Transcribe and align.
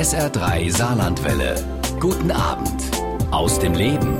SR3 0.00 0.74
Saarlandwelle. 0.74 1.62
Guten 2.00 2.30
Abend 2.30 2.90
aus 3.30 3.58
dem 3.58 3.74
Leben. 3.74 4.16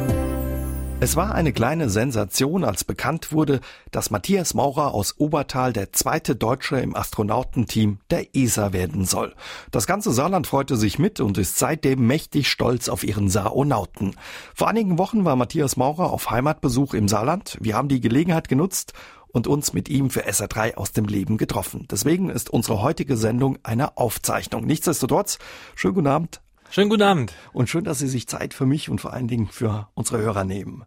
Es 1.00 1.16
war 1.16 1.34
eine 1.34 1.54
kleine 1.54 1.88
Sensation, 1.88 2.64
als 2.64 2.84
bekannt 2.84 3.32
wurde, 3.32 3.60
dass 3.90 4.10
Matthias 4.10 4.52
Maurer 4.52 4.92
aus 4.92 5.14
Obertal 5.16 5.72
der 5.72 5.94
zweite 5.94 6.36
Deutsche 6.36 6.78
im 6.78 6.94
Astronautenteam 6.94 8.00
der 8.10 8.36
ESA 8.36 8.74
werden 8.74 9.06
soll. 9.06 9.34
Das 9.70 9.86
ganze 9.86 10.12
Saarland 10.12 10.46
freute 10.46 10.76
sich 10.76 10.98
mit 10.98 11.18
und 11.18 11.38
ist 11.38 11.56
seitdem 11.56 12.06
mächtig 12.06 12.50
stolz 12.50 12.90
auf 12.90 13.02
ihren 13.02 13.30
Saonauten. 13.30 14.16
Vor 14.54 14.68
einigen 14.68 14.98
Wochen 14.98 15.24
war 15.24 15.34
Matthias 15.36 15.78
Maurer 15.78 16.12
auf 16.12 16.30
Heimatbesuch 16.30 16.92
im 16.92 17.08
Saarland. 17.08 17.56
Wir 17.58 17.74
haben 17.74 17.88
die 17.88 18.02
Gelegenheit 18.02 18.50
genutzt 18.50 18.92
und 19.32 19.46
uns 19.46 19.72
mit 19.72 19.88
ihm 19.88 20.10
für 20.10 20.26
SR3 20.26 20.74
aus 20.74 20.92
dem 20.92 21.06
Leben 21.06 21.38
getroffen. 21.38 21.86
Deswegen 21.90 22.30
ist 22.30 22.50
unsere 22.50 22.82
heutige 22.82 23.16
Sendung 23.16 23.58
eine 23.62 23.96
Aufzeichnung. 23.96 24.64
Nichtsdestotrotz, 24.64 25.38
schönen 25.74 25.94
guten 25.94 26.06
Abend. 26.06 26.40
Schönen 26.70 26.90
guten 26.90 27.02
Abend. 27.02 27.32
Und 27.52 27.68
schön, 27.68 27.84
dass 27.84 27.98
Sie 27.98 28.08
sich 28.08 28.28
Zeit 28.28 28.54
für 28.54 28.66
mich 28.66 28.88
und 28.88 29.00
vor 29.00 29.12
allen 29.12 29.26
Dingen 29.26 29.48
für 29.48 29.88
unsere 29.94 30.18
Hörer 30.18 30.44
nehmen. 30.44 30.84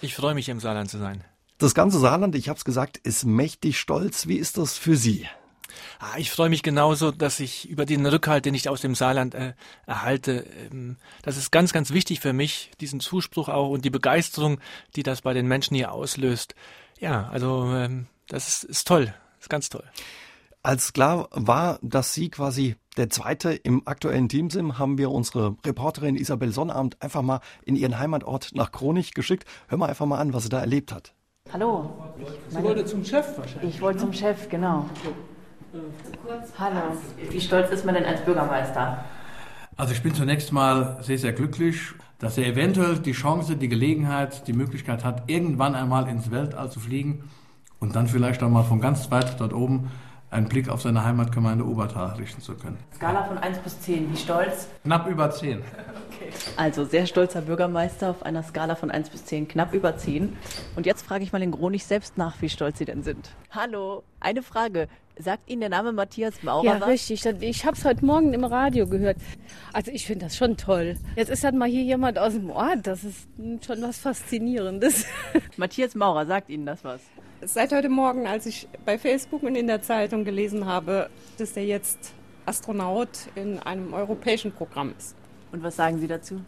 Ich 0.00 0.14
freue 0.14 0.34
mich, 0.34 0.48
im 0.48 0.60
Saarland 0.60 0.90
zu 0.90 0.98
sein. 0.98 1.24
Das 1.58 1.74
ganze 1.74 1.98
Saarland, 1.98 2.34
ich 2.34 2.48
habe 2.48 2.56
es 2.56 2.64
gesagt, 2.64 2.98
ist 2.98 3.24
mächtig 3.24 3.78
stolz. 3.78 4.28
Wie 4.28 4.36
ist 4.36 4.58
das 4.58 4.78
für 4.78 4.96
Sie? 4.96 5.26
Ah, 5.98 6.18
ich 6.18 6.30
freue 6.30 6.50
mich 6.50 6.62
genauso, 6.62 7.10
dass 7.10 7.40
ich 7.40 7.68
über 7.68 7.86
den 7.86 8.06
Rückhalt, 8.06 8.44
den 8.44 8.54
ich 8.54 8.68
aus 8.68 8.80
dem 8.80 8.94
Saarland 8.94 9.34
äh, 9.34 9.54
erhalte, 9.86 10.46
ähm, 10.70 10.96
das 11.22 11.36
ist 11.36 11.50
ganz, 11.50 11.72
ganz 11.72 11.92
wichtig 11.92 12.20
für 12.20 12.32
mich, 12.32 12.70
diesen 12.80 13.00
Zuspruch 13.00 13.48
auch 13.48 13.70
und 13.70 13.84
die 13.84 13.90
Begeisterung, 13.90 14.60
die 14.96 15.02
das 15.02 15.22
bei 15.22 15.32
den 15.32 15.46
Menschen 15.46 15.74
hier 15.74 15.92
auslöst. 15.92 16.54
Ja, 16.98 17.28
also 17.32 17.72
ähm, 17.74 18.06
das 18.28 18.48
ist, 18.48 18.64
ist 18.64 18.88
toll, 18.88 19.12
ist 19.40 19.50
ganz 19.50 19.68
toll. 19.68 19.84
Als 20.62 20.94
klar 20.94 21.28
war, 21.32 21.78
dass 21.82 22.14
Sie 22.14 22.30
quasi 22.30 22.76
der 22.96 23.10
Zweite 23.10 23.52
im 23.52 23.86
aktuellen 23.86 24.28
Team 24.28 24.48
sind, 24.50 24.78
haben 24.78 24.96
wir 24.96 25.10
unsere 25.10 25.56
Reporterin 25.66 26.16
Isabel 26.16 26.52
Sonnabend 26.52 27.02
einfach 27.02 27.22
mal 27.22 27.40
in 27.64 27.76
ihren 27.76 27.98
Heimatort 27.98 28.52
nach 28.54 28.72
Kronich 28.72 29.12
geschickt. 29.14 29.44
Hör 29.68 29.78
mal 29.78 29.88
einfach 29.88 30.06
mal 30.06 30.18
an, 30.18 30.32
was 30.32 30.44
sie 30.44 30.48
da 30.48 30.60
erlebt 30.60 30.92
hat. 30.92 31.12
Hallo. 31.52 31.92
Sie 32.48 32.62
wollte 32.62 32.84
zum 32.86 33.04
Chef 33.04 33.36
wahrscheinlich. 33.36 33.74
Ich 33.74 33.80
wollte 33.82 33.98
zum 33.98 34.12
Chef, 34.12 34.48
genau. 34.48 34.86
Hallo. 36.58 36.80
Wie 37.30 37.40
stolz 37.40 37.70
ist 37.70 37.84
man 37.84 37.94
denn 37.94 38.04
als 38.04 38.24
Bürgermeister? 38.24 39.04
Also 39.76 39.92
ich 39.92 40.02
bin 40.02 40.14
zunächst 40.14 40.52
mal 40.52 40.98
sehr, 41.00 41.18
sehr 41.18 41.32
glücklich, 41.32 41.80
dass 42.20 42.38
er 42.38 42.46
eventuell 42.46 42.98
die 42.98 43.12
Chance, 43.12 43.56
die 43.56 43.68
Gelegenheit, 43.68 44.46
die 44.46 44.52
Möglichkeit 44.52 45.04
hat, 45.04 45.24
irgendwann 45.26 45.74
einmal 45.74 46.08
ins 46.08 46.30
Weltall 46.30 46.70
zu 46.70 46.78
fliegen 46.78 47.24
und 47.80 47.96
dann 47.96 48.06
vielleicht 48.06 48.42
auch 48.44 48.50
mal 48.50 48.62
von 48.62 48.80
ganz 48.80 49.10
weit 49.10 49.40
dort 49.40 49.52
oben 49.52 49.90
einen 50.34 50.48
Blick 50.48 50.68
auf 50.68 50.82
seine 50.82 51.04
Heimatgemeinde 51.04 51.64
Obertal 51.64 52.16
richten 52.16 52.42
zu 52.42 52.54
können. 52.54 52.76
Skala 52.94 53.22
von 53.24 53.38
1 53.38 53.58
bis 53.58 53.80
10, 53.80 54.12
wie 54.12 54.16
stolz? 54.16 54.68
Knapp 54.82 55.06
über 55.08 55.30
10. 55.30 55.62
Also 56.56 56.84
sehr 56.84 57.06
stolzer 57.06 57.42
Bürgermeister 57.42 58.10
auf 58.10 58.22
einer 58.24 58.42
Skala 58.42 58.74
von 58.74 58.90
1 58.90 59.10
bis 59.10 59.24
10, 59.24 59.46
knapp 59.48 59.72
über 59.72 59.96
10. 59.96 60.36
Und 60.74 60.86
jetzt 60.86 61.06
frage 61.06 61.22
ich 61.22 61.32
mal 61.32 61.38
den 61.38 61.52
Gronich 61.52 61.84
selbst 61.84 62.18
nach, 62.18 62.42
wie 62.42 62.48
stolz 62.48 62.78
Sie 62.78 62.84
denn 62.84 63.02
sind. 63.02 63.30
Hallo, 63.50 64.02
eine 64.20 64.42
Frage. 64.42 64.88
Sagt 65.16 65.48
Ihnen 65.48 65.60
der 65.60 65.70
Name 65.70 65.92
Matthias 65.92 66.42
Maurer 66.42 66.64
Ja, 66.64 66.80
was? 66.80 66.88
richtig. 66.88 67.24
Ich 67.40 67.64
habe 67.64 67.76
es 67.76 67.84
heute 67.84 68.04
Morgen 68.04 68.34
im 68.34 68.42
Radio 68.42 68.88
gehört. 68.88 69.16
Also 69.72 69.92
ich 69.92 70.04
finde 70.06 70.24
das 70.26 70.36
schon 70.36 70.56
toll. 70.56 70.96
Jetzt 71.14 71.28
ist 71.30 71.44
dann 71.44 71.56
mal 71.56 71.68
hier 71.68 71.84
jemand 71.84 72.18
aus 72.18 72.32
dem 72.32 72.50
Ort. 72.50 72.84
Das 72.88 73.04
ist 73.04 73.28
schon 73.64 73.80
was 73.82 73.98
Faszinierendes. 73.98 75.06
Matthias 75.56 75.94
Maurer, 75.94 76.26
sagt 76.26 76.50
Ihnen 76.50 76.66
das 76.66 76.82
was? 76.82 77.00
Seit 77.46 77.72
heute 77.72 77.90
Morgen, 77.90 78.26
als 78.26 78.46
ich 78.46 78.68
bei 78.86 78.98
Facebook 78.98 79.42
und 79.42 79.54
in 79.54 79.66
der 79.66 79.82
Zeitung 79.82 80.24
gelesen 80.24 80.64
habe, 80.64 81.10
dass 81.36 81.52
der 81.52 81.66
jetzt 81.66 82.14
Astronaut 82.46 83.10
in 83.34 83.58
einem 83.58 83.92
europäischen 83.92 84.52
Programm 84.52 84.94
ist. 84.96 85.14
Und 85.52 85.62
was 85.62 85.76
sagen 85.76 85.98
Sie 86.00 86.06
dazu? 86.06 86.40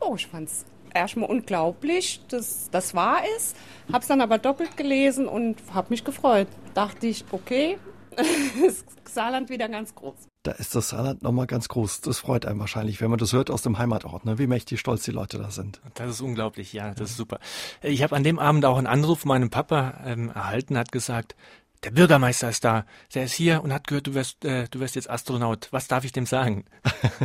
Oh, 0.00 0.14
ich 0.14 0.28
fand 0.28 0.48
es 0.48 0.64
erstmal 0.94 1.28
unglaublich, 1.28 2.20
dass 2.28 2.70
das 2.70 2.94
wahr 2.94 3.22
ist. 3.36 3.56
Hab's 3.92 4.06
dann 4.06 4.20
aber 4.20 4.38
doppelt 4.38 4.76
gelesen 4.76 5.26
und 5.26 5.56
habe 5.72 5.88
mich 5.90 6.04
gefreut. 6.04 6.46
Dachte 6.74 7.08
ich, 7.08 7.24
okay, 7.32 7.76
ist 8.64 8.86
Saarland 9.08 9.50
wieder 9.50 9.68
ganz 9.68 9.92
groß. 9.94 10.28
Da 10.44 10.52
ist 10.52 10.74
das 10.74 10.90
Saarland 10.90 11.22
nochmal 11.22 11.46
ganz 11.46 11.68
groß. 11.68 12.02
Das 12.02 12.18
freut 12.18 12.44
einen 12.44 12.60
wahrscheinlich, 12.60 13.00
wenn 13.00 13.08
man 13.08 13.18
das 13.18 13.32
hört 13.32 13.50
aus 13.50 13.62
dem 13.62 13.78
Heimatort, 13.78 14.26
ne? 14.26 14.38
wie 14.38 14.46
mächtig 14.46 14.78
stolz 14.78 15.02
die 15.04 15.10
Leute 15.10 15.38
da 15.38 15.50
sind. 15.50 15.80
Das 15.94 16.10
ist 16.10 16.20
unglaublich, 16.20 16.74
ja, 16.74 16.92
das 16.92 17.12
ist 17.12 17.16
super. 17.16 17.40
Ich 17.80 18.02
habe 18.02 18.14
an 18.14 18.24
dem 18.24 18.38
Abend 18.38 18.66
auch 18.66 18.76
einen 18.76 18.86
Anruf 18.86 19.20
von 19.20 19.30
meinem 19.30 19.48
Papa 19.48 20.02
ähm, 20.04 20.28
erhalten, 20.28 20.76
hat 20.76 20.92
gesagt, 20.92 21.34
der 21.82 21.92
Bürgermeister 21.92 22.50
ist 22.50 22.62
da, 22.62 22.84
der 23.14 23.24
ist 23.24 23.32
hier 23.32 23.64
und 23.64 23.72
hat 23.72 23.86
gehört, 23.86 24.06
du 24.06 24.12
wirst, 24.12 24.44
äh, 24.44 24.68
du 24.70 24.80
wirst 24.80 24.96
jetzt 24.96 25.08
Astronaut. 25.08 25.68
Was 25.70 25.88
darf 25.88 26.04
ich 26.04 26.12
dem 26.12 26.26
sagen? 26.26 26.66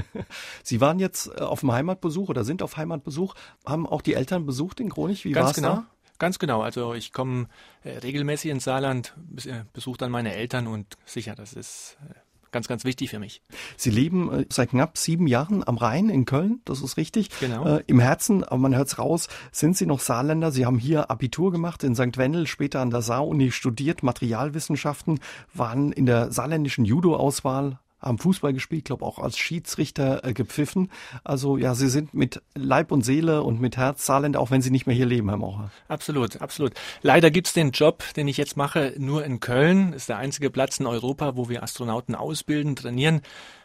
Sie 0.63 0.79
waren 0.79 0.97
jetzt 0.99 1.27
äh, 1.27 1.41
auf 1.41 1.59
dem 1.59 1.73
Heimatbesuch 1.73 2.29
oder 2.29 2.45
sind 2.45 2.63
auf 2.63 2.77
Heimatbesuch, 2.77 3.35
haben 3.65 3.85
auch 3.85 4.01
die 4.01 4.13
Eltern 4.13 4.45
besucht 4.45 4.79
in 4.79 4.89
Kronich. 4.89 5.25
Wie 5.25 5.33
Ganz 5.33 5.47
war's 5.47 5.55
genau. 5.57 5.75
da? 5.75 5.85
Ganz 6.19 6.39
genau. 6.39 6.61
Also 6.61 6.93
ich 6.93 7.11
komme 7.11 7.49
äh, 7.83 7.97
regelmäßig 7.97 8.49
ins 8.51 8.63
Saarland, 8.63 9.13
äh, 9.45 9.63
besuche 9.73 9.97
dann 9.97 10.11
meine 10.11 10.33
Eltern 10.33 10.67
und 10.67 10.97
sicher, 11.05 11.35
das 11.35 11.51
ist 11.51 11.97
äh, 12.09 12.13
ganz, 12.51 12.67
ganz 12.67 12.83
wichtig 12.83 13.09
für 13.09 13.19
mich. 13.19 13.41
Sie 13.77 13.89
leben 13.89 14.31
äh, 14.31 14.45
seit 14.51 14.69
knapp 14.69 14.97
sieben 14.97 15.27
Jahren 15.27 15.67
am 15.67 15.77
Rhein 15.77 16.09
in 16.09 16.25
Köln, 16.25 16.61
das 16.65 16.81
ist 16.81 16.97
richtig. 16.97 17.29
Genau. 17.39 17.65
Äh, 17.65 17.83
Im 17.87 17.99
Herzen, 17.99 18.43
aber 18.43 18.57
man 18.57 18.75
hört's 18.75 18.97
raus, 18.97 19.27
sind 19.51 19.77
Sie 19.77 19.85
noch 19.85 19.99
Saarländer. 19.99 20.51
Sie 20.51 20.65
haben 20.65 20.79
hier 20.79 21.09
Abitur 21.11 21.51
gemacht 21.51 21.83
in 21.83 21.95
St. 21.95 22.17
Wendel, 22.17 22.47
später 22.47 22.81
an 22.81 22.89
der 22.89 23.01
Saar-Uni 23.01 23.51
studiert, 23.51 24.03
Materialwissenschaften, 24.03 25.19
waren 25.53 25.91
in 25.91 26.05
der 26.05 26.31
saarländischen 26.31 26.85
Judo-Auswahl 26.85 27.79
haben 28.01 28.17
Fußball 28.17 28.53
gespielt, 28.53 28.85
glaube 28.85 29.05
auch 29.05 29.19
als 29.19 29.37
Schiedsrichter 29.37 30.23
äh, 30.23 30.33
gepfiffen. 30.33 30.89
Also 31.23 31.57
ja, 31.57 31.75
Sie 31.75 31.89
sind 31.89 32.13
mit 32.13 32.41
Leib 32.55 32.91
und 32.91 33.03
Seele 33.03 33.43
und 33.43 33.59
mit 33.59 33.77
Herz 33.77 34.05
Saarländer, 34.05 34.39
auch 34.39 34.51
wenn 34.51 34.61
Sie 34.61 34.71
nicht 34.71 34.87
mehr 34.87 34.95
hier 34.95 35.05
leben, 35.05 35.29
Herr 35.29 35.37
Maurer. 35.37 35.71
Absolut, 35.87 36.41
absolut. 36.41 36.73
Leider 37.01 37.31
gibt's 37.31 37.53
den 37.53 37.71
Job, 37.71 38.03
den 38.15 38.27
ich 38.27 38.37
jetzt 38.37 38.57
mache, 38.57 38.93
nur 38.97 39.25
in 39.25 39.39
Köln. 39.39 39.93
Ist 39.93 40.09
der 40.09 40.17
einzige 40.17 40.49
Platz 40.49 40.79
in 40.79 40.85
Europa, 40.85 41.35
wo 41.35 41.49
wir 41.49 41.63
Astronauten 41.63 42.15
ausbilden, 42.15 42.75
trainieren. 42.75 43.21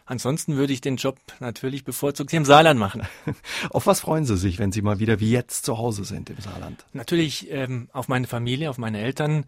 Ansonsten 0.07 0.55
würde 0.55 0.71
ich 0.71 0.81
den 0.81 0.97
Job 0.97 1.17
natürlich 1.39 1.83
bevorzugt 1.83 2.29
hier 2.29 2.37
im 2.37 2.45
Saarland 2.45 2.79
machen. 2.79 3.01
Auf 3.71 3.87
was 3.87 4.01
freuen 4.01 4.25
Sie 4.25 4.37
sich, 4.37 4.59
wenn 4.59 4.71
Sie 4.71 4.83
mal 4.83 4.99
wieder 4.99 5.19
wie 5.19 5.31
jetzt 5.31 5.65
zu 5.65 5.79
Hause 5.79 6.05
sind 6.05 6.29
im 6.29 6.39
Saarland? 6.39 6.85
Natürlich 6.93 7.51
ähm, 7.51 7.89
auf 7.91 8.07
meine 8.07 8.27
Familie, 8.27 8.69
auf 8.69 8.77
meine 8.77 8.99
Eltern, 8.99 9.45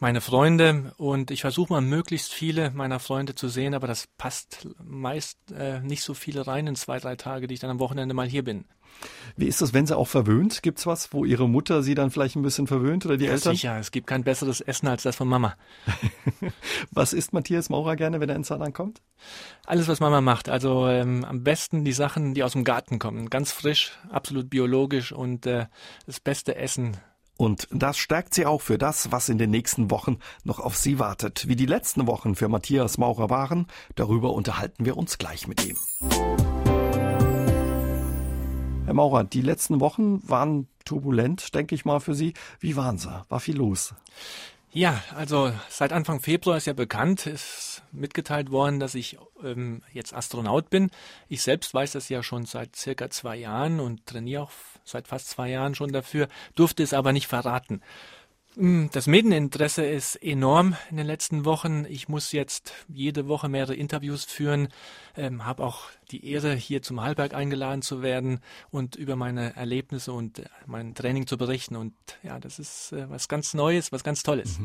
meine 0.00 0.20
Freunde 0.20 0.92
und 0.96 1.30
ich 1.30 1.40
versuche 1.42 1.72
mal 1.72 1.80
möglichst 1.80 2.32
viele 2.32 2.70
meiner 2.70 3.00
Freunde 3.00 3.34
zu 3.34 3.48
sehen, 3.48 3.74
aber 3.74 3.86
das 3.86 4.06
passt 4.18 4.68
meist 4.84 5.38
äh, 5.52 5.80
nicht 5.80 6.02
so 6.02 6.14
viele 6.14 6.46
rein 6.46 6.66
in 6.66 6.76
zwei, 6.76 6.98
drei 6.98 7.16
Tage, 7.16 7.46
die 7.46 7.54
ich 7.54 7.60
dann 7.60 7.70
am 7.70 7.80
Wochenende 7.80 8.14
mal 8.14 8.28
hier 8.28 8.44
bin. 8.44 8.64
Wie 9.36 9.46
ist 9.46 9.60
das, 9.60 9.74
wenn 9.74 9.86
Sie 9.86 9.96
auch 9.96 10.08
verwöhnt? 10.08 10.62
Gibt's 10.62 10.84
was, 10.86 11.12
wo 11.12 11.24
Ihre 11.24 11.48
Mutter 11.48 11.82
Sie 11.82 11.94
dann 11.94 12.10
vielleicht 12.10 12.34
ein 12.34 12.42
bisschen 12.42 12.66
verwöhnt 12.66 13.06
oder 13.06 13.16
die 13.16 13.26
Ja, 13.26 13.32
Eltern? 13.32 13.54
sicher, 13.54 13.78
es 13.78 13.90
gibt 13.92 14.06
kein 14.08 14.24
besseres 14.24 14.60
Essen 14.60 14.88
als 14.88 15.04
das 15.04 15.14
von 15.14 15.28
Mama. 15.28 15.54
Was 16.90 17.12
isst 17.12 17.32
Matthias 17.32 17.68
Maurer 17.68 17.94
gerne, 17.96 18.18
wenn 18.20 18.28
er 18.28 18.36
ins 18.36 18.48
Saarland 18.48 18.74
kommt? 18.74 19.00
Alles, 19.66 19.86
was 19.88 20.00
Mama 20.00 20.20
macht. 20.20 20.48
Also 20.48 20.88
ähm, 20.88 21.24
am 21.24 21.44
besten 21.44 21.84
die 21.84 21.92
Sachen, 21.92 22.34
die 22.34 22.42
aus 22.42 22.52
dem 22.52 22.64
Garten 22.64 22.98
kommen. 22.98 23.30
Ganz 23.30 23.52
frisch, 23.52 23.92
absolut 24.10 24.48
biologisch 24.50 25.12
und 25.12 25.46
äh, 25.46 25.66
das 26.06 26.18
beste 26.20 26.56
Essen. 26.56 26.96
Und 27.38 27.68
das 27.70 27.96
stärkt 27.96 28.34
sie 28.34 28.46
auch 28.46 28.60
für 28.60 28.78
das, 28.78 29.12
was 29.12 29.28
in 29.28 29.38
den 29.38 29.50
nächsten 29.50 29.92
Wochen 29.92 30.18
noch 30.42 30.58
auf 30.58 30.76
sie 30.76 30.98
wartet. 30.98 31.46
Wie 31.46 31.54
die 31.54 31.66
letzten 31.66 32.08
Wochen 32.08 32.34
für 32.34 32.48
Matthias 32.48 32.98
Maurer 32.98 33.30
waren, 33.30 33.68
darüber 33.94 34.32
unterhalten 34.32 34.84
wir 34.84 34.96
uns 34.96 35.18
gleich 35.18 35.46
mit 35.46 35.64
ihm. 35.64 35.76
Herr 38.86 38.94
Maurer, 38.94 39.22
die 39.22 39.40
letzten 39.40 39.78
Wochen 39.78 40.28
waren 40.28 40.66
turbulent, 40.84 41.54
denke 41.54 41.76
ich 41.76 41.84
mal, 41.84 42.00
für 42.00 42.14
Sie. 42.14 42.34
Wie 42.58 42.74
waren 42.74 42.98
sie? 42.98 43.24
War 43.28 43.38
viel 43.38 43.56
los? 43.56 43.94
Ja, 44.72 45.00
also 45.14 45.52
seit 45.68 45.92
Anfang 45.92 46.20
Februar 46.20 46.56
ist 46.56 46.66
ja 46.66 46.72
bekannt, 46.72 47.26
ist 47.26 47.82
mitgeteilt 47.92 48.50
worden, 48.50 48.80
dass 48.80 48.94
ich 48.94 49.16
ähm, 49.44 49.82
jetzt 49.92 50.12
Astronaut 50.12 50.70
bin. 50.70 50.90
Ich 51.28 51.42
selbst 51.42 51.72
weiß 51.72 51.92
das 51.92 52.08
ja 52.08 52.22
schon 52.24 52.46
seit 52.46 52.74
circa 52.74 53.08
zwei 53.10 53.36
Jahren 53.36 53.78
und 53.78 54.06
trainiere 54.06 54.42
auch 54.42 54.50
seit 54.88 55.08
fast 55.08 55.28
zwei 55.28 55.50
Jahren 55.50 55.74
schon 55.74 55.92
dafür, 55.92 56.28
durfte 56.54 56.82
es 56.82 56.94
aber 56.94 57.12
nicht 57.12 57.26
verraten. 57.26 57.80
Mm, 58.56 58.86
Das 58.92 59.06
Medieninteresse 59.06 59.84
ist 59.84 60.16
enorm 60.16 60.76
in 60.90 60.96
den 60.96 61.06
letzten 61.06 61.44
Wochen. 61.44 61.84
Ich 61.88 62.08
muss 62.08 62.32
jetzt 62.32 62.72
jede 62.88 63.28
Woche 63.28 63.48
mehrere 63.48 63.74
Interviews 63.74 64.24
führen, 64.24 64.68
ähm, 65.16 65.46
habe 65.46 65.62
auch 65.62 65.82
die 66.10 66.26
Ehre, 66.26 66.54
hier 66.54 66.82
zum 66.82 67.00
Hallberg 67.00 67.34
eingeladen 67.34 67.82
zu 67.82 68.02
werden 68.02 68.40
und 68.70 68.96
über 68.96 69.14
meine 69.14 69.54
Erlebnisse 69.54 70.12
und 70.12 70.42
mein 70.66 70.94
Training 70.94 71.26
zu 71.26 71.38
berichten. 71.38 71.76
Und 71.76 71.94
ja, 72.22 72.40
das 72.40 72.58
ist 72.58 72.92
äh, 72.92 73.08
was 73.08 73.28
ganz 73.28 73.54
Neues, 73.54 73.92
was 73.92 74.02
ganz 74.02 74.22
Tolles. 74.22 74.58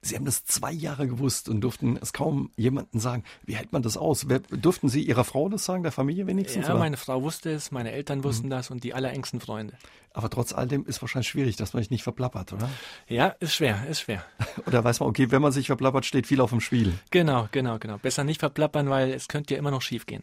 Sie 0.00 0.14
haben 0.14 0.24
das 0.24 0.44
zwei 0.44 0.70
Jahre 0.70 1.08
gewusst 1.08 1.48
und 1.48 1.60
durften 1.60 1.98
es 2.00 2.12
kaum 2.12 2.50
jemandem 2.56 3.00
sagen. 3.00 3.24
Wie 3.44 3.56
hält 3.56 3.72
man 3.72 3.82
das 3.82 3.96
aus? 3.96 4.28
Wer, 4.28 4.38
durften 4.38 4.88
Sie 4.88 5.02
Ihrer 5.02 5.24
Frau 5.24 5.48
das 5.48 5.64
sagen, 5.64 5.82
der 5.82 5.90
Familie 5.90 6.26
wenigstens? 6.28 6.66
Ja, 6.66 6.74
oder? 6.74 6.80
meine 6.80 6.96
Frau 6.96 7.22
wusste 7.22 7.50
es, 7.50 7.72
meine 7.72 7.90
Eltern 7.90 8.22
wussten 8.22 8.48
das 8.48 8.70
und 8.70 8.84
die 8.84 8.94
allerengsten 8.94 9.40
Freunde. 9.40 9.74
Aber 10.12 10.30
trotz 10.30 10.52
all 10.52 10.68
dem 10.68 10.86
ist 10.86 11.02
wahrscheinlich 11.02 11.28
schwierig, 11.28 11.56
dass 11.56 11.72
man 11.72 11.82
sich 11.82 11.90
nicht 11.90 12.04
verplappert, 12.04 12.52
oder? 12.52 12.70
Ja, 13.08 13.28
ist 13.40 13.54
schwer, 13.54 13.86
ist 13.88 14.00
schwer. 14.00 14.24
Oder 14.66 14.82
weiß 14.82 15.00
man, 15.00 15.08
okay, 15.08 15.30
wenn 15.30 15.42
man 15.42 15.52
sich 15.52 15.66
verplappert, 15.66 16.06
steht 16.06 16.26
viel 16.26 16.40
auf 16.40 16.50
dem 16.50 16.60
Spiel. 16.60 16.94
Genau, 17.10 17.48
genau, 17.52 17.78
genau. 17.78 17.98
Besser 17.98 18.24
nicht 18.24 18.40
verplappern, 18.40 18.88
weil 18.90 19.12
es 19.12 19.28
könnte 19.28 19.54
ja 19.54 19.58
immer 19.58 19.70
noch 19.70 19.82
schief 19.82 20.06
gehen. 20.06 20.22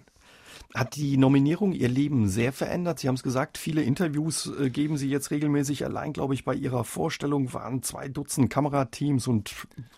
Hat 0.73 0.95
die 0.95 1.17
Nominierung 1.17 1.71
Ihr 1.71 1.87
Leben 1.87 2.27
sehr 2.27 2.51
verändert? 2.51 2.99
Sie 2.99 3.07
haben 3.07 3.15
es 3.15 3.23
gesagt, 3.23 3.57
viele 3.57 3.81
Interviews 3.81 4.51
äh, 4.59 4.69
geben 4.69 4.97
Sie 4.97 5.09
jetzt 5.09 5.31
regelmäßig. 5.31 5.85
Allein, 5.85 6.13
glaube 6.13 6.33
ich, 6.33 6.43
bei 6.43 6.53
Ihrer 6.53 6.83
Vorstellung 6.83 7.53
waren 7.53 7.83
zwei 7.83 8.07
Dutzend 8.07 8.49
Kamerateams 8.49 9.27
und 9.27 9.53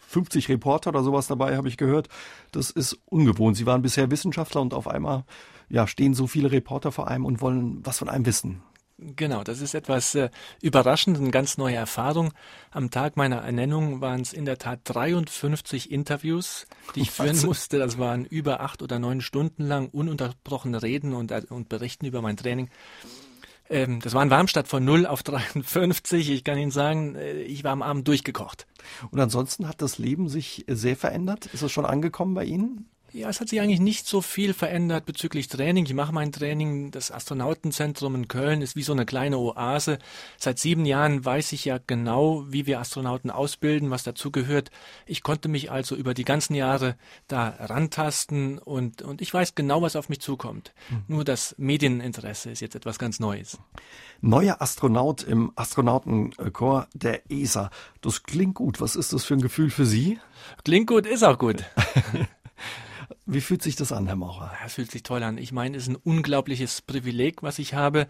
50 0.07 0.49
Reporter 0.49 0.89
oder 0.89 1.03
sowas 1.03 1.27
dabei, 1.27 1.57
habe 1.57 1.67
ich 1.67 1.77
gehört. 1.77 2.09
Das 2.51 2.69
ist 2.69 2.99
ungewohnt. 3.05 3.57
Sie 3.57 3.65
waren 3.65 3.81
bisher 3.81 4.11
Wissenschaftler 4.11 4.61
und 4.61 4.73
auf 4.73 4.87
einmal 4.87 5.23
ja, 5.69 5.87
stehen 5.87 6.13
so 6.13 6.27
viele 6.27 6.51
Reporter 6.51 6.91
vor 6.91 7.07
einem 7.07 7.25
und 7.25 7.41
wollen 7.41 7.85
was 7.85 7.97
von 7.97 8.09
einem 8.09 8.25
wissen. 8.25 8.61
Genau, 8.99 9.43
das 9.43 9.61
ist 9.61 9.75
etwas 9.75 10.15
äh, 10.15 10.31
überraschend, 10.59 11.17
eine 11.17 11.29
ganz 11.29 11.59
neue 11.59 11.75
Erfahrung. 11.75 12.33
Am 12.71 12.89
Tag 12.89 13.15
meiner 13.15 13.37
Ernennung 13.37 14.01
waren 14.01 14.21
es 14.21 14.33
in 14.33 14.45
der 14.45 14.57
Tat 14.57 14.79
53 14.85 15.91
Interviews, 15.91 16.65
die 16.95 17.01
ich 17.01 17.11
führen 17.11 17.39
musste. 17.45 17.77
Das 17.77 17.99
waren 17.99 18.25
über 18.25 18.61
acht 18.61 18.81
oder 18.81 18.97
neun 18.97 19.21
Stunden 19.21 19.63
lang 19.63 19.89
ununterbrochene 19.89 20.81
Reden 20.81 21.13
und, 21.13 21.31
äh, 21.31 21.43
und 21.47 21.69
Berichten 21.69 22.07
über 22.07 22.23
mein 22.23 22.37
Training. 22.37 22.71
Ähm, 23.69 23.99
das 23.99 24.15
war 24.15 24.23
ein 24.23 24.31
Warmstadt 24.31 24.67
von 24.67 24.83
0 24.83 25.05
auf 25.05 25.21
53. 25.21 26.31
Ich 26.31 26.43
kann 26.43 26.57
Ihnen 26.57 26.71
sagen, 26.71 27.13
äh, 27.13 27.41
ich 27.41 27.63
war 27.63 27.73
am 27.73 27.83
Abend 27.83 28.07
durchgekocht. 28.07 28.65
Und 29.11 29.19
ansonsten 29.19 29.67
hat 29.67 29.83
das 29.83 29.99
Leben 29.99 30.27
sich 30.27 30.65
sehr 30.67 30.95
verändert? 30.95 31.45
Ist 31.47 31.61
es 31.61 31.71
schon 31.71 31.85
angekommen 31.85 32.33
bei 32.33 32.45
Ihnen? 32.45 32.89
Ja, 33.13 33.29
es 33.29 33.39
hat 33.39 33.49
sich 33.49 33.61
eigentlich 33.61 33.79
nicht 33.79 34.05
so 34.05 34.21
viel 34.21 34.53
verändert 34.53 35.05
bezüglich 35.05 35.47
Training. 35.47 35.85
Ich 35.85 35.93
mache 35.93 36.13
mein 36.13 36.31
Training. 36.31 36.91
Das 36.91 37.09
Astronautenzentrum 37.09 38.15
in 38.15 38.27
Köln 38.27 38.61
ist 38.61 38.75
wie 38.75 38.83
so 38.83 38.91
eine 38.91 39.05
kleine 39.05 39.37
Oase. 39.37 39.97
Seit 40.37 40.59
sieben 40.59 40.85
Jahren 40.85 41.23
weiß 41.23 41.53
ich 41.53 41.63
ja 41.65 41.79
genau, 41.85 42.45
wie 42.49 42.65
wir 42.65 42.79
Astronauten 42.79 43.31
ausbilden, 43.31 43.91
was 43.91 44.03
dazugehört. 44.03 44.71
Ich 45.05 45.23
konnte 45.23 45.47
mich 45.47 45.71
also 45.71 45.95
über 45.95 46.13
die 46.13 46.25
ganzen 46.25 46.53
Jahre 46.53 46.97
da 47.27 47.47
rantasten 47.59 48.59
und, 48.59 49.01
und 49.01 49.21
ich 49.21 49.33
weiß 49.33 49.55
genau, 49.55 49.81
was 49.81 49.95
auf 49.95 50.09
mich 50.09 50.19
zukommt. 50.19 50.73
Mhm. 50.89 51.03
Nur 51.07 51.23
das 51.23 51.55
Medieninteresse 51.57 52.51
ist 52.51 52.59
jetzt 52.59 52.75
etwas 52.75 52.99
ganz 52.99 53.19
Neues. 53.19 53.57
Neuer 54.19 54.61
Astronaut 54.61 55.23
im 55.23 55.53
Astronautenchor 55.55 56.87
der 56.93 57.31
ESA. 57.31 57.69
Das 58.01 58.23
klingt 58.23 58.55
gut. 58.55 58.81
Was 58.81 58.95
ist 58.95 59.13
das 59.13 59.23
für 59.23 59.35
ein 59.35 59.41
Gefühl 59.41 59.69
für 59.69 59.85
Sie? 59.85 60.19
Klingt 60.65 60.87
gut, 60.87 61.05
ist 61.05 61.23
auch 61.23 61.37
gut. 61.37 61.63
Wie 63.29 63.41
fühlt 63.41 63.61
sich 63.61 63.75
das 63.75 63.91
an, 63.91 64.07
Herr 64.07 64.15
Maurer? 64.15 64.53
Es 64.65 64.75
fühlt 64.75 64.89
sich 64.89 65.03
toll 65.03 65.21
an. 65.21 65.37
Ich 65.37 65.51
meine, 65.51 65.75
es 65.75 65.83
ist 65.83 65.89
ein 65.89 65.97
unglaubliches 65.97 66.81
Privileg, 66.81 67.43
was 67.43 67.59
ich 67.59 67.73
habe, 67.73 68.07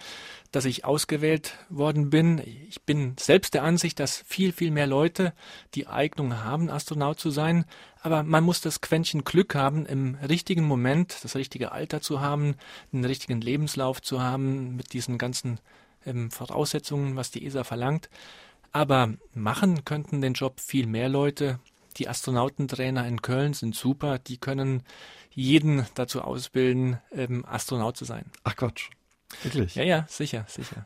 dass 0.51 0.65
ich 0.65 0.85
ausgewählt 0.85 1.55
worden 1.69 2.11
bin. 2.11 2.39
Ich 2.69 2.83
bin 2.83 3.15
selbst 3.19 3.55
der 3.55 3.63
Ansicht, 3.63 3.99
dass 3.99 4.23
viel, 4.27 4.51
viel 4.51 4.69
mehr 4.69 4.85
Leute 4.85 5.33
die 5.73 5.87
Eignung 5.87 6.43
haben, 6.43 6.69
Astronaut 6.69 7.19
zu 7.19 7.31
sein. 7.31 7.65
Aber 8.03 8.21
man 8.21 8.43
muss 8.43 8.61
das 8.61 8.79
Quäntchen 8.79 9.23
Glück 9.23 9.55
haben, 9.55 9.87
im 9.87 10.19
richtigen 10.21 10.65
Moment 10.65 11.17
das 11.23 11.35
richtige 11.35 11.71
Alter 11.71 11.99
zu 11.99 12.21
haben, 12.21 12.53
einen 12.93 13.03
richtigen 13.03 13.41
Lebenslauf 13.41 14.03
zu 14.03 14.21
haben, 14.21 14.75
mit 14.75 14.93
diesen 14.93 15.17
ganzen 15.17 15.59
ähm, 16.05 16.29
Voraussetzungen, 16.29 17.15
was 17.15 17.31
die 17.31 17.43
ESA 17.43 17.63
verlangt. 17.63 18.11
Aber 18.71 19.15
machen 19.33 19.83
könnten 19.83 20.21
den 20.21 20.33
Job 20.33 20.59
viel 20.59 20.85
mehr 20.85 21.09
Leute. 21.09 21.57
Die 21.97 22.07
Astronautentrainer 22.07 23.07
in 23.07 23.21
Köln 23.21 23.53
sind 23.53 23.75
super. 23.75 24.19
Die 24.19 24.37
können 24.37 24.83
jeden 25.31 25.85
dazu 25.95 26.21
ausbilden, 26.21 26.99
ähm, 27.11 27.45
Astronaut 27.45 27.97
zu 27.97 28.05
sein. 28.05 28.25
Ach 28.43 28.55
Quatsch. 28.55 28.89
Wirklich? 29.43 29.75
Ja, 29.75 29.83
ja, 29.83 30.05
sicher, 30.07 30.45
sicher. 30.47 30.85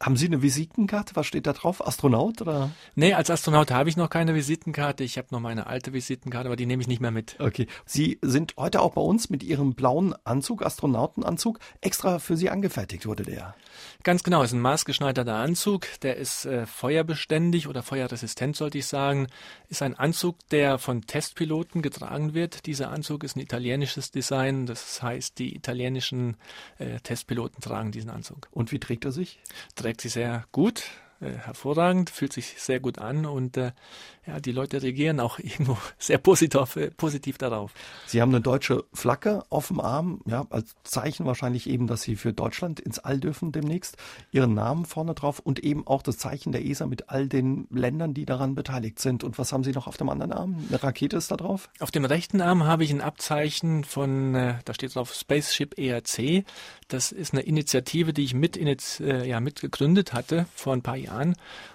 Haben 0.00 0.16
Sie 0.16 0.26
eine 0.26 0.42
Visitenkarte? 0.42 1.14
Was 1.16 1.26
steht 1.26 1.46
da 1.46 1.52
drauf? 1.52 1.86
Astronaut 1.86 2.42
oder? 2.42 2.70
Nee, 2.94 3.14
als 3.14 3.30
Astronaut 3.30 3.70
habe 3.70 3.88
ich 3.88 3.96
noch 3.96 4.10
keine 4.10 4.34
Visitenkarte. 4.34 5.04
Ich 5.04 5.18
habe 5.18 5.28
noch 5.30 5.40
meine 5.40 5.66
alte 5.66 5.92
Visitenkarte, 5.92 6.48
aber 6.48 6.56
die 6.56 6.66
nehme 6.66 6.82
ich 6.82 6.88
nicht 6.88 7.00
mehr 7.00 7.12
mit. 7.12 7.36
Okay. 7.38 7.68
Sie 7.86 8.18
sind 8.20 8.54
heute 8.58 8.82
auch 8.82 8.92
bei 8.92 9.00
uns 9.00 9.30
mit 9.30 9.42
Ihrem 9.42 9.74
blauen 9.74 10.14
Anzug, 10.24 10.64
Astronautenanzug. 10.64 11.58
Extra 11.80 12.18
für 12.18 12.36
Sie 12.36 12.50
angefertigt 12.50 13.06
wurde 13.06 13.22
der. 13.22 13.54
Ganz 14.02 14.22
genau, 14.22 14.42
ist 14.42 14.52
ein 14.52 14.60
maßgeschneiderter 14.60 15.34
Anzug. 15.34 15.86
Der 16.02 16.16
ist 16.16 16.44
äh, 16.46 16.66
feuerbeständig 16.66 17.68
oder 17.68 17.82
feuerresistent, 17.82 18.56
sollte 18.56 18.78
ich 18.78 18.86
sagen. 18.86 19.28
Ist 19.68 19.82
ein 19.82 19.94
Anzug, 19.94 20.36
der 20.50 20.78
von 20.78 21.02
Testpiloten 21.02 21.82
getragen 21.82 22.34
wird. 22.34 22.66
Dieser 22.66 22.90
Anzug 22.90 23.24
ist 23.24 23.36
ein 23.36 23.40
italienisches 23.40 24.10
Design. 24.10 24.66
Das 24.66 25.02
heißt, 25.02 25.38
die 25.38 25.54
italienischen 25.54 26.36
äh, 26.78 27.00
Testpiloten 27.00 27.60
tragen 27.60 27.92
diesen 27.92 28.10
Anzug. 28.10 28.48
Und 28.50 28.72
wie 28.72 28.78
trägt 28.78 29.04
er 29.04 29.12
sich? 29.12 29.38
Trägt 29.74 30.00
sich 30.00 30.12
sehr 30.12 30.44
gut 30.52 30.84
hervorragend, 31.30 32.10
fühlt 32.10 32.32
sich 32.32 32.56
sehr 32.58 32.80
gut 32.80 32.98
an 32.98 33.26
und 33.26 33.56
äh, 33.56 33.72
ja, 34.26 34.40
die 34.40 34.52
Leute 34.52 34.82
reagieren 34.82 35.20
auch 35.20 35.38
irgendwo 35.42 35.76
sehr 35.98 36.18
positiv, 36.18 36.76
äh, 36.76 36.90
positiv 36.90 37.38
darauf. 37.38 37.72
Sie 38.06 38.22
haben 38.22 38.30
eine 38.30 38.40
deutsche 38.40 38.84
Flagge 38.92 39.44
auf 39.50 39.68
dem 39.68 39.80
Arm, 39.80 40.20
ja, 40.26 40.46
als 40.50 40.74
Zeichen 40.84 41.26
wahrscheinlich 41.26 41.68
eben, 41.68 41.86
dass 41.86 42.02
Sie 42.02 42.16
für 42.16 42.32
Deutschland 42.32 42.80
ins 42.80 42.98
All 42.98 43.18
dürfen 43.18 43.52
demnächst. 43.52 43.96
Ihren 44.30 44.54
Namen 44.54 44.84
vorne 44.84 45.14
drauf 45.14 45.40
und 45.40 45.60
eben 45.60 45.86
auch 45.86 46.02
das 46.02 46.18
Zeichen 46.18 46.52
der 46.52 46.64
ESA 46.64 46.86
mit 46.86 47.10
all 47.10 47.28
den 47.28 47.66
Ländern, 47.70 48.14
die 48.14 48.24
daran 48.24 48.54
beteiligt 48.54 48.98
sind. 48.98 49.24
Und 49.24 49.38
was 49.38 49.52
haben 49.52 49.64
Sie 49.64 49.72
noch 49.72 49.86
auf 49.86 49.96
dem 49.96 50.08
anderen 50.08 50.32
Arm? 50.32 50.56
Eine 50.68 50.82
Rakete 50.82 51.16
ist 51.16 51.30
da 51.30 51.36
drauf? 51.36 51.68
Auf 51.80 51.90
dem 51.90 52.04
rechten 52.04 52.40
Arm 52.40 52.64
habe 52.64 52.84
ich 52.84 52.90
ein 52.90 53.00
Abzeichen 53.00 53.84
von, 53.84 54.34
äh, 54.34 54.54
da 54.64 54.74
steht 54.74 54.94
drauf 54.94 55.12
Spaceship 55.14 55.78
ERC. 55.78 56.44
Das 56.88 57.12
ist 57.12 57.32
eine 57.32 57.42
Initiative, 57.42 58.12
die 58.12 58.24
ich 58.24 58.34
mit, 58.34 58.56
äh, 58.56 59.26
ja, 59.26 59.40
mitgegründet 59.40 60.12
hatte 60.12 60.46
vor 60.54 60.72
ein 60.72 60.82
paar 60.82 60.96
Jahren. 60.96 61.13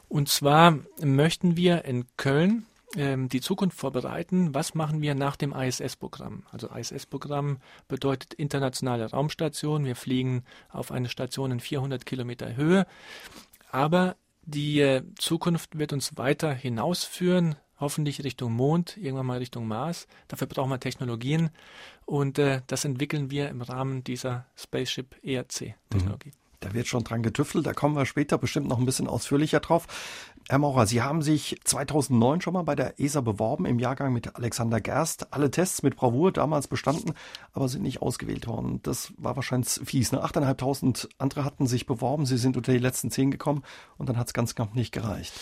Und 0.08 0.30
zwar 0.30 0.78
möchten 1.02 1.56
wir 1.58 1.86
in 1.86 2.06
Köln 2.18 2.66
ähm, 2.96 3.30
die 3.30 3.42
Zukunft 3.42 3.78
vorbereiten. 3.78 4.54
Was 4.54 4.74
machen 4.74 5.02
wir 5.02 5.16
nach 5.16 5.36
dem 5.36 5.54
ISS-Programm? 5.54 6.44
Also 6.52 6.70
ISS-Programm 6.70 7.58
bedeutet 7.88 8.34
internationale 8.34 9.10
Raumstation. 9.10 9.86
Wir 9.86 9.96
fliegen 9.96 10.44
auf 10.70 10.92
eine 10.92 11.10
Station 11.10 11.52
in 11.52 11.60
400 11.60 12.06
Kilometer 12.06 12.56
Höhe. 12.56 12.88
Aber 13.72 14.16
die 14.44 14.82
äh, 14.82 15.04
Zukunft 15.20 15.78
wird 15.78 15.94
uns 15.94 16.18
weiter 16.18 16.52
hinausführen, 16.52 17.56
hoffentlich 17.80 18.24
Richtung 18.24 18.54
Mond, 18.54 18.98
irgendwann 18.98 19.28
mal 19.28 19.38
Richtung 19.38 19.68
Mars. 19.68 20.08
Dafür 20.28 20.48
brauchen 20.48 20.72
wir 20.72 20.80
Technologien 20.80 21.52
und 22.06 22.40
äh, 22.40 22.62
das 22.66 22.86
entwickeln 22.86 23.30
wir 23.30 23.50
im 23.50 23.62
Rahmen 23.62 24.04
dieser 24.04 24.48
Spaceship 24.56 25.16
ERC-Technologie. 25.24 26.32
Da 26.62 26.74
wird 26.74 26.88
schon 26.88 27.06
dran 27.06 27.24
getüftelt, 27.24 27.66
da 27.66 27.74
kommen 27.74 27.96
wir 27.96 28.06
später 28.06 28.38
bestimmt 28.38 28.68
noch 28.68 28.80
ein 28.80 28.86
bisschen 28.86 29.08
ausführlicher 29.08 29.62
drauf. 29.62 29.88
Herr 30.50 30.58
Maurer, 30.58 30.88
Sie 30.88 31.02
haben 31.02 31.22
sich 31.22 31.58
2009 31.64 32.42
schon 32.42 32.54
mal 32.54 32.64
bei 32.64 32.76
der 32.76 33.00
ESA 33.00 33.22
beworben, 33.22 33.66
im 33.66 33.80
Jahrgang 33.80 34.12
mit 34.12 34.36
Alexander 34.36 34.82
Gerst. 34.82 35.32
Alle 35.32 35.52
Tests 35.52 35.84
mit 35.84 35.96
Bravour 35.96 36.34
damals 36.34 36.68
bestanden, 36.68 37.14
aber 37.54 37.70
sind 37.70 37.84
nicht 37.84 38.02
ausgewählt 38.02 38.48
worden. 38.48 38.82
Das 38.84 39.14
war 39.18 39.36
wahrscheinlich 39.36 39.70
fies. 39.70 40.12
Ne? 40.12 40.22
8.500 40.26 41.08
andere 41.18 41.46
hatten 41.46 41.68
sich 41.68 41.86
beworben, 41.86 42.26
Sie 42.26 42.38
sind 42.38 42.58
unter 42.58 42.74
die 42.74 42.80
letzten 42.80 43.10
zehn 43.10 43.32
gekommen 43.32 43.64
und 43.98 44.10
dann 44.10 44.18
hat 44.18 44.28
es 44.28 44.34
ganz 44.34 44.56
knapp 44.56 44.76
nicht 44.76 44.92
gereicht. 44.92 45.34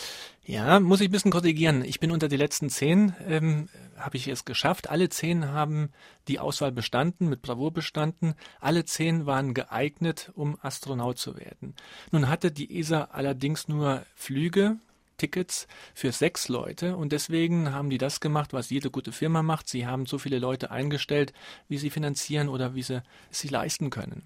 Ja, 0.48 0.80
muss 0.80 1.02
ich 1.02 1.10
ein 1.10 1.12
bisschen 1.12 1.30
korrigieren. 1.30 1.84
Ich 1.84 2.00
bin 2.00 2.10
unter 2.10 2.26
die 2.26 2.38
letzten 2.38 2.70
zehn, 2.70 3.14
ähm, 3.26 3.68
habe 3.98 4.16
ich 4.16 4.28
es 4.28 4.46
geschafft. 4.46 4.88
Alle 4.88 5.10
zehn 5.10 5.48
haben 5.48 5.90
die 6.26 6.38
Auswahl 6.38 6.72
bestanden, 6.72 7.28
mit 7.28 7.42
Bravour 7.42 7.70
bestanden. 7.70 8.32
Alle 8.58 8.86
zehn 8.86 9.26
waren 9.26 9.52
geeignet, 9.52 10.32
um 10.34 10.56
Astronaut 10.62 11.18
zu 11.18 11.36
werden. 11.36 11.74
Nun 12.12 12.30
hatte 12.30 12.50
die 12.50 12.78
ESA 12.78 13.10
allerdings 13.12 13.68
nur 13.68 14.06
Flüge, 14.16 14.78
Tickets 15.18 15.68
für 15.92 16.12
sechs 16.12 16.48
Leute 16.48 16.96
und 16.96 17.12
deswegen 17.12 17.74
haben 17.74 17.90
die 17.90 17.98
das 17.98 18.18
gemacht, 18.18 18.54
was 18.54 18.70
jede 18.70 18.90
gute 18.90 19.12
Firma 19.12 19.42
macht. 19.42 19.68
Sie 19.68 19.86
haben 19.86 20.06
so 20.06 20.16
viele 20.16 20.38
Leute 20.38 20.70
eingestellt, 20.70 21.34
wie 21.68 21.76
sie 21.76 21.90
finanzieren 21.90 22.48
oder 22.48 22.74
wie 22.74 22.82
sie 22.82 23.02
sich 23.30 23.50
leisten 23.50 23.90
können. 23.90 24.22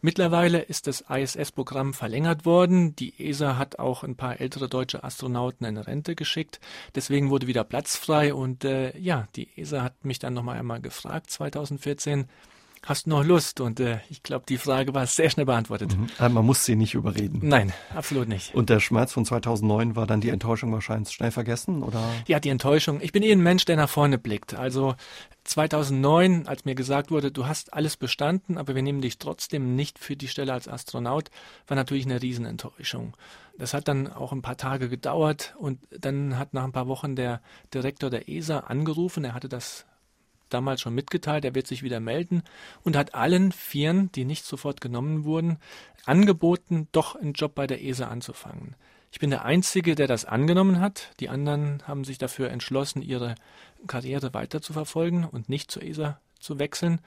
Mittlerweile 0.00 0.60
ist 0.60 0.86
das 0.86 1.04
ISS-Programm 1.08 1.94
verlängert 1.94 2.44
worden. 2.44 2.96
Die 2.96 3.14
ESA 3.28 3.56
hat 3.56 3.78
auch 3.78 4.02
ein 4.02 4.16
paar 4.16 4.40
ältere 4.40 4.68
deutsche 4.68 5.04
Astronauten 5.04 5.66
in 5.66 5.76
Rente 5.76 6.14
geschickt. 6.14 6.60
Deswegen 6.94 7.30
wurde 7.30 7.46
wieder 7.46 7.64
Platz 7.64 7.96
frei 7.96 8.34
und 8.34 8.64
äh, 8.64 8.96
ja, 8.98 9.28
die 9.36 9.48
ESA 9.56 9.82
hat 9.82 10.04
mich 10.04 10.18
dann 10.18 10.34
nochmal 10.34 10.58
einmal 10.58 10.80
gefragt 10.80 11.30
2014, 11.30 12.26
Hast 12.84 13.06
du 13.06 13.10
noch 13.10 13.24
Lust? 13.24 13.60
Und 13.60 13.78
äh, 13.78 14.00
ich 14.10 14.24
glaube, 14.24 14.44
die 14.48 14.58
Frage 14.58 14.92
war 14.92 15.06
sehr 15.06 15.30
schnell 15.30 15.46
beantwortet. 15.46 15.96
Mhm. 15.96 16.08
Also 16.18 16.34
man 16.34 16.44
muss 16.44 16.64
sie 16.64 16.74
nicht 16.74 16.94
überreden. 16.94 17.40
Nein, 17.42 17.72
absolut 17.94 18.28
nicht. 18.28 18.54
Und 18.54 18.70
der 18.70 18.80
Schmerz 18.80 19.12
von 19.12 19.24
2009 19.24 19.94
war 19.94 20.06
dann 20.06 20.20
die 20.20 20.30
Enttäuschung 20.30 20.72
wahrscheinlich 20.72 21.12
schnell 21.12 21.30
vergessen, 21.30 21.84
oder? 21.84 22.02
Ja, 22.26 22.40
die 22.40 22.48
Enttäuschung. 22.48 23.00
Ich 23.00 23.12
bin 23.12 23.22
eh 23.22 23.30
ein 23.30 23.40
Mensch, 23.40 23.64
der 23.66 23.76
nach 23.76 23.88
vorne 23.88 24.18
blickt. 24.18 24.54
Also 24.54 24.96
2009, 25.44 26.48
als 26.48 26.64
mir 26.64 26.74
gesagt 26.74 27.12
wurde, 27.12 27.30
du 27.30 27.46
hast 27.46 27.72
alles 27.72 27.96
bestanden, 27.96 28.58
aber 28.58 28.74
wir 28.74 28.82
nehmen 28.82 29.00
dich 29.00 29.18
trotzdem 29.18 29.76
nicht 29.76 30.00
für 30.00 30.16
die 30.16 30.28
Stelle 30.28 30.52
als 30.52 30.66
Astronaut, 30.66 31.30
war 31.68 31.76
natürlich 31.76 32.06
eine 32.06 32.20
Riesenenttäuschung. 32.20 33.16
Das 33.58 33.74
hat 33.74 33.86
dann 33.86 34.12
auch 34.12 34.32
ein 34.32 34.42
paar 34.42 34.56
Tage 34.56 34.88
gedauert 34.88 35.54
und 35.58 35.78
dann 35.96 36.38
hat 36.38 36.52
nach 36.52 36.64
ein 36.64 36.72
paar 36.72 36.88
Wochen 36.88 37.14
der 37.14 37.42
Direktor 37.72 38.10
der 38.10 38.28
ESA 38.28 38.60
angerufen. 38.60 39.24
Er 39.24 39.34
hatte 39.34 39.48
das 39.48 39.84
damals 40.52 40.80
schon 40.80 40.94
mitgeteilt, 40.94 41.44
er 41.44 41.54
wird 41.54 41.66
sich 41.66 41.82
wieder 41.82 42.00
melden 42.00 42.42
und 42.82 42.96
hat 42.96 43.14
allen 43.14 43.52
Vieren, 43.52 44.10
die 44.12 44.24
nicht 44.24 44.44
sofort 44.44 44.80
genommen 44.80 45.24
wurden, 45.24 45.58
angeboten, 46.04 46.88
doch 46.92 47.16
einen 47.16 47.32
Job 47.32 47.54
bei 47.54 47.66
der 47.66 47.82
ESA 47.82 48.08
anzufangen. 48.08 48.76
Ich 49.12 49.18
bin 49.18 49.30
der 49.30 49.44
Einzige, 49.44 49.94
der 49.94 50.06
das 50.06 50.24
angenommen 50.24 50.80
hat. 50.80 51.10
Die 51.20 51.28
anderen 51.28 51.82
haben 51.86 52.04
sich 52.04 52.16
dafür 52.16 52.50
entschlossen, 52.50 53.02
ihre 53.02 53.34
Karriere 53.86 54.32
weiter 54.32 54.62
zu 54.62 54.72
verfolgen 54.72 55.24
und 55.24 55.50
nicht 55.50 55.70
zur 55.70 55.82
ESA 55.82 56.18
zu 56.40 56.58
wechseln. 56.58 57.00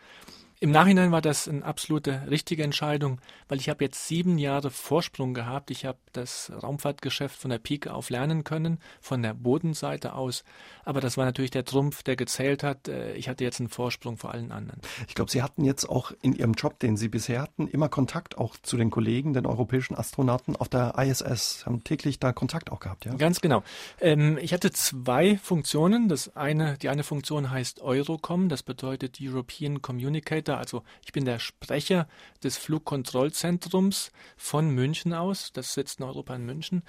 Im 0.65 0.72
Nachhinein 0.72 1.12
war 1.12 1.22
das 1.22 1.48
eine 1.48 1.63
absolute 1.63 2.24
richtige 2.27 2.63
Entscheidung, 2.63 3.22
weil 3.48 3.60
ich 3.60 3.69
habe 3.69 3.84
jetzt 3.84 4.07
sieben 4.07 4.39
Jahre 4.39 4.72
Vorsprung 4.72 5.36
gehabt. 5.36 5.69
Ich 5.69 5.86
habe 5.86 6.00
das 6.12 6.51
Raumfahrtgeschäft 6.63 7.38
von 7.38 7.51
der 7.51 7.60
Pike 7.60 7.93
auf 7.93 8.10
lernen 8.10 8.43
können, 8.43 8.79
von 9.00 9.22
der 9.22 9.36
Bodenseite 9.36 10.15
aus. 10.15 10.43
Aber 10.84 11.01
das 11.01 11.17
war 11.17 11.25
natürlich 11.25 11.51
der 11.51 11.65
Trumpf, 11.65 12.01
der 12.01 12.15
gezählt 12.15 12.63
hat. 12.63 12.88
Äh, 12.88 13.13
ich 13.13 13.29
hatte 13.29 13.43
jetzt 13.43 13.60
einen 13.60 13.69
Vorsprung 13.69 14.17
vor 14.17 14.31
allen 14.31 14.51
anderen. 14.51 14.81
Ich 15.07 15.13
glaube, 15.13 15.29
Sie 15.29 15.43
hatten 15.43 15.63
jetzt 15.63 15.88
auch 15.88 16.12
in 16.24 16.34
Ihrem 16.34 16.53
Job, 16.53 16.79
den 16.79 16.98
Sie 16.98 17.10
bisher 17.10 17.43
hatten, 17.43 17.67
immer 17.67 17.88
Kontakt 17.88 18.39
auch 18.39 18.57
zu 18.57 18.75
den 18.75 18.89
Kollegen, 18.89 19.34
den 19.34 19.45
europäischen 19.45 19.95
Astronauten 19.95 20.55
auf 20.55 20.67
der 20.67 20.95
ISS. 20.98 21.60
Sie 21.60 21.65
haben 21.65 21.84
täglich 21.84 22.19
da 22.19 22.34
Kontakt 22.34 22.72
auch 22.72 22.79
gehabt, 22.79 23.05
ja? 23.05 23.13
Ganz 23.13 23.39
genau. 23.39 23.62
Ähm, 24.01 24.39
ich 24.41 24.51
hatte 24.51 24.72
zwei 24.72 25.38
Funktionen. 25.38 26.10
Das 26.10 26.36
eine, 26.36 26.79
die 26.79 26.89
eine 26.89 27.03
Funktion 27.03 27.51
heißt 27.51 27.81
Eurocom. 27.81 28.50
Das 28.50 28.63
bedeutet 28.63 29.19
European 29.22 29.84
Communicator 29.84 30.54
Mitarbeiter, 30.55 30.59
also 30.59 30.83
ich 31.05 31.12
bin 31.12 31.25
der 31.25 31.39
Sprecher 31.39 32.07
des 32.43 32.57
Flugkontrollzentrums 32.57 34.12
von 34.38 34.69
München 34.69 35.13
aus, 35.13 35.51
das 35.53 35.74
sitzt 35.74 36.00
in 36.00 36.05
Europa 36.05 36.35
in 36.35 36.45
München. 36.45 36.83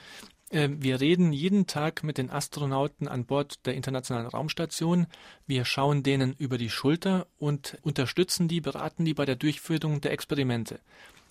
Ähm, 0.50 0.80
wir 0.80 1.00
reden 1.00 1.32
jeden 1.32 1.66
Tag 1.66 2.04
mit 2.04 2.18
den 2.18 2.30
Astronauten 2.30 3.08
an 3.08 3.26
Bord 3.26 3.66
der 3.66 3.75
Internationalen 3.75 4.28
Raumstation. 4.28 5.06
Wir 5.46 5.64
schauen 5.64 6.04
denen 6.04 6.35
über 6.35 6.56
die 6.56 6.70
Schulter 6.70 7.26
und 7.37 7.78
unterstützen 7.82 8.46
die, 8.46 8.61
beraten 8.61 9.04
die 9.04 9.14
bei 9.14 9.25
der 9.25 9.37
Durchführung 9.37 10.00
der 10.00 10.12
Experimente 10.12 10.78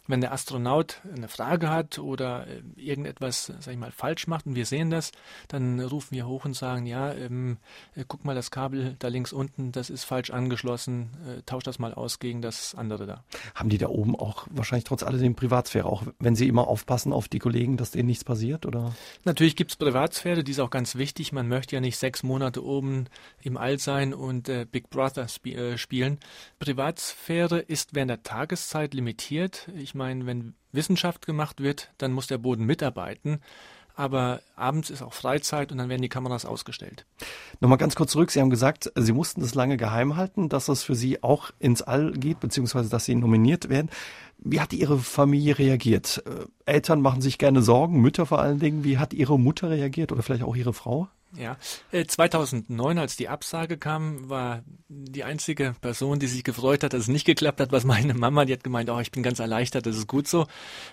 wenn 0.07 0.21
der 0.21 0.31
Astronaut 0.31 1.01
eine 1.15 1.27
Frage 1.27 1.69
hat 1.69 1.99
oder 1.99 2.47
äh, 2.47 2.61
irgendetwas, 2.75 3.51
sag 3.59 3.73
ich 3.73 3.79
mal, 3.79 3.91
falsch 3.91 4.27
macht 4.27 4.45
und 4.45 4.55
wir 4.55 4.65
sehen 4.65 4.89
das, 4.89 5.11
dann 5.47 5.79
rufen 5.79 6.15
wir 6.15 6.27
hoch 6.27 6.45
und 6.45 6.53
sagen, 6.53 6.85
ja, 6.85 7.11
ähm, 7.13 7.57
äh, 7.95 8.03
guck 8.07 8.25
mal, 8.25 8.35
das 8.35 8.51
Kabel 8.51 8.95
da 8.99 9.07
links 9.07 9.33
unten, 9.33 9.71
das 9.71 9.89
ist 9.89 10.03
falsch 10.03 10.29
angeschlossen, 10.29 11.09
äh, 11.27 11.41
tausch 11.45 11.63
das 11.63 11.79
mal 11.79 11.93
aus 11.93 12.19
gegen 12.19 12.41
das 12.41 12.75
andere 12.75 13.05
da. 13.05 13.23
Haben 13.55 13.69
die 13.69 13.77
da 13.77 13.87
oben 13.87 14.15
auch 14.15 14.47
wahrscheinlich 14.51 14.85
trotz 14.85 15.03
alledem 15.03 15.35
Privatsphäre, 15.35 15.87
auch 15.87 16.03
wenn 16.19 16.35
sie 16.35 16.47
immer 16.47 16.67
aufpassen 16.67 17.13
auf 17.13 17.27
die 17.27 17.39
Kollegen, 17.39 17.77
dass 17.77 17.91
denen 17.91 18.07
nichts 18.07 18.23
passiert, 18.23 18.65
oder? 18.65 18.93
Natürlich 19.23 19.55
gibt's 19.55 19.75
Privatsphäre, 19.75 20.43
die 20.43 20.51
ist 20.51 20.59
auch 20.59 20.69
ganz 20.69 20.95
wichtig. 20.95 21.31
Man 21.31 21.47
möchte 21.47 21.75
ja 21.75 21.81
nicht 21.81 21.97
sechs 21.97 22.23
Monate 22.23 22.63
oben 22.63 23.05
im 23.41 23.57
All 23.57 23.79
sein 23.79 24.13
und 24.13 24.49
äh, 24.49 24.65
Big 24.69 24.89
Brother 24.89 25.25
sp 25.25 25.55
äh, 25.55 25.77
spielen. 25.77 26.19
Privatsphäre 26.59 27.59
ist 27.59 27.95
während 27.95 28.09
der 28.09 28.23
Tageszeit 28.23 28.93
limitiert. 28.93 29.69
Ich 29.75 29.94
meine, 29.95 30.25
wenn 30.25 30.53
Wissenschaft 30.71 31.25
gemacht 31.25 31.61
wird, 31.61 31.91
dann 31.97 32.11
muss 32.11 32.27
der 32.27 32.37
Boden 32.37 32.65
mitarbeiten. 32.65 33.39
Aber 33.97 34.41
abends 34.57 34.89
ist 34.89 35.01
auch 35.01 35.13
Freizeit 35.13 35.71
und 35.71 35.77
dann 35.77 35.87
werden 35.87 36.01
die 36.01 36.09
Kameras 36.09 36.45
ausgestellt. 36.45 37.05
Nochmal 37.61 37.77
ganz 37.77 37.95
kurz 37.95 38.11
zurück. 38.11 38.29
Sie 38.29 38.41
haben 38.41 38.49
gesagt, 38.49 38.91
Sie 38.95 39.13
mussten 39.13 39.39
das 39.39 39.55
lange 39.55 39.77
geheim 39.77 40.17
halten, 40.17 40.49
dass 40.49 40.67
es 40.67 40.83
für 40.83 40.95
Sie 40.95 41.23
auch 41.23 41.51
ins 41.59 41.81
All 41.81 42.11
geht, 42.11 42.41
beziehungsweise 42.41 42.89
dass 42.89 43.05
Sie 43.05 43.15
nominiert 43.15 43.69
werden. 43.69 43.89
Wie 44.37 44.59
hat 44.59 44.73
Ihre 44.73 44.99
Familie 44.99 45.57
reagiert? 45.57 46.23
Äh, 46.25 46.45
Eltern 46.65 46.99
machen 46.99 47.21
sich 47.21 47.37
gerne 47.37 47.61
Sorgen, 47.61 48.01
Mütter 48.01 48.25
vor 48.25 48.39
allen 48.39 48.59
Dingen. 48.59 48.83
Wie 48.83 48.97
hat 48.97 49.13
Ihre 49.13 49.39
Mutter 49.39 49.69
reagiert 49.69 50.11
oder 50.11 50.23
vielleicht 50.23 50.43
auch 50.43 50.57
Ihre 50.57 50.73
Frau? 50.73 51.07
Ja, 51.37 51.57
2009, 51.91 52.97
äh, 52.97 52.99
als 52.99 53.15
die 53.15 53.29
Absage 53.29 53.77
kam, 53.77 54.29
war 54.29 54.63
die 54.87 55.23
einzige 55.23 55.75
Person, 55.81 56.19
die 56.19 56.27
sich 56.27 56.43
gefreut 56.43 56.83
hat, 56.83 56.93
dass 56.93 57.01
es 57.01 57.07
nicht 57.07 57.25
geklappt 57.25 57.59
hat, 57.59 57.71
was 57.71 57.83
meine 57.83 58.13
Mama. 58.13 58.45
Die 58.45 58.53
hat 58.53 58.63
gemeint, 58.63 58.89
oh, 58.89 58.99
ich 58.99 59.11
bin 59.11 59.23
ganz 59.23 59.39
erleichtert, 59.39 59.85
das 59.85 59.97
ist 59.97 60.07
gut 60.07 60.27
so. 60.27 60.47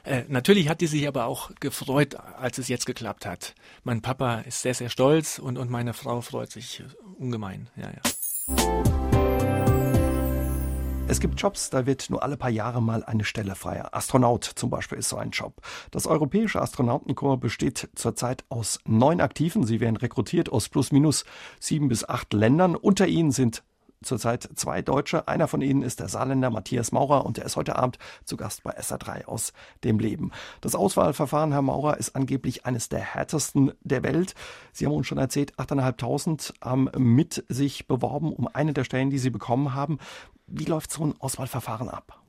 Äh, 0.05 0.25
natürlich 0.29 0.69
hat 0.69 0.81
die 0.81 0.87
sich 0.87 1.07
aber 1.07 1.27
auch 1.27 1.51
gefreut, 1.61 2.17
als 2.17 2.59
es 2.59 2.69
jetzt 2.69 2.87
geklappt 2.87 3.27
hat. 3.27 3.55
Mein 3.85 4.03
Papa 4.03 4.41
ist 4.41 4.63
sehr, 4.63 4.75
sehr 4.75 4.89
stolz 4.89 5.39
und, 5.39 5.59
und 5.59 5.71
meine 5.71 5.95
Frau 5.95 6.21
freut 6.21 6.51
sich 6.51 6.83
ungemein. 7.19 7.69
Ja, 7.77 7.91
ja. 7.91 9.02
Es 11.09 11.21
gibt 11.21 11.41
Jobs, 11.41 11.69
da 11.69 11.85
wird 11.85 12.09
nur 12.11 12.23
alle 12.23 12.37
paar 12.37 12.51
Jahre 12.51 12.81
mal 12.81 13.05
eine 13.05 13.25
Stelle 13.25 13.55
freier. 13.55 13.95
Astronaut 13.95 14.45
zum 14.45 14.71
Beispiel 14.71 14.99
ist 14.99 15.09
so 15.09 15.17
ein 15.17 15.31
Job. 15.31 15.61
Das 15.91 16.07
Europäische 16.07 16.63
Astronautenkorps 16.63 17.41
besteht 17.41 17.91
zurzeit 17.95 18.45
aus 18.49 18.79
neun 18.87 19.21
Aktiven. 19.21 19.65
Sie 19.67 19.81
werden 19.81 19.97
rekrutiert 19.97 20.51
aus 20.51 20.69
plus 20.69 20.91
minus 20.93 21.25
sieben 21.61 21.89
bis 21.89 22.09
acht 22.09 22.33
Ländern. 22.33 22.77
Unter 22.77 23.07
ihnen 23.07 23.31
sind 23.31 23.63
zurzeit 24.05 24.49
zwei 24.55 24.83
Deutsche. 24.83 25.29
Einer 25.29 25.49
von 25.49 25.63
ihnen 25.63 25.83
ist 25.83 26.01
der 26.01 26.09
Saarländer 26.09 26.51
Matthias 26.51 26.93
Maurer 26.93 27.25
und 27.25 27.37
der 27.37 27.45
ist 27.45 27.57
heute 27.57 27.77
Abend 27.77 27.99
zu 28.25 28.37
Gast 28.37 28.63
bei 28.63 28.77
SA3 28.79 29.27
aus 29.27 29.53
dem 29.85 29.99
Leben. 29.99 30.31
Das 30.61 30.75
Auswahlverfahren, 30.75 31.53
Herr 31.53 31.63
Maurer, 31.63 31.97
ist 31.99 32.15
angeblich 32.17 32.67
eines 32.67 32.89
der 32.89 33.01
härtesten 33.01 33.73
der 33.83 34.03
Welt. 34.03 34.35
Sie 34.73 34.87
haben 34.87 34.93
uns 34.93 35.07
schon 35.07 35.19
erzählt, 35.19 35.55
8.500 35.59 36.53
haben 36.63 36.89
mit 36.97 37.45
sich 37.49 37.87
beworben 37.87 38.33
um 38.33 38.49
eine 38.53 38.73
der 38.73 38.85
Stellen, 38.85 39.11
die 39.11 39.19
Sie 39.19 39.31
bekommen 39.31 39.75
haben. 39.75 39.99
Wie 40.47 40.65
läuft 40.65 40.93
so 40.93 41.05
ein 41.05 41.15
Auswahlverfahren 41.21 41.89
ab? 41.89 42.23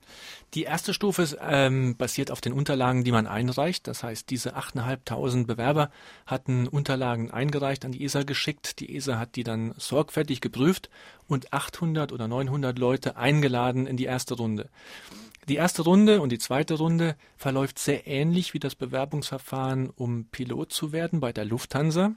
Die 0.54 0.64
erste 0.64 0.94
Stufe 0.94 1.28
ähm, 1.42 1.98
basiert 1.98 2.30
auf 2.30 2.40
den 2.40 2.54
Unterlagen, 2.54 3.04
die 3.04 3.12
man 3.12 3.26
einreicht. 3.26 3.88
Das 3.88 4.04
heißt, 4.04 4.30
diese 4.30 4.56
8.500 4.56 5.46
Bewerber 5.46 5.90
hatten 6.28 6.68
Unterlagen 6.68 7.32
eingereicht, 7.32 7.86
an 7.86 7.92
die 7.92 8.04
ESA 8.04 8.22
geschickt. 8.24 8.80
Die 8.80 8.96
ESA 8.96 9.18
hat 9.18 9.36
die 9.36 9.44
dann 9.44 9.74
sorgfältig 9.78 10.42
geprüft 10.42 10.90
und 11.28 11.54
800 11.54 12.12
oder 12.12 12.28
900 12.28 12.78
Leute 12.78 13.18
eingeladen 13.18 13.88
in 13.88 13.98
die 13.98 14.06
erste 14.06 14.36
Runde. 14.36 14.70
Die 15.50 15.56
erste 15.56 15.82
Runde 15.82 16.22
und 16.22 16.32
die 16.32 16.40
zweite 16.40 16.76
Runde 16.76 17.18
verläuft 17.36 17.78
sehr 17.78 18.08
ähnlich 18.08 18.54
wie 18.54 18.60
das 18.60 18.76
Bewerbungsverfahren, 18.76 19.90
um 19.90 20.26
Pilot 20.26 20.72
zu 20.72 20.94
werden 20.94 21.20
bei 21.20 21.34
der 21.34 21.44
Lufthansa. 21.44 22.14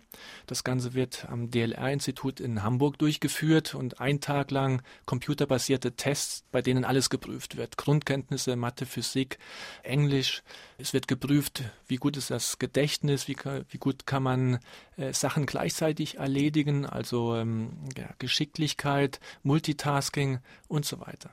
Das 0.46 0.62
Ganze 0.62 0.94
wird 0.94 1.26
am 1.28 1.50
DLR-Institut 1.50 2.38
in 2.38 2.62
Hamburg 2.62 2.98
durchgeführt 2.98 3.74
und 3.74 4.00
ein 4.00 4.20
Tag 4.20 4.52
lang 4.52 4.82
computerbasierte 5.06 5.92
Tests, 5.96 6.44
bei 6.52 6.62
denen 6.62 6.84
alles 6.84 7.10
geprüft 7.10 7.56
wird. 7.56 7.76
Grundkenntnisse, 7.76 8.54
Mathe, 8.54 8.86
Physik, 8.86 9.38
Englisch. 9.82 10.42
Es 10.78 10.92
wird 10.92 11.08
geprüft, 11.08 11.64
wie 11.86 11.96
gut 11.96 12.16
ist 12.18 12.30
das 12.30 12.58
Gedächtnis, 12.58 13.28
wie, 13.28 13.36
wie 13.70 13.78
gut 13.78 14.06
kann 14.06 14.22
man 14.22 14.58
äh, 14.96 15.12
Sachen 15.14 15.46
gleichzeitig 15.46 16.18
erledigen, 16.18 16.84
also 16.84 17.34
ähm, 17.34 17.70
ja, 17.96 18.08
Geschicklichkeit, 18.18 19.18
Multitasking 19.42 20.40
und 20.68 20.84
so 20.84 21.00
weiter. 21.00 21.30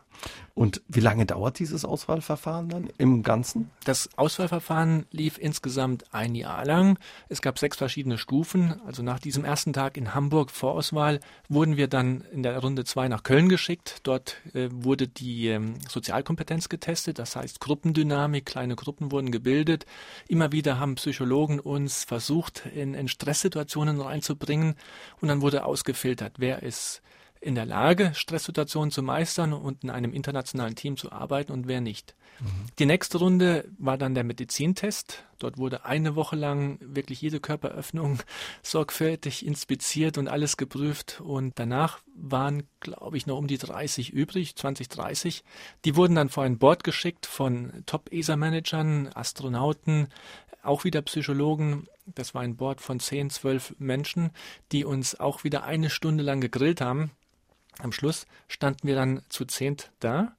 Und 0.53 0.81
wie 0.87 0.99
lange 0.99 1.25
dauert 1.25 1.59
dieses 1.59 1.83
Auswahlverfahren 1.83 2.69
dann 2.69 2.89
im 2.97 3.23
Ganzen? 3.23 3.71
Das 3.83 4.09
Auswahlverfahren 4.15 5.07
lief 5.11 5.37
insgesamt 5.39 6.13
ein 6.13 6.35
Jahr 6.35 6.63
lang. 6.65 6.99
Es 7.27 7.41
gab 7.41 7.57
sechs 7.57 7.77
verschiedene 7.77 8.17
Stufen. 8.17 8.79
Also 8.85 9.01
nach 9.01 9.19
diesem 9.19 9.43
ersten 9.43 9.73
Tag 9.73 9.97
in 9.97 10.13
Hamburg 10.13 10.51
Vorauswahl 10.51 11.19
wurden 11.49 11.75
wir 11.75 11.87
dann 11.87 12.21
in 12.31 12.43
der 12.43 12.59
Runde 12.59 12.85
zwei 12.85 13.07
nach 13.07 13.23
Köln 13.23 13.49
geschickt. 13.49 14.01
Dort 14.03 14.37
äh, 14.53 14.69
wurde 14.71 15.07
die 15.07 15.47
ähm, 15.47 15.75
Sozialkompetenz 15.89 16.69
getestet, 16.69 17.19
das 17.19 17.35
heißt 17.35 17.59
Gruppendynamik, 17.59 18.45
kleine 18.45 18.75
Gruppen 18.75 19.11
wurden 19.11 19.31
gebildet. 19.33 19.85
Immer 20.29 20.53
wieder 20.53 20.79
haben 20.79 20.95
Psychologen 20.95 21.59
uns 21.59 22.05
versucht, 22.05 22.65
in, 22.73 22.93
in 22.93 23.09
Stresssituationen 23.09 23.99
reinzubringen 23.99 24.75
und 25.19 25.27
dann 25.27 25.41
wurde 25.41 25.65
ausgefiltert, 25.65 26.35
wer 26.37 26.63
ist 26.63 27.01
in 27.43 27.55
der 27.55 27.65
Lage, 27.65 28.11
Stresssituationen 28.15 28.91
zu 28.91 29.03
meistern 29.03 29.53
und 29.53 29.83
in 29.83 29.89
einem 29.89 30.13
internationalen 30.13 30.75
Team 30.75 30.97
zu 30.97 31.11
arbeiten 31.11 31.51
und 31.51 31.67
wer 31.67 31.81
nicht. 31.81 32.15
Mhm. 32.39 32.47
Die 32.79 32.85
nächste 32.85 33.17
Runde 33.17 33.69
war 33.77 33.97
dann 33.97 34.15
der 34.15 34.23
Medizintest. 34.23 35.25
Dort 35.39 35.57
wurde 35.57 35.85
eine 35.85 36.15
Woche 36.15 36.37
lang 36.37 36.79
wirklich 36.81 37.21
jede 37.21 37.39
Körperöffnung 37.39 38.19
sorgfältig 38.63 39.45
inspiziert 39.45 40.17
und 40.17 40.29
alles 40.29 40.55
geprüft. 40.57 41.21
Und 41.21 41.59
danach 41.59 41.99
waren, 42.15 42.63
glaube 42.79 43.17
ich, 43.17 43.27
noch 43.27 43.37
um 43.37 43.47
die 43.47 43.57
30 43.57 44.11
übrig, 44.11 44.55
20, 44.55 44.87
30. 44.87 45.43
Die 45.83 45.95
wurden 45.95 46.15
dann 46.15 46.29
vor 46.29 46.43
ein 46.43 46.57
Board 46.57 46.83
geschickt 46.83 47.25
von 47.25 47.83
Top-ESA-Managern, 47.85 49.09
Astronauten, 49.13 50.07
auch 50.63 50.85
wieder 50.85 51.01
Psychologen. 51.01 51.87
Das 52.05 52.33
war 52.33 52.41
ein 52.41 52.55
Board 52.55 52.79
von 52.79 53.01
10, 53.01 53.29
12 53.29 53.75
Menschen, 53.79 54.31
die 54.71 54.85
uns 54.85 55.19
auch 55.19 55.43
wieder 55.43 55.65
eine 55.65 55.89
Stunde 55.89 56.23
lang 56.23 56.39
gegrillt 56.39 56.79
haben 56.79 57.11
am 57.79 57.91
Schluss 57.91 58.25
standen 58.47 58.87
wir 58.87 58.95
dann 58.95 59.21
zu 59.29 59.45
zehnt 59.45 59.91
da 59.99 60.35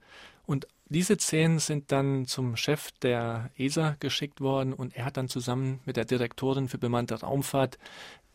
und 0.47 0.67
diese 0.89 1.17
zehn 1.17 1.59
sind 1.59 1.91
dann 1.93 2.27
zum 2.27 2.57
Chef 2.57 2.91
der 3.03 3.51
ESA 3.57 3.97
geschickt 4.01 4.41
worden 4.41 4.73
und 4.73 4.95
er 4.95 5.07
hat 5.07 5.17
dann 5.17 5.29
zusammen 5.29 5.81
mit 5.87 5.97
der 5.97 6.05
Direktorin 6.05 6.69
für 6.69 6.79
bemannte 6.79 7.21
Raumfahrt 7.21 7.79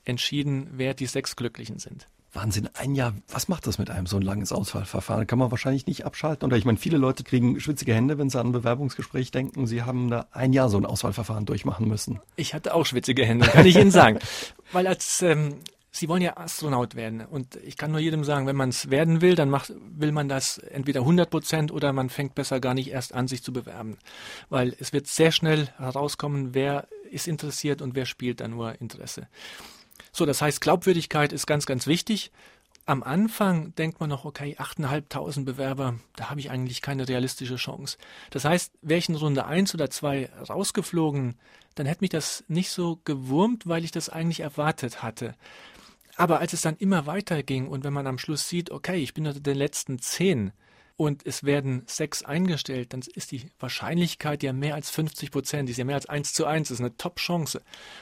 entschieden, 0.03 0.69
wer 0.73 0.93
die 0.93 1.05
sechs 1.05 1.35
Glücklichen 1.35 1.79
sind. 1.79 2.07
Wahnsinn, 2.33 2.69
ein 2.75 2.93
Jahr. 2.93 3.13
Was 3.29 3.47
macht 3.47 3.65
das 3.65 3.79
mit 3.79 3.89
einem 3.89 4.05
so 4.05 4.17
ein 4.17 4.21
langes 4.21 4.51
Auswahlverfahren? 4.51 5.25
Kann 5.25 5.39
man 5.39 5.49
wahrscheinlich 5.49 5.87
nicht 5.87 6.05
abschalten. 6.05 6.45
Oder 6.45 6.57
ich 6.57 6.65
meine, 6.65 6.77
viele 6.77 6.97
Leute 6.97 7.23
kriegen 7.23 7.59
schwitzige 7.59 7.93
Hände, 7.93 8.19
wenn 8.19 8.29
sie 8.29 8.39
an 8.39 8.47
ein 8.47 8.51
Bewerbungsgespräch 8.51 9.31
denken. 9.31 9.65
Sie 9.65 9.81
haben 9.81 10.09
da 10.09 10.27
ein 10.31 10.53
Jahr 10.53 10.69
so 10.69 10.77
ein 10.77 10.85
Auswahlverfahren 10.85 11.45
durchmachen 11.45 11.87
müssen. 11.87 12.19
Ich 12.35 12.53
hatte 12.53 12.75
auch 12.75 12.85
schwitzige 12.85 13.25
Hände, 13.25 13.47
kann 13.47 13.65
ich 13.65 13.75
Ihnen 13.75 13.89
sagen. 13.89 14.19
Weil 14.71 14.85
als 14.85 15.23
ähm, 15.23 15.55
Sie 15.91 16.07
wollen 16.07 16.21
ja 16.21 16.37
Astronaut 16.37 16.95
werden. 16.95 17.25
Und 17.25 17.55
ich 17.57 17.75
kann 17.77 17.91
nur 17.91 17.99
jedem 17.99 18.23
sagen, 18.23 18.45
wenn 18.45 18.55
man 18.55 18.69
es 18.69 18.89
werden 18.89 19.21
will, 19.21 19.35
dann 19.35 19.49
macht, 19.49 19.73
will 19.75 20.11
man 20.11 20.29
das 20.29 20.59
entweder 20.59 21.01
100 21.01 21.29
Prozent 21.29 21.71
oder 21.71 21.93
man 21.93 22.09
fängt 22.09 22.35
besser 22.35 22.59
gar 22.59 22.73
nicht 22.73 22.89
erst 22.89 23.13
an, 23.13 23.27
sich 23.27 23.43
zu 23.43 23.51
bewerben. 23.51 23.97
Weil 24.49 24.75
es 24.79 24.93
wird 24.93 25.07
sehr 25.07 25.31
schnell 25.31 25.67
herauskommen, 25.77 26.53
wer 26.53 26.87
ist 27.09 27.27
interessiert 27.27 27.81
und 27.81 27.95
wer 27.95 28.05
spielt 28.05 28.39
da 28.39 28.47
nur 28.47 28.79
Interesse. 28.79 29.27
So, 30.11 30.25
das 30.25 30.41
heißt, 30.41 30.61
Glaubwürdigkeit 30.61 31.33
ist 31.33 31.47
ganz, 31.47 31.65
ganz 31.65 31.87
wichtig. 31.87 32.31
am 32.89 33.03
Anfang 33.03 33.75
denkt 33.75 33.99
man 33.99 34.09
noch, 34.09 34.25
okay, 34.25 34.55
8.500 34.57 35.45
Bewerber, 35.45 35.99
da 36.15 36.31
habe 36.31 36.39
ich 36.39 36.49
eigentlich 36.49 36.81
keine 36.81 37.07
realistische 37.07 37.57
Chance. 37.57 37.99
Das 38.31 38.45
heißt, 38.45 38.73
wäre 38.81 38.97
ich 38.97 39.07
in 39.07 39.15
Runde 39.15 39.45
1 39.45 39.75
oder 39.75 39.91
2 39.91 40.27
rausgeflogen, 40.49 41.35
dann 41.75 41.85
hätte 41.85 42.01
mich 42.01 42.09
das 42.09 42.43
nicht 42.47 42.71
so 42.71 42.99
gewurmt, 43.05 43.67
weil 43.67 43.83
ich 43.83 43.91
das 43.91 44.09
eigentlich 44.09 44.39
erwartet 44.39 45.03
hatte. 45.03 45.35
Aber 46.19 46.39
als 46.39 46.53
es 46.53 46.61
dann 46.61 46.75
immer 46.77 47.05
weiter 47.05 47.43
ging 47.43 47.67
und 47.67 47.83
wenn 47.83 47.93
man 47.93 48.07
am 48.07 48.17
Schluss 48.17 48.49
sieht, 48.49 48.71
okay, 48.71 48.97
ich 48.97 49.13
bin 49.13 49.25
unter 49.25 49.39
den 49.39 49.57
letzten 49.57 49.99
10, 49.99 50.51
und 50.99 51.25
es 51.25 51.45
werden 51.45 51.83
sechs 51.85 52.23
eingestellt, 52.23 52.91
dann 52.91 52.99
ist 52.99 53.31
die 53.31 53.49
Wahrscheinlichkeit 53.57 54.43
ja 54.43 54.51
mehr 54.51 54.75
als 54.75 54.89
50 54.89 55.31
Prozent, 55.31 55.69
die 55.69 55.71
ist 55.71 55.77
ja 55.77 55.85
mehr 55.85 55.95
als 55.95 56.07
eins 56.07 56.33
zu 56.33 56.45
eins, 56.45 56.67
das 56.67 56.75
ist 56.75 56.81
eine 56.81 56.97
Top-Chance. 56.97 57.61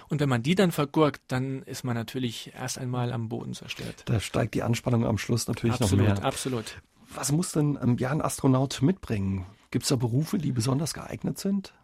Und 0.10 0.20
wenn 0.20 0.28
man 0.28 0.42
die 0.42 0.56
dann 0.56 0.72
vergurkt, 0.72 1.22
dann 1.28 1.62
ist 1.62 1.84
man 1.84 1.94
natürlich 1.94 2.54
erst 2.56 2.80
einmal 2.80 3.14
am 3.14 3.30
Boden 3.30 3.54
zerstört. 3.54 4.02
Da 4.06 4.20
steigt 4.20 4.56
die 4.56 4.64
Anspannung 4.64 5.06
am 5.06 5.20
Schluss 5.20 5.48
natürlich 5.48 5.80
absolut, 5.80 6.08
noch 6.08 6.16
mehr. 6.16 6.26
Absolut. 6.26 6.82
Was 7.14 7.32
muss 7.32 7.52
denn 7.52 7.78
ähm, 7.80 7.98
ja, 8.00 8.10
ein 8.10 8.20
Astronaut 8.20 8.82
mitbringen? 8.82 9.46
Gibt 9.70 9.84
es 9.84 9.90
da 9.90 9.96
Berufe, 9.96 10.40
die 10.40 10.52
besonders 10.52 10.96
geeignet 10.96 11.38
sind? 11.38 11.76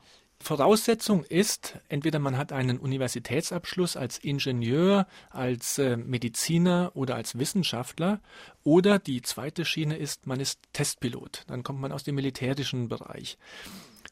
Voraussetzung 0.43 1.23
ist, 1.23 1.79
entweder 1.89 2.19
man 2.19 2.37
hat 2.37 2.51
einen 2.51 2.77
Universitätsabschluss 2.77 3.97
als 3.97 4.19
Ingenieur, 4.19 5.07
als 5.31 5.77
äh, 5.79 5.97
Mediziner 5.97 6.91
oder 6.93 7.15
als 7.15 7.39
Wissenschaftler, 7.39 8.21
oder 8.63 8.99
die 8.99 9.21
zweite 9.21 9.65
Schiene 9.65 9.97
ist, 9.97 10.27
man 10.27 10.39
ist 10.39 10.59
Testpilot. 10.73 11.43
Dann 11.47 11.63
kommt 11.63 11.81
man 11.81 11.91
aus 11.91 12.03
dem 12.03 12.15
militärischen 12.15 12.87
Bereich. 12.89 13.37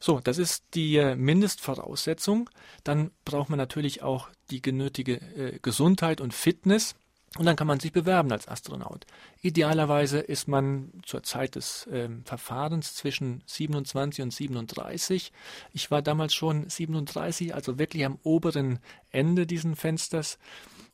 So, 0.00 0.18
das 0.18 0.38
ist 0.38 0.64
die 0.74 0.96
äh, 0.96 1.14
Mindestvoraussetzung. 1.14 2.50
Dann 2.82 3.12
braucht 3.24 3.50
man 3.50 3.56
natürlich 3.56 4.02
auch 4.02 4.30
die 4.50 4.60
genötige 4.60 5.14
äh, 5.14 5.58
Gesundheit 5.62 6.20
und 6.20 6.34
Fitness. 6.34 6.96
Und 7.38 7.46
dann 7.46 7.56
kann 7.56 7.66
man 7.66 7.80
sich 7.80 7.92
bewerben 7.92 8.30
als 8.30 8.46
Astronaut. 8.46 9.06
Idealerweise 9.40 10.18
ist 10.18 10.48
man 10.48 10.92
zur 11.04 11.22
Zeit 11.22 11.54
des 11.54 11.86
äh, 11.86 12.10
Verfahrens 12.24 12.94
zwischen 12.94 13.42
27 13.46 14.22
und 14.22 14.32
37. 14.32 15.32
Ich 15.72 15.90
war 15.90 16.02
damals 16.02 16.34
schon 16.34 16.68
37, 16.68 17.54
also 17.54 17.78
wirklich 17.78 18.04
am 18.04 18.18
oberen 18.22 18.80
Ende 19.10 19.46
diesen 19.46 19.76
Fensters. 19.76 20.38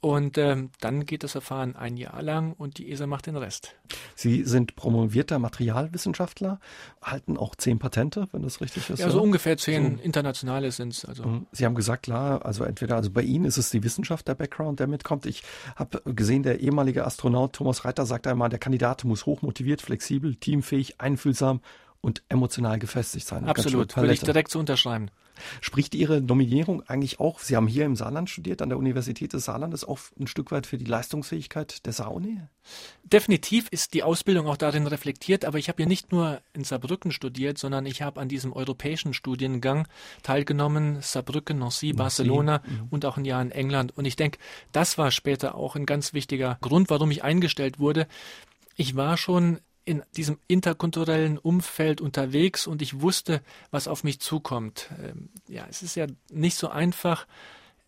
Und 0.01 0.39
ähm, 0.39 0.71
dann 0.81 1.07
geht 1.07 1.25
das 1.25 1.33
Verfahren 1.33 1.75
ein 1.75 1.97
Jahr 1.97 2.23
lang 2.23 2.53
und 2.53 2.79
die 2.79 2.93
ESA 2.93 3.09
macht 3.09 3.27
den 3.27 3.37
Rest. 3.37 3.75
Sie 4.15 4.45
sind 4.45 4.77
promovierter 4.77 5.41
Materialwissenschaftler, 5.41 6.61
halten 7.03 7.37
auch 7.37 7.57
zehn 7.57 7.81
Patente, 7.81 8.29
wenn 8.31 8.43
das 8.43 8.61
richtig 8.61 8.91
ist. 8.91 9.01
Ja, 9.01 9.11
so 9.11 9.21
ungefähr 9.21 9.57
zehn 9.57 9.97
so. 9.97 10.03
internationale 10.05 10.71
sind 10.71 10.93
es. 10.93 11.05
Also. 11.05 11.25
Mhm. 11.25 11.47
Sie 11.51 11.65
haben 11.65 11.75
gesagt, 11.75 12.05
klar, 12.05 12.47
also 12.47 12.63
entweder, 12.63 12.95
also 12.95 13.11
bei 13.11 13.23
Ihnen 13.23 13.45
ist 13.45 13.57
es 13.57 13.71
die 13.71 13.83
Wissenschaft, 13.83 14.29
der 14.29 14.37
Background, 14.37 14.79
der 14.79 14.87
mitkommt. 14.87 15.27
Ich 15.27 15.43
habe 15.75 16.01
gesehen, 16.05 16.45
der 16.45 16.61
ehemalige 16.61 17.05
Astronaut 17.05 17.55
Thomas 17.55 17.85
Reiter 17.85 18.07
sagt 18.07 18.29
einmal, 18.29 18.51
der 18.51 18.61
Kandidat 18.61 19.03
muss 19.03 19.27
hochmotiviert, 19.27 19.83
flexibel, 19.83 20.37
teamfähig, 20.37 21.01
einfühlsam 21.01 21.61
und 22.01 22.23
emotional 22.29 22.79
gefestigt 22.79 23.27
sein. 23.27 23.45
Absolut, 23.45 23.97
würde 23.97 24.13
ich 24.13 24.21
direkt 24.21 24.51
so 24.51 24.59
unterschreiben. 24.59 25.11
Spricht 25.61 25.95
Ihre 25.95 26.21
Nominierung 26.21 26.83
eigentlich 26.89 27.21
auch, 27.21 27.41
Sie 27.41 27.57
haben 27.57 27.67
hier 27.67 27.85
im 27.85 27.97
Saarland 27.97 28.31
studiert, 28.31 28.63
an 28.63 28.69
der 28.69 28.79
Universität 28.79 29.33
des 29.33 29.45
Saarlandes, 29.45 29.85
auch 29.85 29.99
ein 30.19 30.27
Stück 30.27 30.51
weit 30.51 30.67
für 30.67 30.79
die 30.79 30.85
Leistungsfähigkeit 30.85 31.87
der 31.87 31.93
Saaruni? 31.93 32.41
Definitiv 33.05 33.69
ist 33.71 33.95
die 33.95 34.03
Ausbildung 34.03 34.47
auch 34.47 34.57
darin 34.57 34.87
reflektiert, 34.87 35.45
aber 35.45 35.59
ich 35.59 35.69
habe 35.69 35.83
ja 35.83 35.89
nicht 35.89 36.13
nur 36.13 36.41
in 36.53 36.65
Saarbrücken 36.65 37.13
studiert, 37.13 37.59
sondern 37.59 37.87
ich 37.87 38.03
habe 38.03 38.21
an 38.21 38.29
diesem 38.29 38.53
europäischen 38.53 39.15
Studiengang 39.15 39.87
teilgenommen, 40.23 40.99
Saarbrücken, 41.01 41.59
Nancy, 41.59 41.93
Barcelona 41.93 42.63
mhm. 42.67 42.89
und 42.91 43.05
auch 43.05 43.17
ein 43.17 43.25
Jahr 43.25 43.43
in 43.43 43.51
England. 43.51 43.97
Und 43.97 44.05
ich 44.05 44.17
denke, 44.17 44.39
das 44.73 44.99
war 44.99 45.11
später 45.11 45.55
auch 45.55 45.77
ein 45.77 45.87
ganz 45.87 46.13
wichtiger 46.13 46.59
Grund, 46.61 46.91
warum 46.91 47.11
ich 47.11 47.25
eingestellt 47.25 47.79
wurde. 47.79 48.07
Ich 48.77 48.95
war 48.95 49.17
schon 49.17 49.61
in 49.89 50.03
diesem 50.19 50.39
interkulturellen 50.49 51.39
Umfeld 51.39 52.03
unterwegs 52.03 52.67
und 52.67 52.83
ich 52.83 53.01
wusste, 53.01 53.41
was 53.71 53.89
auf 53.89 54.05
mich 54.05 54.21
zukommt. 54.21 54.91
Ähm, 55.03 55.31
ja, 55.49 55.65
es 55.71 55.83
ist 55.83 55.95
ja 55.95 56.07
nicht 56.31 56.57
so 56.57 56.69
einfach. 56.69 57.27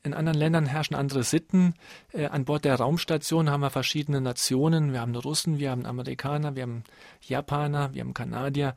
In 0.02 0.14
anderen 0.14 0.38
Ländern 0.38 0.64
herrschen 0.64 0.96
andere 0.96 1.24
Sitten. 1.24 1.74
Äh, 2.14 2.28
an 2.28 2.46
Bord 2.46 2.64
der 2.64 2.76
Raumstation 2.76 3.50
haben 3.50 3.60
wir 3.60 3.68
verschiedene 3.68 4.22
Nationen. 4.22 4.94
Wir 4.94 5.02
haben 5.02 5.14
Russen, 5.14 5.58
wir 5.58 5.70
haben 5.70 5.84
Amerikaner, 5.84 6.56
wir 6.56 6.62
haben 6.62 6.84
Japaner, 7.20 7.92
wir 7.92 8.00
haben 8.00 8.14
Kanadier 8.14 8.74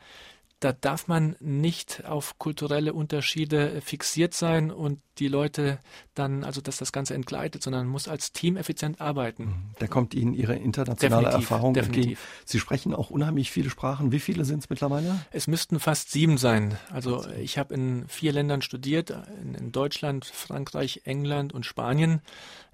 da 0.63 0.71
darf 0.71 1.08
man 1.10 1.36
nicht 1.41 2.06
auf 2.06 2.39
kulturelle 2.39 2.93
Unterschiede 2.93 3.82
fixiert 3.82 4.34
sein 4.34 4.71
und 4.71 5.02
die 5.19 5.28
Leute 5.28 5.78
dann, 6.15 6.43
also 6.45 6.62
dass 6.62 6.78
das 6.78 6.93
Ganze 6.93 7.15
entgleitet, 7.15 7.62
sondern 7.62 7.86
muss 7.86 8.08
als 8.08 8.32
Team 8.32 8.56
effizient 8.56 9.02
arbeiten. 9.02 9.43
Mhm. 9.43 9.54
Da 9.80 9.88
kommt 9.88 10.13
Ihnen 10.13 10.34
Ihre 10.34 10.56
internationale 10.56 11.26
definitiv, 11.26 11.52
Erfahrung 11.52 11.73
definitiv. 11.73 12.04
entgegen. 12.04 12.19
Sie 12.45 12.60
sprechen 12.60 12.93
auch 12.93 13.10
unheimlich 13.10 13.52
viele 13.52 13.69
Sprachen. 13.69 14.13
Wie 14.13 14.21
viele 14.21 14.45
sind 14.45 14.63
es 14.63 14.69
mittlerweile? 14.69 15.19
Es 15.32 15.47
müssten 15.47 15.82
fast 15.82 16.12
sieben 16.12 16.38
sein. 16.38 16.78
Also 16.91 17.28
ich 17.41 17.58
habe 17.58 17.73
in 17.73 18.08
vier 18.08 18.32
Ländern 18.32 18.62
studiert, 18.62 19.13
in, 19.41 19.71
Deutschland, 19.73 20.26
Frankreich, 20.26 21.02
England 21.04 21.52
und 21.52 21.65
Spanien. 21.65 22.21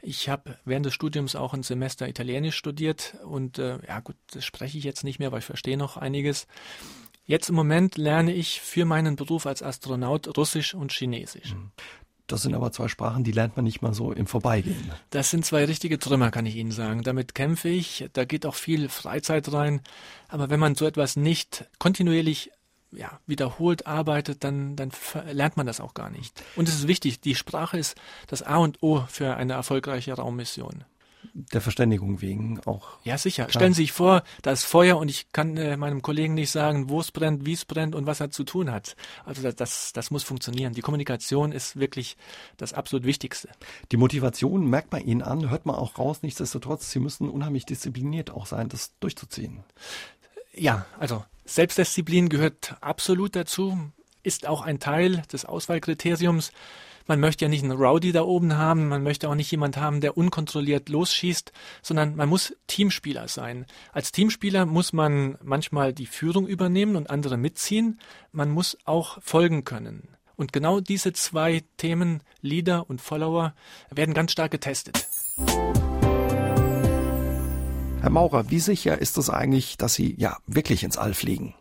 Ich 0.02 0.30
habe 0.30 0.58
während 0.64 0.86
des 0.86 0.94
Studiums 0.94 1.36
auch 1.36 1.54
ein 1.54 1.64
Semester 1.64 2.08
Italienisch 2.08 2.56
studiert 2.56 3.16
und 3.26 3.58
äh, 3.58 3.80
ja 3.88 4.00
gut, 4.00 4.16
das 4.32 4.46
spreche 4.46 4.78
ich 4.78 4.84
jetzt 4.84 5.04
nicht 5.04 5.18
mehr, 5.18 5.32
weil 5.32 5.40
ich 5.40 5.46
verstehe 5.46 5.78
noch 5.78 5.98
einiges. 5.98 6.46
Jetzt 7.30 7.48
im 7.48 7.56
Moment 7.56 7.96
lerne 7.96 8.34
ich 8.34 8.60
für 8.60 8.86
meinen 8.86 9.16
Beruf 9.16 9.46
als 9.46 9.62
Astronaut 9.62 10.36
Russisch 10.36 10.74
und 10.74 10.92
Chinesisch. 10.92 11.52
Hm. 11.52 11.70
Das 12.26 12.42
sind 12.42 12.56
aber 12.56 12.72
zwei 12.72 12.88
Sprachen, 12.88 13.24
die 13.24 13.32
lernt 13.32 13.56
man 13.56 13.66
nicht 13.66 13.84
mal 13.84 13.94
so 13.94 14.12
im 14.12 14.26
Vorbeigehen. 14.26 14.92
Das 15.12 15.30
sind 15.30 15.46
zwei 15.46 15.66
richtige 15.66 16.00
Trümmer, 16.00 16.32
kann 16.32 16.48
ich 16.48 16.56
Ihnen 16.56 16.72
sagen. 16.72 17.04
Damit 17.04 17.36
kämpfe 17.36 17.70
ich. 17.70 18.10
Da 18.14 18.26
geht 18.26 18.48
auch 18.48 18.56
viel 18.56 18.90
Freizeit 18.90 19.54
rein. 19.54 19.82
Aber 20.28 20.50
wenn 20.50 20.60
man 20.60 20.74
so 20.74 20.88
etwas 20.88 21.18
nicht 21.18 21.70
kontinuierlich 21.78 22.50
ja, 22.92 23.20
wiederholt 23.28 23.86
arbeitet, 23.86 24.44
dann, 24.44 24.76
dann 24.76 24.90
lernt 25.32 25.56
man 25.56 25.68
das 25.68 25.82
auch 25.82 25.94
gar 25.94 26.10
nicht. 26.10 26.44
Und 26.56 26.68
es 26.68 26.74
ist 26.74 26.88
wichtig, 26.88 27.22
die 27.22 27.36
Sprache 27.36 27.78
ist 27.78 27.96
das 28.26 28.42
A 28.42 28.58
und 28.58 28.82
O 28.82 29.04
für 29.08 29.36
eine 29.36 29.54
erfolgreiche 29.54 30.14
Raummission 30.14 30.84
der 31.34 31.62
Verständigung 31.62 32.22
wegen 32.22 32.60
auch. 32.66 32.98
Ja, 33.04 33.18
sicher. 33.18 33.46
Klar. 33.46 33.62
Stellen 33.62 33.74
Sie 33.74 33.84
sich 33.84 33.92
vor, 33.92 34.24
da 34.42 34.52
ist 34.52 34.64
Feuer 34.64 34.98
und 34.98 35.10
ich 35.10 35.32
kann 35.32 35.58
äh, 35.58 35.78
meinem 35.78 36.02
Kollegen 36.02 36.34
nicht 36.34 36.52
sagen, 36.52 36.90
wo 36.90 37.00
es 37.00 37.12
brennt, 37.12 37.46
wie 37.46 37.54
es 37.54 37.66
brennt 37.66 37.96
und 37.96 38.06
was 38.06 38.20
er 38.20 38.32
zu 38.32 38.44
tun 38.44 38.72
hat. 38.72 38.96
Also 39.26 39.42
das, 39.42 39.56
das, 39.56 39.94
das 39.94 40.12
muss 40.12 40.24
funktionieren. 40.24 40.74
Die 40.74 40.82
Kommunikation 40.82 41.52
ist 41.52 41.80
wirklich 41.80 42.18
das 42.58 42.74
absolut 42.74 43.06
Wichtigste. 43.06 43.50
Die 43.92 43.98
Motivation 43.98 44.66
merkt 44.66 44.92
man 44.92 45.04
Ihnen 45.04 45.22
an, 45.22 45.50
hört 45.50 45.66
man 45.66 45.76
auch 45.76 45.98
raus. 45.98 46.20
Nichtsdestotrotz, 46.22 46.92
Sie 46.92 47.00
müssen 47.00 47.30
unheimlich 47.30 47.66
diszipliniert 47.66 48.32
auch 48.32 48.46
sein, 48.46 48.70
das 48.70 48.92
durchzuziehen. 49.00 49.64
Ja, 50.54 50.86
also 51.00 51.24
Selbstdisziplin 51.46 52.30
gehört 52.30 52.76
absolut 52.82 53.36
dazu, 53.36 53.78
ist 54.24 54.48
auch 54.48 54.62
ein 54.62 54.80
Teil 54.80 55.24
des 55.32 55.46
Auswahlkriteriums. 55.46 56.52
Man 57.10 57.22
möchte 57.22 57.46
ja 57.46 57.50
nicht 57.50 57.64
einen 57.64 57.72
Rowdy 57.72 58.12
da 58.12 58.22
oben 58.22 58.56
haben, 58.56 58.88
man 58.88 59.02
möchte 59.02 59.30
auch 59.30 59.34
nicht 59.34 59.50
jemand 59.50 59.78
haben, 59.78 60.00
der 60.00 60.16
unkontrolliert 60.16 60.90
losschießt, 60.90 61.52
sondern 61.82 62.16
man 62.16 62.30
muss 62.30 62.56
Teamspieler 62.68 63.28
sein. 63.28 63.66
Als 63.92 64.12
Teamspieler 64.12 64.68
muss 64.68 64.94
man 64.94 65.36
manchmal 65.42 65.92
die 65.92 66.06
Führung 66.06 66.46
übernehmen 66.46 66.96
und 66.96 67.10
andere 67.10 67.36
mitziehen. 67.36 68.00
Man 68.32 68.52
muss 68.52 68.78
auch 68.86 69.18
folgen 69.24 69.64
können. 69.64 70.10
Und 70.36 70.54
genau 70.54 70.82
diese 70.82 71.12
zwei 71.12 71.64
Themen, 71.78 72.22
Leader 72.42 72.88
und 72.88 73.02
Follower, 73.02 73.56
werden 73.90 74.14
ganz 74.14 74.32
stark 74.34 74.52
getestet. 74.52 75.08
Herr 78.02 78.12
Maurer, 78.12 78.52
wie 78.52 78.60
sicher 78.60 79.00
ist 79.00 79.18
es 79.18 79.32
eigentlich, 79.32 79.78
dass 79.78 79.96
Sie 79.96 80.14
ja 80.16 80.38
wirklich 80.46 80.84
ins 80.84 81.00
All 81.00 81.16
fliegen? 81.16 81.56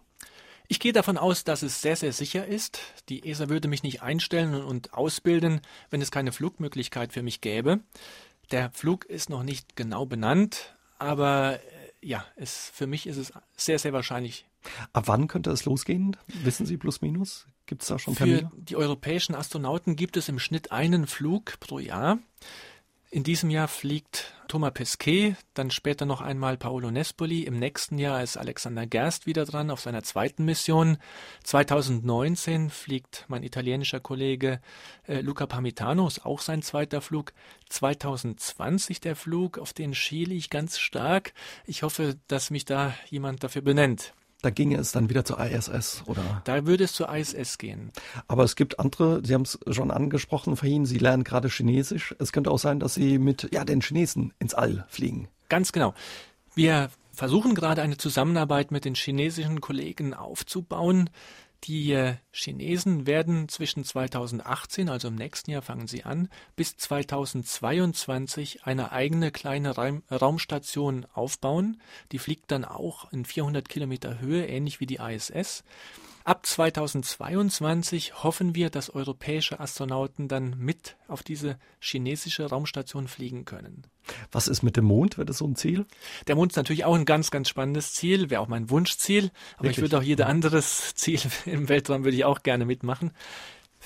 Ich 0.70 0.80
gehe 0.80 0.92
davon 0.92 1.16
aus, 1.16 1.44
dass 1.44 1.62
es 1.62 1.80
sehr, 1.80 1.96
sehr 1.96 2.12
sicher 2.12 2.46
ist. 2.46 2.80
Die 3.08 3.26
ESA 3.26 3.48
würde 3.48 3.68
mich 3.68 3.82
nicht 3.82 4.02
einstellen 4.02 4.54
und 4.54 4.92
ausbilden, 4.92 5.62
wenn 5.88 6.02
es 6.02 6.10
keine 6.10 6.30
Flugmöglichkeit 6.30 7.14
für 7.14 7.22
mich 7.22 7.40
gäbe. 7.40 7.80
Der 8.50 8.70
Flug 8.72 9.06
ist 9.06 9.30
noch 9.30 9.42
nicht 9.42 9.76
genau 9.76 10.04
benannt, 10.04 10.76
aber 10.98 11.54
äh, 11.54 11.60
ja, 12.02 12.24
es, 12.36 12.70
für 12.74 12.86
mich 12.86 13.06
ist 13.06 13.16
es 13.16 13.32
sehr, 13.56 13.78
sehr 13.78 13.94
wahrscheinlich. 13.94 14.46
Ab 14.92 15.04
wann 15.08 15.26
könnte 15.26 15.50
es 15.50 15.64
losgehen? 15.64 16.16
Wissen 16.26 16.66
Sie 16.66 16.76
plus 16.76 17.00
minus? 17.00 17.46
Gibt 17.64 17.82
es 17.82 17.88
da 17.88 17.98
schon 17.98 18.14
Termine? 18.14 18.50
Für 18.50 18.60
die 18.60 18.76
europäischen 18.76 19.34
Astronauten 19.34 19.96
gibt 19.96 20.18
es 20.18 20.28
im 20.28 20.38
Schnitt 20.38 20.70
einen 20.70 21.06
Flug 21.06 21.58
pro 21.60 21.78
Jahr. 21.78 22.18
In 23.10 23.24
diesem 23.24 23.48
Jahr 23.48 23.68
fliegt 23.68 24.34
Thomas 24.48 24.74
Pesquet, 24.74 25.34
dann 25.54 25.70
später 25.70 26.04
noch 26.04 26.20
einmal 26.20 26.58
Paolo 26.58 26.90
Nespoli. 26.90 27.44
Im 27.44 27.58
nächsten 27.58 27.96
Jahr 27.96 28.22
ist 28.22 28.36
Alexander 28.36 28.86
Gerst 28.86 29.24
wieder 29.24 29.46
dran 29.46 29.70
auf 29.70 29.80
seiner 29.80 30.02
zweiten 30.02 30.44
Mission. 30.44 30.98
2019 31.42 32.68
fliegt 32.68 33.24
mein 33.28 33.44
italienischer 33.44 34.00
Kollege 34.00 34.60
äh, 35.06 35.22
Luca 35.22 35.46
Pamitano, 35.46 36.06
ist 36.06 36.26
auch 36.26 36.42
sein 36.42 36.60
zweiter 36.60 37.00
Flug. 37.00 37.32
2020 37.70 39.00
der 39.00 39.16
Flug, 39.16 39.56
auf 39.56 39.72
den 39.72 39.94
schiele 39.94 40.34
ich 40.34 40.50
ganz 40.50 40.78
stark. 40.78 41.32
Ich 41.64 41.84
hoffe, 41.84 42.18
dass 42.26 42.50
mich 42.50 42.66
da 42.66 42.92
jemand 43.08 43.42
dafür 43.42 43.62
benennt. 43.62 44.12
Da 44.40 44.50
ginge 44.50 44.76
es 44.76 44.92
dann 44.92 45.10
wieder 45.10 45.24
zur 45.24 45.40
ISS, 45.40 46.04
oder? 46.06 46.42
Da 46.44 46.64
würde 46.64 46.84
es 46.84 46.92
zur 46.92 47.12
ISS 47.12 47.58
gehen. 47.58 47.90
Aber 48.28 48.44
es 48.44 48.54
gibt 48.54 48.78
andere, 48.78 49.20
Sie 49.24 49.34
haben 49.34 49.42
es 49.42 49.58
schon 49.70 49.90
angesprochen 49.90 50.56
vorhin, 50.56 50.86
Sie 50.86 50.98
lernen 50.98 51.24
gerade 51.24 51.48
Chinesisch. 51.48 52.14
Es 52.20 52.32
könnte 52.32 52.52
auch 52.52 52.58
sein, 52.58 52.78
dass 52.78 52.94
Sie 52.94 53.18
mit 53.18 53.48
ja, 53.52 53.64
den 53.64 53.80
Chinesen 53.80 54.32
ins 54.38 54.54
All 54.54 54.86
fliegen. 54.88 55.28
Ganz 55.48 55.72
genau. 55.72 55.92
Wir 56.54 56.90
versuchen 57.12 57.56
gerade 57.56 57.82
eine 57.82 57.96
Zusammenarbeit 57.96 58.70
mit 58.70 58.84
den 58.84 58.94
chinesischen 58.94 59.60
Kollegen 59.60 60.14
aufzubauen. 60.14 61.10
Die 61.64 61.92
äh, 61.92 62.14
Chinesen 62.32 63.06
werden 63.06 63.48
zwischen 63.48 63.84
2018, 63.84 64.88
also 64.88 65.08
im 65.08 65.16
nächsten 65.16 65.50
Jahr 65.50 65.62
fangen 65.62 65.88
sie 65.88 66.04
an, 66.04 66.28
bis 66.54 66.76
2022 66.76 68.64
eine 68.64 68.92
eigene 68.92 69.32
kleine 69.32 69.74
Raumstation 69.76 71.06
aufbauen. 71.12 71.80
Die 72.12 72.18
fliegt 72.18 72.50
dann 72.52 72.64
auch 72.64 73.12
in 73.12 73.24
400 73.24 73.68
Kilometer 73.68 74.20
Höhe, 74.20 74.46
ähnlich 74.46 74.80
wie 74.80 74.86
die 74.86 74.96
ISS. 74.96 75.64
Ab 76.28 76.44
2022 76.44 78.22
hoffen 78.22 78.54
wir, 78.54 78.68
dass 78.68 78.90
europäische 78.94 79.60
Astronauten 79.60 80.28
dann 80.28 80.58
mit 80.58 80.98
auf 81.08 81.22
diese 81.22 81.58
chinesische 81.80 82.44
Raumstation 82.44 83.08
fliegen 83.08 83.46
können. 83.46 83.84
Was 84.30 84.46
ist 84.46 84.62
mit 84.62 84.76
dem 84.76 84.84
Mond? 84.84 85.16
Wäre 85.16 85.24
das 85.24 85.38
so 85.38 85.46
ein 85.46 85.56
Ziel? 85.56 85.86
Der 86.26 86.36
Mond 86.36 86.52
ist 86.52 86.56
natürlich 86.56 86.84
auch 86.84 86.96
ein 86.96 87.06
ganz, 87.06 87.30
ganz 87.30 87.48
spannendes 87.48 87.94
Ziel, 87.94 88.28
wäre 88.28 88.42
auch 88.42 88.48
mein 88.48 88.68
Wunschziel. 88.68 89.30
Aber 89.54 89.62
Wirklich? 89.62 89.78
ich 89.78 89.80
würde 89.80 89.96
auch 89.96 90.02
jeder 90.02 90.26
anderes 90.26 90.94
Ziel 90.96 91.18
im 91.46 91.70
Weltraum 91.70 92.04
würde 92.04 92.18
ich 92.18 92.26
auch 92.26 92.42
gerne 92.42 92.66
mitmachen. 92.66 93.12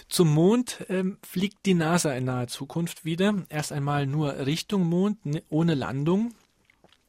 Zum 0.08 0.34
Mond 0.34 0.84
ähm, 0.88 1.18
fliegt 1.22 1.64
die 1.64 1.74
NASA 1.74 2.12
in 2.12 2.24
naher 2.24 2.48
Zukunft 2.48 3.04
wieder. 3.04 3.44
Erst 3.50 3.70
einmal 3.70 4.08
nur 4.08 4.46
Richtung 4.46 4.88
Mond, 4.88 5.18
ohne 5.48 5.74
Landung. 5.74 6.34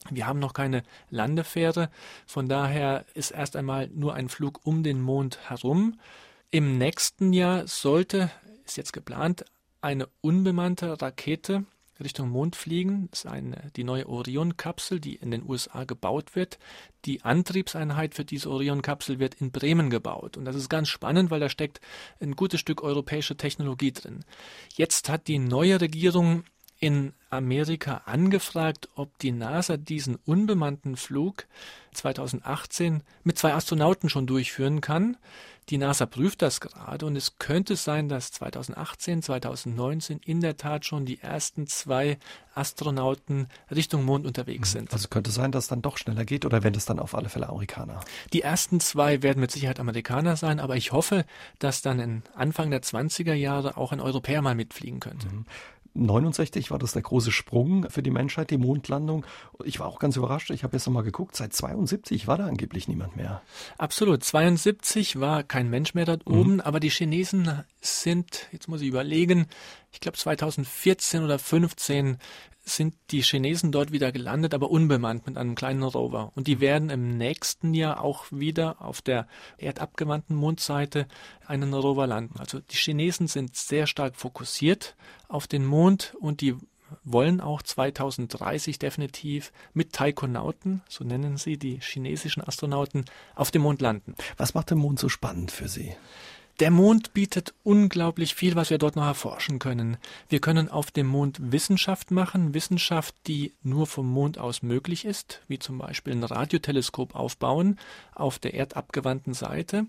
Wir 0.09 0.27
haben 0.27 0.39
noch 0.39 0.53
keine 0.53 0.83
Landefähre, 1.09 1.89
von 2.25 2.47
daher 2.47 3.05
ist 3.13 3.31
erst 3.31 3.55
einmal 3.55 3.87
nur 3.87 4.13
ein 4.13 4.29
Flug 4.29 4.61
um 4.63 4.83
den 4.83 5.01
Mond 5.01 5.49
herum. 5.49 5.99
Im 6.51 6.77
nächsten 6.77 7.33
Jahr 7.33 7.67
sollte, 7.67 8.29
ist 8.65 8.77
jetzt 8.77 8.93
geplant, 8.93 9.45
eine 9.81 10.07
unbemannte 10.21 11.01
Rakete 11.01 11.65
Richtung 12.03 12.29
Mond 12.29 12.55
fliegen. 12.55 13.07
Das 13.11 13.25
ist 13.25 13.31
eine, 13.31 13.71
die 13.75 13.83
neue 13.83 14.07
Orion-Kapsel, 14.07 14.99
die 14.99 15.15
in 15.15 15.31
den 15.31 15.47
USA 15.47 15.83
gebaut 15.83 16.35
wird. 16.35 16.59
Die 17.05 17.21
Antriebseinheit 17.23 18.15
für 18.15 18.25
diese 18.25 18.49
Orion-Kapsel 18.49 19.19
wird 19.19 19.35
in 19.35 19.51
Bremen 19.51 19.89
gebaut. 19.89 20.37
Und 20.37 20.45
das 20.45 20.55
ist 20.55 20.69
ganz 20.69 20.89
spannend, 20.89 21.31
weil 21.31 21.39
da 21.39 21.49
steckt 21.49 21.81
ein 22.19 22.35
gutes 22.35 22.59
Stück 22.59 22.83
europäische 22.83 23.37
Technologie 23.37 23.91
drin. 23.91 24.25
Jetzt 24.75 25.09
hat 25.09 25.27
die 25.27 25.39
neue 25.39 25.79
Regierung 25.81 26.43
in 26.83 27.13
Amerika 27.29 28.01
angefragt, 28.07 28.89
ob 28.95 29.17
die 29.19 29.31
NASA 29.31 29.77
diesen 29.77 30.17
unbemannten 30.25 30.97
Flug 30.97 31.47
2018 31.93 33.03
mit 33.23 33.37
zwei 33.37 33.53
Astronauten 33.53 34.09
schon 34.09 34.27
durchführen 34.27 34.81
kann. 34.81 35.15
Die 35.69 35.77
NASA 35.77 36.05
prüft 36.05 36.41
das 36.41 36.59
gerade 36.59 37.05
und 37.05 37.15
es 37.15 37.39
könnte 37.39 37.77
sein, 37.77 38.09
dass 38.09 38.33
2018, 38.33 39.21
2019 39.21 40.19
in 40.25 40.41
der 40.41 40.57
Tat 40.57 40.85
schon 40.85 41.05
die 41.05 41.21
ersten 41.21 41.67
zwei 41.67 42.17
Astronauten 42.53 43.47
Richtung 43.71 44.03
Mond 44.03 44.25
unterwegs 44.25 44.73
sind. 44.73 44.91
Also 44.91 45.07
könnte 45.07 45.31
sein, 45.31 45.53
dass 45.53 45.63
es 45.63 45.69
dann 45.69 45.81
doch 45.81 45.97
schneller 45.97 46.25
geht 46.25 46.43
oder 46.43 46.63
wenn 46.63 46.75
es 46.75 46.83
dann 46.83 46.99
auf 46.99 47.15
alle 47.15 47.29
Fälle 47.29 47.47
Amerikaner? 47.47 48.01
Die 48.33 48.41
ersten 48.41 48.81
zwei 48.81 49.23
werden 49.23 49.39
mit 49.39 49.51
Sicherheit 49.51 49.79
Amerikaner 49.79 50.35
sein, 50.35 50.59
aber 50.59 50.75
ich 50.75 50.91
hoffe, 50.91 51.23
dass 51.59 51.81
dann 51.81 52.01
in 52.01 52.23
Anfang 52.35 52.69
der 52.69 52.83
20er 52.83 53.33
Jahre 53.33 53.77
auch 53.77 53.93
ein 53.93 54.01
Europäer 54.01 54.41
mal 54.41 54.55
mitfliegen 54.55 54.99
könnte. 54.99 55.29
Mhm. 55.29 55.45
69 55.95 56.71
war 56.71 56.79
das 56.79 56.93
der 56.93 57.01
große 57.01 57.31
Sprung 57.31 57.89
für 57.89 58.01
die 58.01 58.11
Menschheit, 58.11 58.49
die 58.49 58.57
Mondlandung. 58.57 59.25
Ich 59.63 59.79
war 59.79 59.87
auch 59.87 59.99
ganz 59.99 60.17
überrascht. 60.17 60.49
Ich 60.49 60.63
habe 60.63 60.75
jetzt 60.75 60.85
nochmal 60.87 61.03
geguckt. 61.03 61.35
Seit 61.35 61.53
72 61.53 62.27
war 62.27 62.37
da 62.37 62.47
angeblich 62.47 62.87
niemand 62.87 63.15
mehr. 63.15 63.41
Absolut. 63.77 64.23
72 64.23 65.19
war 65.19 65.43
kein 65.43 65.69
Mensch 65.69 65.93
mehr 65.93 66.05
dort 66.05 66.27
mhm. 66.27 66.37
oben, 66.37 66.61
aber 66.61 66.79
die 66.79 66.89
Chinesen 66.89 67.63
sind, 67.83 68.47
jetzt 68.51 68.67
muss 68.67 68.81
ich 68.81 68.87
überlegen, 68.87 69.47
ich 69.91 69.99
glaube 69.99 70.17
2014 70.17 71.23
oder 71.23 71.37
15 71.37 72.17
sind 72.65 72.95
die 73.11 73.21
Chinesen 73.21 73.71
dort 73.71 73.91
wieder 73.91 74.11
gelandet, 74.11 74.53
aber 74.53 74.71
unbemannt 74.71 75.27
mit 75.27 75.37
einem 75.37 75.55
kleinen 75.55 75.83
Rover. 75.83 76.31
Und 76.35 76.47
die 76.47 76.61
werden 76.61 76.89
im 76.89 77.17
nächsten 77.17 77.73
Jahr 77.73 78.01
auch 78.01 78.25
wieder 78.31 78.81
auf 78.81 79.01
der 79.01 79.27
erdabgewandten 79.57 80.35
Mondseite 80.35 81.07
einen 81.45 81.73
Rover 81.73 82.07
landen. 82.07 82.39
Also 82.39 82.59
die 82.59 82.77
Chinesen 82.77 83.27
sind 83.27 83.55
sehr 83.55 83.85
stark 83.85 84.15
fokussiert 84.15 84.95
auf 85.27 85.47
den 85.47 85.65
Mond 85.65 86.15
und 86.19 86.39
die 86.39 86.55
wollen 87.03 87.41
auch 87.41 87.61
2030 87.61 88.79
definitiv 88.79 89.51
mit 89.73 89.93
Taikonauten, 89.93 90.81
so 90.87 91.03
nennen 91.03 91.37
sie 91.37 91.57
die 91.57 91.79
chinesischen 91.81 92.43
Astronauten, 92.43 93.05
auf 93.35 93.51
dem 93.51 93.63
Mond 93.63 93.81
landen. 93.81 94.15
Was 94.37 94.53
macht 94.53 94.69
der 94.69 94.77
Mond 94.77 94.99
so 94.99 95.09
spannend 95.09 95.51
für 95.51 95.67
Sie? 95.67 95.95
Der 96.59 96.69
Mond 96.69 97.13
bietet 97.13 97.55
unglaublich 97.63 98.35
viel, 98.35 98.55
was 98.55 98.69
wir 98.69 98.77
dort 98.77 98.95
noch 98.95 99.05
erforschen 99.05 99.57
können. 99.57 99.97
Wir 100.29 100.39
können 100.39 100.69
auf 100.69 100.91
dem 100.91 101.07
Mond 101.07 101.39
Wissenschaft 101.51 102.11
machen, 102.11 102.53
Wissenschaft, 102.53 103.15
die 103.25 103.53
nur 103.63 103.87
vom 103.87 104.07
Mond 104.07 104.37
aus 104.37 104.61
möglich 104.61 105.03
ist, 105.03 105.41
wie 105.47 105.57
zum 105.57 105.79
Beispiel 105.79 106.13
ein 106.13 106.23
Radioteleskop 106.23 107.15
aufbauen 107.15 107.79
auf 108.13 108.37
der 108.37 108.53
erdabgewandten 108.53 109.33
Seite. 109.33 109.87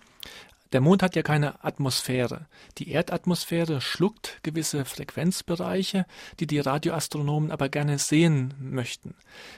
Der 0.72 0.81
Mond 0.81 1.03
hat 1.03 1.14
ja 1.14 1.22
keine 1.22 1.62
Atmosphäre. 1.62 2.46
Die 2.79 2.90
Erdatmosphäre 2.90 3.83
schluckt 3.83 4.40
gewisse 4.42 4.87
Frequenzbereiche, 4.87 6.07
die 6.40 6.46
die 6.46 6.59
Radioastronomen 6.59 7.50
aber 7.50 7.68
gerne 7.68 7.98
sehen 7.98 8.55
möchten. 8.59 9.14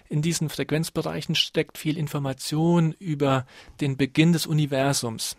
In 0.09 0.23
diesen 0.23 0.51
Frequenzbereichen 0.51 1.37
steckt 1.37 1.79
viel 1.79 1.97
Information 1.97 2.93
über 2.99 3.47
den 3.81 3.97
Beginn 3.97 4.33
des 4.33 4.47
Universums. 4.47 5.37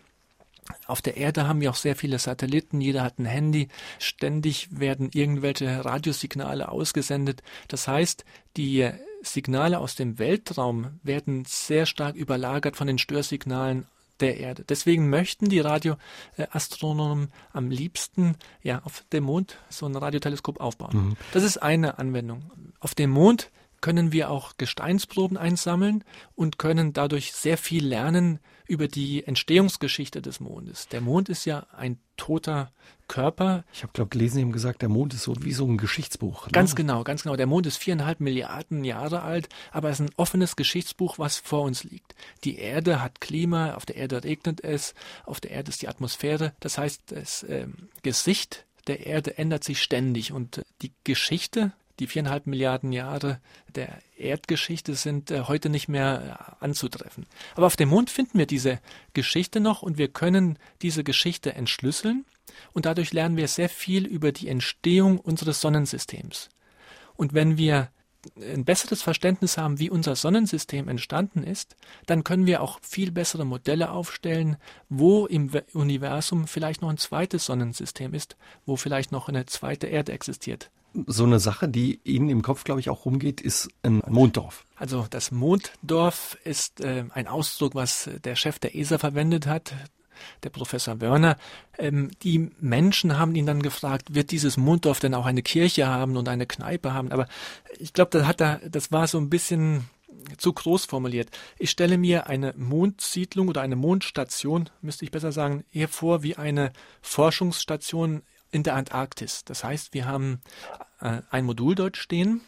Auf 0.86 1.02
der 1.02 1.16
Erde 1.16 1.46
haben 1.46 1.60
wir 1.60 1.70
auch 1.70 1.76
sehr 1.76 1.96
viele 1.96 2.18
Satelliten, 2.18 2.80
jeder 2.80 3.02
hat 3.02 3.18
ein 3.18 3.26
Handy, 3.26 3.68
ständig 3.98 4.68
werden 4.70 5.10
irgendwelche 5.12 5.84
Radiosignale 5.84 6.68
ausgesendet. 6.68 7.42
Das 7.68 7.88
heißt, 7.88 8.24
die 8.56 8.90
Signale 9.22 9.78
aus 9.78 9.96
dem 9.96 10.18
Weltraum 10.18 10.98
werden 11.02 11.44
sehr 11.46 11.86
stark 11.86 12.16
überlagert 12.16 12.76
von 12.76 12.86
den 12.86 12.98
Störsignalen 12.98 13.86
der 14.20 14.38
Erde. 14.38 14.64
Deswegen 14.68 15.10
möchten 15.10 15.48
die 15.48 15.60
Radioastronomen 15.60 17.32
am 17.52 17.70
liebsten 17.70 18.36
ja 18.62 18.82
auf 18.84 19.04
dem 19.12 19.24
Mond 19.24 19.58
so 19.68 19.86
ein 19.86 19.96
Radioteleskop 19.96 20.60
aufbauen. 20.60 20.96
Mhm. 20.96 21.16
Das 21.32 21.44
ist 21.44 21.58
eine 21.58 21.98
Anwendung. 21.98 22.50
Auf 22.80 22.94
dem 22.94 23.10
Mond 23.10 23.50
können 23.80 24.12
wir 24.12 24.30
auch 24.30 24.56
Gesteinsproben 24.56 25.36
einsammeln 25.36 26.02
und 26.34 26.58
können 26.58 26.92
dadurch 26.92 27.32
sehr 27.32 27.58
viel 27.58 27.86
lernen 27.86 28.40
über 28.68 28.86
die 28.86 29.26
Entstehungsgeschichte 29.26 30.22
des 30.22 30.40
Mondes. 30.40 30.88
Der 30.88 31.00
Mond 31.00 31.28
ist 31.28 31.44
ja 31.46 31.66
ein 31.76 31.98
toter 32.16 32.70
Körper. 33.08 33.64
Ich 33.72 33.82
habe, 33.82 33.92
glaube 33.94 34.10
gelesen, 34.10 34.36
Sie 34.36 34.42
haben 34.42 34.52
gesagt, 34.52 34.82
der 34.82 34.90
Mond 34.90 35.14
ist 35.14 35.22
so 35.22 35.34
wie 35.42 35.52
so 35.52 35.66
ein 35.66 35.78
Geschichtsbuch. 35.78 36.46
Ne? 36.46 36.52
Ganz 36.52 36.76
genau, 36.76 37.02
ganz 37.02 37.22
genau. 37.22 37.36
Der 37.36 37.46
Mond 37.46 37.66
ist 37.66 37.78
viereinhalb 37.78 38.20
Milliarden 38.20 38.84
Jahre 38.84 39.22
alt, 39.22 39.48
aber 39.72 39.88
es 39.88 39.98
ist 39.98 40.06
ein 40.06 40.14
offenes 40.16 40.54
Geschichtsbuch, 40.54 41.18
was 41.18 41.38
vor 41.38 41.62
uns 41.62 41.82
liegt. 41.84 42.14
Die 42.44 42.58
Erde 42.58 43.02
hat 43.02 43.20
Klima, 43.20 43.74
auf 43.74 43.86
der 43.86 43.96
Erde 43.96 44.22
regnet 44.22 44.62
es, 44.62 44.94
auf 45.24 45.40
der 45.40 45.52
Erde 45.52 45.70
ist 45.70 45.80
die 45.80 45.88
Atmosphäre. 45.88 46.52
Das 46.60 46.76
heißt, 46.76 47.12
das 47.12 47.42
äh, 47.44 47.68
Gesicht 48.02 48.66
der 48.86 49.06
Erde 49.06 49.38
ändert 49.38 49.64
sich 49.64 49.82
ständig 49.82 50.32
und 50.32 50.62
die 50.82 50.92
Geschichte 51.04 51.72
die 51.98 52.06
viereinhalb 52.06 52.46
Milliarden 52.46 52.92
Jahre 52.92 53.40
der 53.74 53.98
Erdgeschichte 54.16 54.94
sind 54.94 55.30
äh, 55.30 55.42
heute 55.42 55.68
nicht 55.68 55.88
mehr 55.88 56.56
äh, 56.60 56.64
anzutreffen. 56.64 57.26
Aber 57.54 57.66
auf 57.66 57.76
dem 57.76 57.88
Mond 57.88 58.10
finden 58.10 58.38
wir 58.38 58.46
diese 58.46 58.80
Geschichte 59.14 59.60
noch 59.60 59.82
und 59.82 59.98
wir 59.98 60.08
können 60.08 60.58
diese 60.82 61.04
Geschichte 61.04 61.54
entschlüsseln 61.54 62.24
und 62.72 62.86
dadurch 62.86 63.12
lernen 63.12 63.36
wir 63.36 63.48
sehr 63.48 63.68
viel 63.68 64.06
über 64.06 64.32
die 64.32 64.48
Entstehung 64.48 65.18
unseres 65.18 65.60
Sonnensystems. 65.60 66.48
Und 67.16 67.34
wenn 67.34 67.58
wir 67.58 67.90
ein 68.36 68.64
besseres 68.64 69.00
Verständnis 69.00 69.56
haben, 69.56 69.78
wie 69.78 69.90
unser 69.90 70.16
Sonnensystem 70.16 70.88
entstanden 70.88 71.44
ist, 71.44 71.76
dann 72.06 72.24
können 72.24 72.46
wir 72.46 72.62
auch 72.62 72.80
viel 72.82 73.12
bessere 73.12 73.46
Modelle 73.46 73.90
aufstellen, 73.90 74.56
wo 74.88 75.26
im 75.26 75.50
Universum 75.72 76.46
vielleicht 76.46 76.82
noch 76.82 76.90
ein 76.90 76.98
zweites 76.98 77.46
Sonnensystem 77.46 78.14
ist, 78.14 78.36
wo 78.66 78.76
vielleicht 78.76 79.12
noch 79.12 79.28
eine 79.28 79.46
zweite 79.46 79.86
Erde 79.86 80.12
existiert 80.12 80.70
so 81.06 81.24
eine 81.24 81.38
Sache, 81.38 81.68
die 81.68 82.00
Ihnen 82.04 82.30
im 82.30 82.42
Kopf, 82.42 82.64
glaube 82.64 82.80
ich, 82.80 82.90
auch 82.90 83.04
rumgeht, 83.04 83.40
ist 83.40 83.68
ein 83.82 84.02
Monddorf. 84.08 84.64
Also 84.76 85.06
das 85.10 85.30
Monddorf 85.30 86.36
ist 86.44 86.80
äh, 86.80 87.04
ein 87.10 87.26
Ausdruck, 87.26 87.74
was 87.74 88.10
der 88.24 88.36
Chef 88.36 88.58
der 88.58 88.74
ESA 88.74 88.98
verwendet 88.98 89.46
hat, 89.46 89.74
der 90.42 90.50
Professor 90.50 91.00
Wörner. 91.00 91.36
Ähm, 91.78 92.10
die 92.22 92.50
Menschen 92.60 93.18
haben 93.18 93.34
ihn 93.34 93.46
dann 93.46 93.62
gefragt, 93.62 94.14
wird 94.14 94.30
dieses 94.30 94.56
Monddorf 94.56 95.00
denn 95.00 95.14
auch 95.14 95.26
eine 95.26 95.42
Kirche 95.42 95.86
haben 95.86 96.16
und 96.16 96.28
eine 96.28 96.46
Kneipe 96.46 96.92
haben? 96.92 97.12
Aber 97.12 97.28
ich 97.78 97.92
glaube, 97.92 98.18
das 98.18 98.36
da, 98.36 98.60
das 98.68 98.90
war 98.92 99.06
so 99.06 99.18
ein 99.18 99.30
bisschen 99.30 99.88
zu 100.36 100.52
groß 100.52 100.84
formuliert. 100.84 101.30
Ich 101.58 101.70
stelle 101.70 101.98
mir 101.98 102.26
eine 102.26 102.52
Mondsiedlung 102.56 103.48
oder 103.48 103.62
eine 103.62 103.76
Mondstation, 103.76 104.68
müsste 104.82 105.04
ich 105.04 105.10
besser 105.10 105.32
sagen, 105.32 105.64
eher 105.72 105.88
vor 105.88 106.22
wie 106.22 106.36
eine 106.36 106.72
Forschungsstation 107.00 108.22
in 108.50 108.62
der 108.62 108.74
Antarktis. 108.74 109.44
Das 109.44 109.64
heißt, 109.64 109.94
wir 109.94 110.06
haben 110.06 110.40
äh, 111.00 111.22
ein 111.30 111.44
Modul 111.44 111.74
dort 111.74 111.96
stehen. 111.96 112.40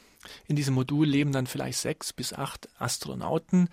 In 0.47 0.57
diesem 0.57 0.75
Modul 0.75 1.07
leben 1.07 1.33
dann 1.33 1.47
vielleicht 1.47 1.79
sechs 1.79 2.13
bis 2.13 2.33
acht 2.33 2.69
Astronauten 2.79 3.69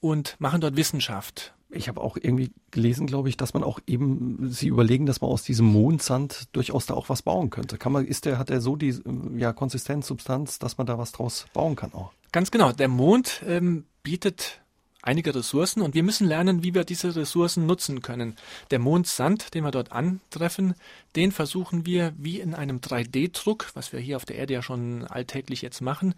und 0.00 0.36
machen 0.38 0.60
dort 0.60 0.76
Wissenschaft. 0.76 1.54
Ich 1.72 1.88
habe 1.88 2.00
auch 2.00 2.16
irgendwie 2.16 2.50
gelesen, 2.72 3.06
glaube 3.06 3.28
ich, 3.28 3.36
dass 3.36 3.54
man 3.54 3.62
auch 3.62 3.78
eben 3.86 4.50
sie 4.50 4.66
überlegen, 4.66 5.06
dass 5.06 5.20
man 5.20 5.30
aus 5.30 5.44
diesem 5.44 5.66
Mondsand 5.66 6.48
durchaus 6.52 6.86
da 6.86 6.94
auch 6.94 7.08
was 7.08 7.22
bauen 7.22 7.50
könnte. 7.50 7.78
Kann 7.78 7.92
man, 7.92 8.06
ist 8.06 8.24
der, 8.24 8.38
hat 8.38 8.50
er 8.50 8.60
so 8.60 8.74
die 8.74 9.00
ja, 9.36 9.52
Konsistenz, 9.52 10.08
Substanz, 10.08 10.58
dass 10.58 10.78
man 10.78 10.88
da 10.88 10.98
was 10.98 11.12
draus 11.12 11.46
bauen 11.52 11.76
kann 11.76 11.92
auch? 11.92 12.12
Ganz 12.32 12.50
genau. 12.50 12.72
Der 12.72 12.88
Mond 12.88 13.42
ähm, 13.46 13.84
bietet 14.02 14.59
einige 15.02 15.34
Ressourcen 15.34 15.82
und 15.82 15.94
wir 15.94 16.02
müssen 16.02 16.26
lernen, 16.26 16.62
wie 16.62 16.74
wir 16.74 16.84
diese 16.84 17.14
Ressourcen 17.14 17.66
nutzen 17.66 18.02
können. 18.02 18.36
Der 18.70 18.78
Mondsand, 18.78 19.54
den 19.54 19.64
wir 19.64 19.70
dort 19.70 19.92
antreffen, 19.92 20.74
den 21.16 21.32
versuchen 21.32 21.86
wir 21.86 22.12
wie 22.16 22.40
in 22.40 22.54
einem 22.54 22.78
3D-Druck, 22.78 23.70
was 23.74 23.92
wir 23.92 24.00
hier 24.00 24.16
auf 24.16 24.24
der 24.24 24.36
Erde 24.36 24.54
ja 24.54 24.62
schon 24.62 25.04
alltäglich 25.04 25.62
jetzt 25.62 25.80
machen, 25.80 26.14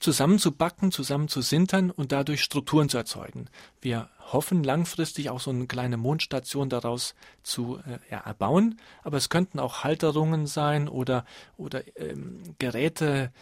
zusammenzubacken, 0.00 0.92
zusammenzusintern 0.92 1.90
und 1.90 2.12
dadurch 2.12 2.42
Strukturen 2.42 2.88
zu 2.88 2.98
erzeugen. 2.98 3.46
Wir 3.80 4.08
hoffen 4.32 4.62
langfristig 4.64 5.30
auch 5.30 5.40
so 5.40 5.50
eine 5.50 5.66
kleine 5.66 5.96
Mondstation 5.96 6.68
daraus 6.68 7.14
zu 7.42 7.78
äh, 7.86 7.98
ja, 8.10 8.18
erbauen, 8.18 8.78
aber 9.02 9.16
es 9.16 9.28
könnten 9.28 9.58
auch 9.60 9.84
Halterungen 9.84 10.46
sein 10.46 10.88
oder, 10.88 11.24
oder 11.56 11.82
ähm, 11.96 12.42
Geräte, 12.58 13.32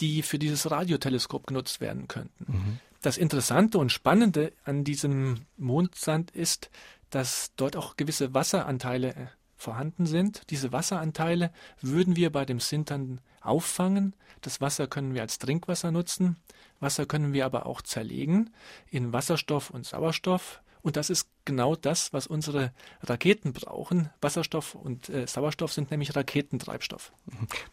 die 0.00 0.22
für 0.22 0.38
dieses 0.38 0.70
Radioteleskop 0.70 1.46
genutzt 1.46 1.80
werden 1.80 2.08
könnten. 2.08 2.44
Mhm. 2.46 2.80
Das 3.06 3.18
Interessante 3.18 3.78
und 3.78 3.92
Spannende 3.92 4.52
an 4.64 4.82
diesem 4.82 5.46
Mondsand 5.56 6.32
ist, 6.32 6.70
dass 7.10 7.52
dort 7.54 7.76
auch 7.76 7.96
gewisse 7.96 8.34
Wasseranteile 8.34 9.14
äh, 9.14 9.26
vorhanden 9.56 10.06
sind. 10.06 10.50
Diese 10.50 10.72
Wasseranteile 10.72 11.52
würden 11.80 12.16
wir 12.16 12.32
bei 12.32 12.44
dem 12.44 12.58
Sintern 12.58 13.20
auffangen. 13.40 14.16
Das 14.40 14.60
Wasser 14.60 14.88
können 14.88 15.14
wir 15.14 15.22
als 15.22 15.38
Trinkwasser 15.38 15.92
nutzen. 15.92 16.34
Wasser 16.80 17.06
können 17.06 17.32
wir 17.32 17.46
aber 17.46 17.66
auch 17.66 17.80
zerlegen 17.80 18.50
in 18.90 19.12
Wasserstoff 19.12 19.70
und 19.70 19.86
Sauerstoff. 19.86 20.60
Und 20.86 20.96
das 20.96 21.10
ist 21.10 21.26
genau 21.44 21.74
das, 21.74 22.12
was 22.12 22.28
unsere 22.28 22.70
Raketen 23.02 23.52
brauchen. 23.52 24.08
Wasserstoff 24.20 24.76
und 24.76 25.08
äh, 25.08 25.26
Sauerstoff 25.26 25.72
sind 25.72 25.90
nämlich 25.90 26.14
Raketentreibstoff. 26.14 27.10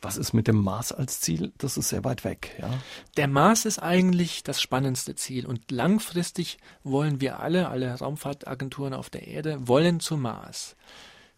Was 0.01 0.17
ist 0.17 0.33
mit 0.33 0.47
dem 0.47 0.55
Mars 0.55 0.91
als 0.91 1.19
Ziel? 1.19 1.53
Das 1.59 1.77
ist 1.77 1.89
sehr 1.89 2.03
weit 2.03 2.23
weg, 2.23 2.55
ja. 2.59 2.73
Der 3.15 3.27
Mars 3.27 3.65
ist 3.65 3.77
eigentlich 3.77 4.41
das 4.41 4.59
spannendste 4.59 5.13
Ziel 5.13 5.45
und 5.45 5.69
langfristig 5.69 6.57
wollen 6.83 7.21
wir 7.21 7.39
alle, 7.39 7.69
alle 7.69 7.93
Raumfahrtagenturen 7.93 8.95
auf 8.95 9.11
der 9.11 9.27
Erde, 9.27 9.67
wollen 9.67 9.99
zum 9.99 10.23
Mars. 10.23 10.75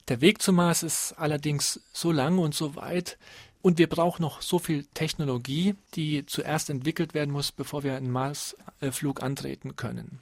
Der 0.08 0.22
Weg 0.22 0.42
zum 0.42 0.56
Mars 0.56 0.82
ist 0.82 1.12
allerdings 1.18 1.82
so 1.92 2.14
lang 2.14 2.38
und 2.38 2.56
so 2.56 2.78
weit, 2.78 3.18
und 3.62 3.80
wir 3.80 3.90
brauchen 3.90 4.22
noch 4.22 4.42
so 4.42 4.60
viel 4.60 4.86
Technologie, 4.94 5.76
die 5.96 6.26
zuerst 6.26 6.70
entwickelt 6.70 7.14
werden 7.14 7.32
muss, 7.32 7.52
bevor 7.52 7.84
wir 7.84 7.98
einen 7.98 8.12
Marsflug 8.12 9.22
antreten 9.22 9.76
können. 9.76 10.22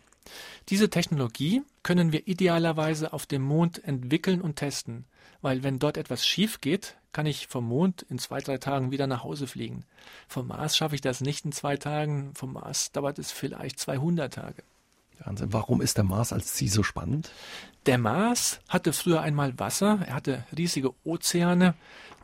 Diese 0.69 0.89
Technologie 0.89 1.61
können 1.83 2.11
wir 2.11 2.27
idealerweise 2.27 3.13
auf 3.13 3.25
dem 3.25 3.41
Mond 3.41 3.83
entwickeln 3.83 4.41
und 4.41 4.55
testen, 4.55 5.05
weil 5.41 5.63
wenn 5.63 5.79
dort 5.79 5.97
etwas 5.97 6.25
schief 6.25 6.61
geht, 6.61 6.95
kann 7.11 7.25
ich 7.25 7.47
vom 7.47 7.65
Mond 7.65 8.01
in 8.09 8.17
zwei, 8.17 8.39
drei 8.39 8.57
Tagen 8.57 8.91
wieder 8.91 9.07
nach 9.07 9.23
Hause 9.23 9.47
fliegen. 9.47 9.85
Vom 10.27 10.47
Mars 10.47 10.75
schaffe 10.75 10.95
ich 10.95 11.01
das 11.01 11.21
nicht 11.21 11.45
in 11.45 11.51
zwei 11.51 11.77
Tagen, 11.77 12.33
vom 12.33 12.53
Mars 12.53 12.91
dauert 12.91 13.19
es 13.19 13.31
vielleicht 13.31 13.79
200 13.79 14.33
Tage. 14.33 14.63
Wahnsinn. 15.19 15.53
Warum 15.53 15.81
ist 15.81 15.97
der 15.97 16.03
Mars 16.03 16.33
als 16.33 16.53
Ziel 16.53 16.69
so 16.69 16.83
spannend? 16.83 17.31
Der 17.85 17.97
Mars 17.97 18.59
hatte 18.67 18.93
früher 18.93 19.21
einmal 19.21 19.57
Wasser, 19.59 19.99
er 20.05 20.15
hatte 20.15 20.45
riesige 20.57 20.93
Ozeane 21.03 21.75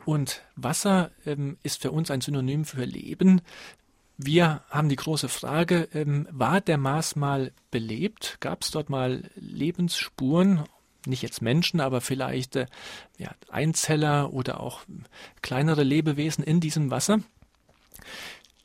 und 0.04 0.42
Wasser 0.56 1.10
ähm, 1.26 1.58
ist 1.62 1.82
für 1.82 1.90
uns 1.90 2.10
ein 2.10 2.20
Synonym 2.20 2.64
für 2.64 2.84
Leben. 2.84 3.42
Wir 4.22 4.60
haben 4.68 4.90
die 4.90 4.96
große 4.96 5.30
Frage, 5.30 5.88
ähm, 5.94 6.28
war 6.30 6.60
der 6.60 6.76
Mars 6.76 7.16
mal 7.16 7.52
belebt? 7.70 8.36
Gab 8.40 8.62
es 8.62 8.70
dort 8.70 8.90
mal 8.90 9.30
Lebensspuren? 9.34 10.64
Nicht 11.06 11.22
jetzt 11.22 11.40
Menschen, 11.40 11.80
aber 11.80 12.02
vielleicht 12.02 12.56
äh, 12.56 12.66
ja, 13.16 13.30
Einzeller 13.48 14.34
oder 14.34 14.60
auch 14.60 14.80
kleinere 15.40 15.84
Lebewesen 15.84 16.44
in 16.44 16.60
diesem 16.60 16.90
Wasser. 16.90 17.20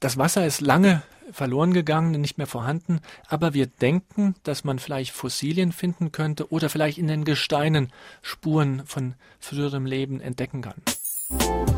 Das 0.01 0.17
Wasser 0.17 0.45
ist 0.45 0.59
lange 0.59 1.03
verloren 1.31 1.73
gegangen, 1.73 2.19
nicht 2.19 2.37
mehr 2.37 2.47
vorhanden, 2.47 2.99
aber 3.29 3.53
wir 3.53 3.67
denken, 3.67 4.35
dass 4.43 4.65
man 4.65 4.77
vielleicht 4.77 5.11
Fossilien 5.11 5.71
finden 5.71 6.11
könnte 6.11 6.51
oder 6.51 6.69
vielleicht 6.69 6.97
in 6.97 7.07
den 7.07 7.23
Gesteinen 7.23 7.93
Spuren 8.21 8.85
von 8.85 9.15
früherem 9.39 9.85
Leben 9.85 10.19
entdecken 10.19 10.61
kann. 10.61 11.74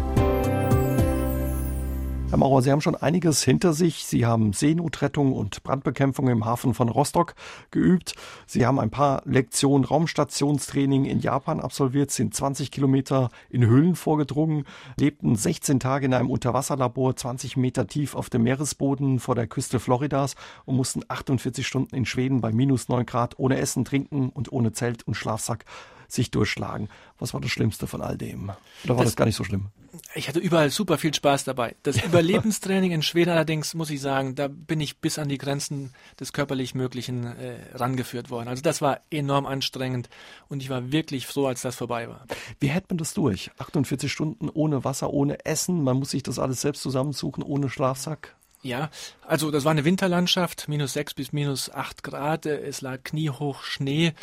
Herr 2.29 2.37
Maurer, 2.37 2.61
Sie 2.61 2.73
haben 2.73 2.81
schon 2.81 2.97
einiges 2.97 3.41
hinter 3.41 3.71
sich. 3.71 4.05
Sie 4.05 4.25
haben 4.25 4.51
Seenotrettung 4.51 5.31
und 5.31 5.63
Brandbekämpfung 5.63 6.27
im 6.27 6.43
Hafen 6.43 6.73
von 6.73 6.89
Rostock 6.89 7.35
geübt. 7.71 8.15
Sie 8.45 8.65
haben 8.65 8.81
ein 8.81 8.89
paar 8.89 9.21
Lektionen 9.23 9.85
Raumstationstraining 9.85 11.05
in 11.05 11.21
Japan 11.21 11.61
absolviert, 11.61 12.11
sind 12.11 12.35
20 12.35 12.69
Kilometer 12.69 13.29
in 13.49 13.65
Höhlen 13.65 13.95
vorgedrungen, 13.95 14.65
lebten 14.99 15.37
16 15.37 15.79
Tage 15.79 16.07
in 16.07 16.13
einem 16.13 16.29
Unterwasserlabor 16.29 17.15
20 17.15 17.55
Meter 17.55 17.87
tief 17.87 18.13
auf 18.13 18.29
dem 18.29 18.43
Meeresboden 18.43 19.19
vor 19.19 19.35
der 19.35 19.47
Küste 19.47 19.79
Floridas 19.79 20.35
und 20.65 20.75
mussten 20.75 21.03
48 21.07 21.65
Stunden 21.65 21.95
in 21.95 22.05
Schweden 22.05 22.41
bei 22.41 22.51
minus 22.51 22.89
9 22.89 23.05
Grad 23.05 23.39
ohne 23.39 23.57
Essen, 23.57 23.85
Trinken 23.85 24.31
und 24.31 24.51
ohne 24.51 24.73
Zelt 24.73 25.07
und 25.07 25.13
Schlafsack 25.13 25.63
sich 26.07 26.31
durchschlagen. 26.31 26.89
Was 27.19 27.33
war 27.33 27.41
das 27.41 27.51
Schlimmste 27.51 27.87
von 27.87 28.01
all 28.01 28.17
dem? 28.17 28.51
Oder 28.83 28.95
war 28.95 29.03
das, 29.03 29.13
das 29.13 29.15
gar 29.15 29.25
nicht 29.25 29.35
so 29.35 29.43
schlimm? 29.43 29.69
Ich 30.13 30.27
hatte 30.27 30.39
überall 30.39 30.69
super 30.69 30.97
viel 30.97 31.13
Spaß 31.13 31.43
dabei. 31.43 31.75
Das 31.83 31.97
Überlebenstraining 32.03 32.91
in 32.91 33.01
Schweden 33.01 33.31
allerdings, 33.31 33.73
muss 33.73 33.89
ich 33.89 34.01
sagen, 34.01 34.35
da 34.35 34.47
bin 34.47 34.79
ich 34.79 34.99
bis 34.99 35.19
an 35.19 35.29
die 35.29 35.37
Grenzen 35.37 35.93
des 36.19 36.33
körperlich 36.33 36.75
Möglichen 36.75 37.25
äh, 37.25 37.57
rangeführt 37.73 38.29
worden. 38.29 38.47
Also 38.47 38.61
das 38.61 38.81
war 38.81 39.01
enorm 39.09 39.45
anstrengend 39.45 40.09
und 40.49 40.61
ich 40.61 40.69
war 40.69 40.91
wirklich 40.91 41.27
froh, 41.27 41.47
als 41.47 41.61
das 41.61 41.75
vorbei 41.75 42.07
war. 42.09 42.25
Wie 42.59 42.67
hält 42.67 42.89
man 42.89 42.97
das 42.97 43.13
durch? 43.13 43.51
48 43.57 44.11
Stunden 44.11 44.49
ohne 44.49 44.83
Wasser, 44.83 45.11
ohne 45.11 45.45
Essen, 45.45 45.83
man 45.83 45.97
muss 45.97 46.11
sich 46.11 46.23
das 46.23 46.39
alles 46.39 46.61
selbst 46.61 46.81
zusammensuchen, 46.81 47.43
ohne 47.43 47.69
Schlafsack? 47.69 48.35
Ja, 48.63 48.89
also 49.25 49.51
das 49.51 49.65
war 49.65 49.71
eine 49.71 49.85
Winterlandschaft, 49.85 50.67
minus 50.67 50.93
sechs 50.93 51.13
bis 51.13 51.31
minus 51.31 51.69
acht 51.69 52.03
Grad, 52.03 52.45
es 52.45 52.81
lag 52.81 53.03
kniehoch 53.03 53.63
Schnee 53.63 54.13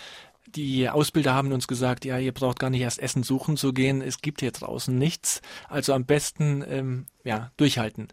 die 0.47 0.89
Ausbilder 0.89 1.35
haben 1.35 1.53
uns 1.53 1.67
gesagt, 1.67 2.05
ja, 2.05 2.19
ihr 2.19 2.33
braucht 2.33 2.59
gar 2.59 2.71
nicht 2.71 2.83
erst 2.83 2.99
Essen 2.99 3.23
suchen 3.23 3.57
zu 3.57 3.73
gehen, 3.73 4.03
es 4.03 4.21
gibt 4.21 4.41
hier 4.41 4.53
draußen 4.53 4.97
nichts, 4.97 5.41
also 5.69 5.93
am 5.93 6.05
besten 6.05 6.65
ähm, 6.69 7.07
ja, 7.25 7.51
durchhalten. 7.57 8.09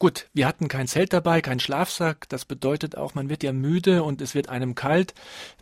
Gut, 0.00 0.30
wir 0.32 0.46
hatten 0.46 0.68
kein 0.68 0.88
Zelt 0.88 1.12
dabei, 1.12 1.42
kein 1.42 1.60
Schlafsack. 1.60 2.26
Das 2.30 2.46
bedeutet 2.46 2.96
auch, 2.96 3.14
man 3.14 3.28
wird 3.28 3.42
ja 3.42 3.52
müde 3.52 4.02
und 4.02 4.22
es 4.22 4.34
wird 4.34 4.48
einem 4.48 4.74
kalt. 4.74 5.12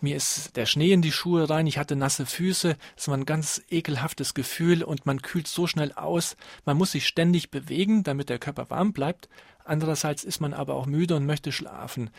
Mir 0.00 0.14
ist 0.14 0.54
der 0.54 0.64
Schnee 0.64 0.92
in 0.92 1.02
die 1.02 1.10
Schuhe 1.10 1.50
rein. 1.50 1.66
Ich 1.66 1.76
hatte 1.76 1.96
nasse 1.96 2.24
Füße. 2.24 2.76
Es 2.96 3.08
war 3.08 3.16
ein 3.16 3.26
ganz 3.26 3.60
ekelhaftes 3.68 4.34
Gefühl 4.34 4.84
und 4.84 5.06
man 5.06 5.22
kühlt 5.22 5.48
so 5.48 5.66
schnell 5.66 5.90
aus. 5.90 6.36
Man 6.64 6.76
muss 6.76 6.92
sich 6.92 7.08
ständig 7.08 7.50
bewegen, 7.50 8.04
damit 8.04 8.28
der 8.28 8.38
Körper 8.38 8.70
warm 8.70 8.92
bleibt. 8.92 9.28
Andererseits 9.64 10.22
ist 10.22 10.40
man 10.40 10.54
aber 10.54 10.76
auch 10.76 10.86
müde 10.86 11.16
und 11.16 11.26
möchte 11.26 11.50
schlafen. 11.50 12.10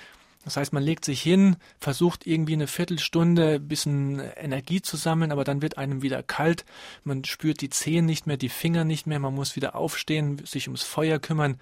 Das 0.46 0.56
heißt, 0.56 0.72
man 0.72 0.84
legt 0.84 1.04
sich 1.04 1.22
hin, 1.22 1.58
versucht 1.80 2.26
irgendwie 2.26 2.54
eine 2.54 2.68
Viertelstunde 2.68 3.56
ein 3.56 3.68
bisschen 3.68 4.20
Energie 4.38 4.82
zu 4.82 4.96
sammeln, 4.96 5.32
aber 5.32 5.44
dann 5.44 5.62
wird 5.62 5.78
einem 5.78 6.02
wieder 6.02 6.24
kalt. 6.24 6.66
Man 7.04 7.26
spürt 7.26 7.62
die 7.62 7.70
Zehen 7.70 8.06
nicht 8.06 8.26
mehr, 8.26 8.38
die 8.38 8.50
Finger 8.50 8.86
nicht 8.86 9.06
mehr. 9.06 9.20
Man 9.20 9.36
muss 9.36 9.56
wieder 9.56 9.76
aufstehen, 9.76 10.44
sich 10.46 10.68
ums 10.68 10.84
Feuer 10.84 11.20
kümmern. 11.20 11.60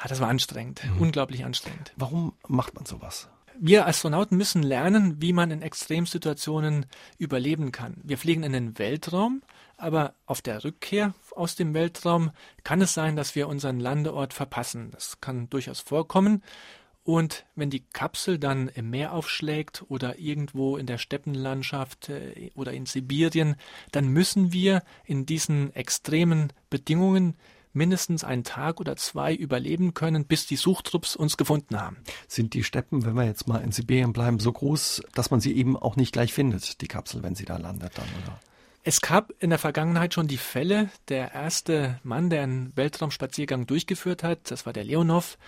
Ja, 0.00 0.08
das 0.08 0.20
war 0.20 0.28
anstrengend, 0.28 0.82
mhm. 0.84 1.02
unglaublich 1.02 1.44
anstrengend. 1.44 1.92
Warum 1.96 2.32
macht 2.48 2.74
man 2.74 2.86
sowas? 2.86 3.28
Wir 3.56 3.86
Astronauten 3.86 4.36
müssen 4.36 4.64
lernen, 4.64 5.20
wie 5.20 5.32
man 5.32 5.52
in 5.52 5.62
Extremsituationen 5.62 6.86
überleben 7.18 7.70
kann. 7.70 7.98
Wir 8.02 8.18
fliegen 8.18 8.42
in 8.42 8.52
den 8.52 8.78
Weltraum, 8.78 9.42
aber 9.76 10.14
auf 10.26 10.42
der 10.42 10.64
Rückkehr 10.64 11.14
aus 11.36 11.54
dem 11.54 11.72
Weltraum 11.72 12.32
kann 12.64 12.80
es 12.80 12.94
sein, 12.94 13.14
dass 13.14 13.36
wir 13.36 13.46
unseren 13.46 13.78
Landeort 13.78 14.32
verpassen. 14.32 14.90
Das 14.90 15.20
kann 15.20 15.48
durchaus 15.50 15.78
vorkommen. 15.78 16.42
Und 17.04 17.44
wenn 17.54 17.68
die 17.68 17.84
Kapsel 17.92 18.38
dann 18.38 18.68
im 18.68 18.88
Meer 18.88 19.12
aufschlägt 19.12 19.84
oder 19.88 20.18
irgendwo 20.18 20.78
in 20.78 20.86
der 20.86 20.96
Steppenlandschaft 20.96 22.08
äh, 22.08 22.50
oder 22.54 22.72
in 22.72 22.86
Sibirien, 22.86 23.56
dann 23.92 24.08
müssen 24.08 24.52
wir 24.52 24.82
in 25.04 25.26
diesen 25.26 25.74
extremen 25.74 26.52
Bedingungen 26.70 27.36
mindestens 27.74 28.24
einen 28.24 28.44
Tag 28.44 28.80
oder 28.80 28.96
zwei 28.96 29.34
überleben 29.34 29.92
können, 29.92 30.24
bis 30.24 30.46
die 30.46 30.56
Suchtrupps 30.56 31.14
uns 31.14 31.36
gefunden 31.36 31.78
haben. 31.78 31.98
Sind 32.26 32.54
die 32.54 32.64
Steppen, 32.64 33.04
wenn 33.04 33.14
wir 33.14 33.24
jetzt 33.24 33.48
mal 33.48 33.58
in 33.58 33.72
Sibirien 33.72 34.12
bleiben, 34.12 34.38
so 34.38 34.52
groß, 34.52 35.02
dass 35.12 35.30
man 35.30 35.40
sie 35.40 35.54
eben 35.54 35.76
auch 35.76 35.96
nicht 35.96 36.12
gleich 36.12 36.32
findet, 36.32 36.80
die 36.80 36.88
Kapsel, 36.88 37.22
wenn 37.22 37.34
sie 37.34 37.44
da 37.44 37.58
landet 37.58 37.98
dann, 37.98 38.08
oder? 38.22 38.40
Es 38.86 39.00
gab 39.00 39.32
in 39.38 39.48
der 39.48 39.58
Vergangenheit 39.58 40.12
schon 40.12 40.28
die 40.28 40.36
Fälle. 40.36 40.90
Der 41.08 41.32
erste 41.32 41.98
Mann, 42.02 42.28
der 42.28 42.42
einen 42.42 42.76
Weltraumspaziergang 42.76 43.66
durchgeführt 43.66 44.22
hat, 44.22 44.50
das 44.50 44.66
war 44.66 44.74
der 44.74 44.84
Leonov, 44.84 45.38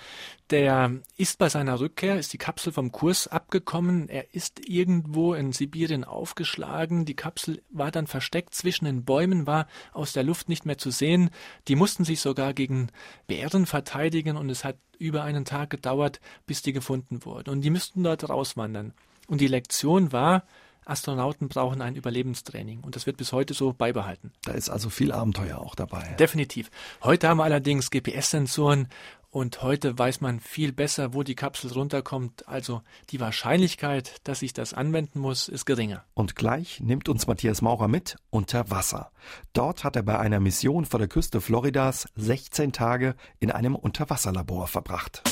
der 0.49 0.93
ist 1.19 1.37
bei 1.37 1.51
seiner 1.51 1.79
Rückkehr, 1.79 2.19
ist 2.19 2.33
die 2.33 2.39
Kapsel 2.39 2.73
vom 2.73 2.93
Kurs 2.93 3.29
abgekommen. 3.29 4.09
Er 4.09 4.33
ist 4.35 4.67
irgendwo 4.67 5.35
in 5.35 5.53
Sibirien 5.53 6.05
aufgeschlagen. 6.05 7.05
Die 7.05 7.15
Kapsel 7.15 7.63
war 7.69 7.91
dann 7.91 8.07
versteckt 8.07 8.55
zwischen 8.55 8.87
den 8.87 9.05
Bäumen, 9.05 9.47
war 9.47 9.67
aus 9.93 10.15
der 10.15 10.25
Luft 10.25 10.49
nicht 10.49 10.65
mehr 10.65 10.79
zu 10.79 10.91
sehen. 10.91 11.29
Die 11.69 11.77
mussten 11.77 12.07
sich 12.07 12.23
sogar 12.23 12.55
gegen 12.55 12.89
Bären 13.27 13.67
verteidigen 13.67 14.39
und 14.39 14.49
es 14.49 14.65
hat 14.65 14.79
über 14.99 15.25
einen 15.25 15.45
Tag 15.45 15.69
gedauert, 15.69 16.23
bis 16.47 16.63
die 16.63 16.73
gefunden 16.73 17.23
wurden. 17.27 17.51
Und 17.51 17.61
die 17.61 17.71
müssten 17.71 18.03
dort 18.03 18.31
rauswandern. 18.31 18.95
Und 19.27 19.43
die 19.43 19.47
Lektion 19.47 20.11
war, 20.13 20.45
Astronauten 20.87 21.49
brauchen 21.49 21.83
ein 21.83 21.97
Überlebenstraining 21.97 22.81
und 22.81 22.97
das 22.97 23.07
wird 23.07 23.17
bis 23.17 23.33
heute 23.33 23.55
so 23.55 23.73
beibehalten. 23.73 24.33
Da 24.45 24.53
ist 24.53 24.71
also 24.71 24.89
viel 24.89 25.13
Abenteuer 25.13 25.59
auch 25.59 25.75
dabei. 25.75 26.15
Definitiv. 26.19 26.71
Heute 27.03 27.29
haben 27.29 27.39
wir 27.39 27.45
allerdings 27.45 27.91
GPS-Sensoren 27.91 28.89
Und 29.37 29.63
heute 29.63 29.99
weiß 29.99 30.23
man 30.23 30.41
viel 30.41 30.73
besser, 30.73 31.13
wo 31.13 31.23
die 31.23 31.35
Kapsel 31.35 31.71
runterkommt. 31.71 32.49
Also 32.49 32.81
die 33.11 33.21
Wahrscheinlichkeit, 33.21 34.15
dass 34.25 34.41
ich 34.41 34.55
das 34.55 34.73
anwenden 34.73 35.19
muss, 35.21 35.49
ist 35.49 35.67
geringer. 35.67 36.05
Und 36.15 36.37
gleich 36.37 36.81
nimmt 36.81 37.11
uns 37.11 37.27
Matthias 37.27 37.61
Maurer 37.61 37.87
mit 37.87 38.17
unter 38.31 38.71
Wasser. 38.71 39.11
Dort 39.53 39.85
hat 39.85 39.95
er 39.95 40.05
bei 40.05 40.19
einer 40.19 40.41
Mission 40.41 40.87
vor 40.87 40.99
der 40.99 41.09
Küste 41.09 41.43
Floridas 41.43 42.09
16 42.17 42.73
Tage 42.73 43.15
in 43.39 43.51
einem 43.51 43.75
Unterwasserlabor 43.75 44.69
verbracht. 44.69 45.23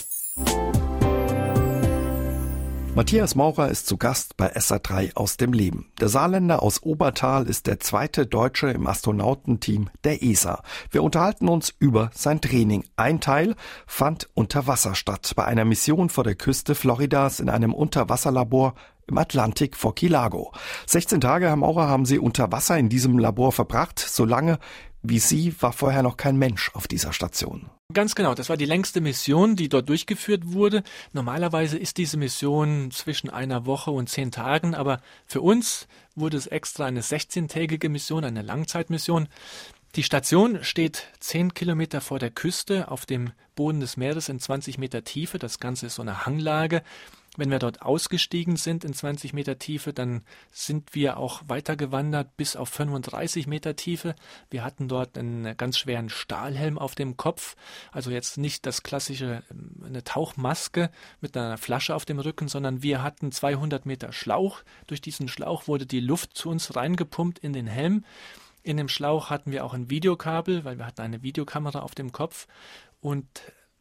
Matthias 2.97 3.35
Maurer 3.35 3.71
ist 3.71 3.89
zu 3.89 3.97
Gast 3.97 4.37
bei 4.37 4.55
SA3 4.55 5.17
aus 5.17 5.37
dem 5.37 5.53
Leben. 5.53 5.91
Der 5.99 6.09
Saarländer 6.09 6.63
aus 6.63 6.85
Obertal 6.85 7.49
ist 7.49 7.67
der 7.67 7.81
zweite 7.81 8.25
Deutsche 8.25 8.69
im 8.69 8.87
Astronautenteam 8.87 9.91
der 10.05 10.23
ESA. 10.23 10.63
Wir 10.93 11.03
unterhalten 11.03 11.49
uns 11.49 11.75
über 11.81 12.13
sein 12.15 12.41
Training. 12.41 12.85
Ein 12.95 13.21
Teil 13.21 13.57
fand 13.89 14.29
unter 14.35 14.69
Wasser 14.69 14.95
statt, 14.95 15.33
bei 15.35 15.45
einer 15.45 15.65
Mission 15.65 16.09
vor 16.09 16.23
der 16.23 16.37
Küste 16.37 16.77
Floridas 16.77 17.41
in 17.41 17.51
einem 17.51 17.75
Unterwasserlabor 17.75 18.75
im 19.09 19.19
Atlantik 19.19 19.77
vor 19.77 19.97
Key 19.97 20.07
Largo. 20.07 20.53
16 20.87 21.21
Tage, 21.21 21.49
Herr 21.49 21.57
Maurer, 21.57 21.89
haben 21.89 22.07
Sie 22.07 22.21
unter 22.21 22.53
Wasser 22.53 22.79
in 22.79 22.89
diesem 22.89 23.19
Labor 23.19 23.51
verbracht. 23.51 23.99
So 23.99 24.25
lange 24.25 24.61
wie 25.03 25.19
Sie 25.19 25.53
war 25.61 25.73
vorher 25.73 26.05
noch 26.05 26.17
kein 26.17 26.37
Mensch 26.37 26.71
auf 26.75 26.87
dieser 26.87 27.13
Station. 27.13 27.71
Ganz 27.95 28.17
genau, 28.17 28.35
das 28.35 28.49
war 28.49 28.57
die 28.57 28.65
längste 28.65 29.01
Mission, 29.01 29.55
die 29.55 29.69
dort 29.69 29.89
durchgeführt 29.89 30.53
wurde. 30.53 30.83
Normalerweise 31.13 31.79
ist 31.79 31.97
diese 31.97 32.17
Mission 32.17 32.91
zwischen 32.91 33.31
einer 33.31 33.67
Woche 33.67 33.93
und 33.93 34.09
zehn 34.09 34.33
Tagen, 34.33 34.75
aber 34.75 35.01
für 35.27 35.41
uns 35.41 35.87
wurde 36.17 36.37
es 36.37 36.49
extra 36.49 36.87
eine 36.87 37.03
16-tägige 37.03 37.89
Mission, 37.89 38.25
eine 38.25 38.43
Langzeitmission. 38.43 39.29
Die 39.95 40.03
Station 40.03 40.65
steht 40.65 41.07
zehn 41.21 41.55
Kilometer 41.55 42.01
vor 42.01 42.19
der 42.19 42.31
Küste 42.31 42.91
auf 42.91 43.07
dem 43.07 43.31
Boden 43.55 43.79
des 43.79 43.97
Meeres 43.97 44.29
in 44.29 44.41
20 44.41 44.77
Meter 44.77 45.05
Tiefe. 45.05 45.39
Das 45.39 45.61
Ganze 45.61 45.87
ist 45.87 45.95
so 45.95 46.03
eine 46.03 46.27
Hanglage. 46.27 46.83
Wenn 47.37 47.51
wir 47.51 47.59
dort 47.59 47.83
ausgestiegen 47.83 48.57
sind 48.57 48.85
in 48.85 48.95
20 48.95 49.33
Meter 49.33 49.59
Tiefe, 49.59 49.93
dann 49.93 50.23
sind 50.53 50.95
wir 50.95 51.17
auch 51.17 51.43
weitergewandert 51.49 52.37
bis 52.37 52.55
auf 52.55 52.69
35 52.69 53.49
Meter 53.49 53.75
Tiefe. 53.75 54.15
Wir 54.51 54.63
hatten 54.63 54.87
dort 54.87 55.19
einen 55.19 55.57
ganz 55.57 55.79
schweren 55.79 56.11
Stahlhelm 56.11 56.79
auf 56.79 56.95
dem 56.95 57.17
Kopf, 57.17 57.57
also 57.91 58.13
jetzt 58.13 58.39
nicht 58.39 58.67
das 58.67 58.85
klassische 58.85 59.43
ähm, 59.51 59.83
eine 59.85 60.05
Tauchmaske 60.05 60.91
mit 61.21 61.37
einer 61.37 61.59
Flasche 61.59 61.95
auf 61.97 62.05
dem 62.05 62.21
Rücken, 62.21 62.47
sondern 62.47 62.83
wir 62.85 63.03
hatten 63.03 63.33
200 63.33 63.85
Meter 63.85 64.13
Schlauch. 64.13 64.61
Durch 64.87 65.01
diesen 65.01 65.27
Schlauch 65.27 65.67
wurde 65.67 65.87
die 65.87 66.01
Luft 66.01 66.37
zu 66.37 66.51
uns 66.51 66.77
reingepumpt 66.77 67.41
in 67.41 67.53
den 67.53 67.67
Helm. 67.67 68.05
In 68.63 68.77
dem 68.77 68.89
Schlauch 68.89 69.29
hatten 69.29 69.51
wir 69.51 69.65
auch 69.65 69.75
ein 69.75 69.91
Videokabel, 69.91 70.65
weil 70.65 70.79
wir 70.79 70.87
hatten 70.87 71.03
eine 71.03 71.23
Videokamera 71.23 71.81
auf 71.81 71.95
dem 71.95 72.13
Kopf 72.13 72.47
und 73.01 73.27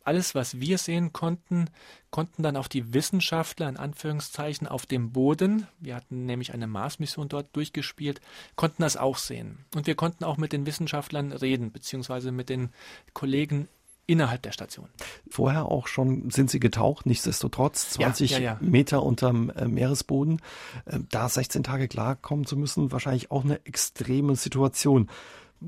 alles, 0.04 0.36
was 0.36 0.60
wir 0.60 0.78
sehen 0.78 1.14
konnten, 1.14 1.70
konnten 2.12 2.44
dann 2.44 2.58
auch 2.58 2.68
die 2.68 2.94
Wissenschaftler 2.94 3.70
in 3.70 3.78
Anführungszeichen 3.78 4.68
auf 4.68 4.86
dem 4.86 5.12
Boden, 5.12 5.68
wir 5.80 5.96
hatten 5.96 6.26
nämlich 6.26 6.54
eine 6.54 6.68
Mars-Mission 6.68 7.30
dort 7.30 7.56
durchgespielt, 7.56 8.22
konnten 8.56 8.82
das 8.84 8.98
auch 8.98 9.18
sehen. 9.18 9.66
Und 9.76 9.88
wir 9.88 9.96
konnten 9.96 10.24
auch 10.24 10.38
mit 10.38 10.54
den 10.54 10.66
Wissenschaftlern 10.66 11.32
reden, 11.32 11.72
beziehungsweise 11.72 12.32
mit 12.32 12.50
den 12.50 12.70
Kollegen 13.14 13.68
innerhalb 14.06 14.42
der 14.42 14.52
Station. 14.52 14.90
Vorher 15.30 15.66
auch 15.66 15.88
schon 15.88 16.30
sind 16.30 16.50
Sie 16.50 16.60
getaucht, 16.60 17.06
nichtsdestotrotz 17.06 17.92
20 17.92 18.32
ja, 18.32 18.38
ja, 18.38 18.44
ja. 18.44 18.58
Meter 18.60 19.04
unterm 19.04 19.50
äh, 19.52 19.66
Meeresboden. 19.66 20.42
Äh, 20.86 21.00
da 21.10 21.30
16 21.30 21.64
Tage 21.64 21.88
klarkommen 21.88 22.46
zu 22.46 22.58
müssen, 22.58 22.92
wahrscheinlich 22.92 23.32
auch 23.32 23.44
eine 23.44 23.66
extreme 23.66 24.36
Situation. 24.36 25.10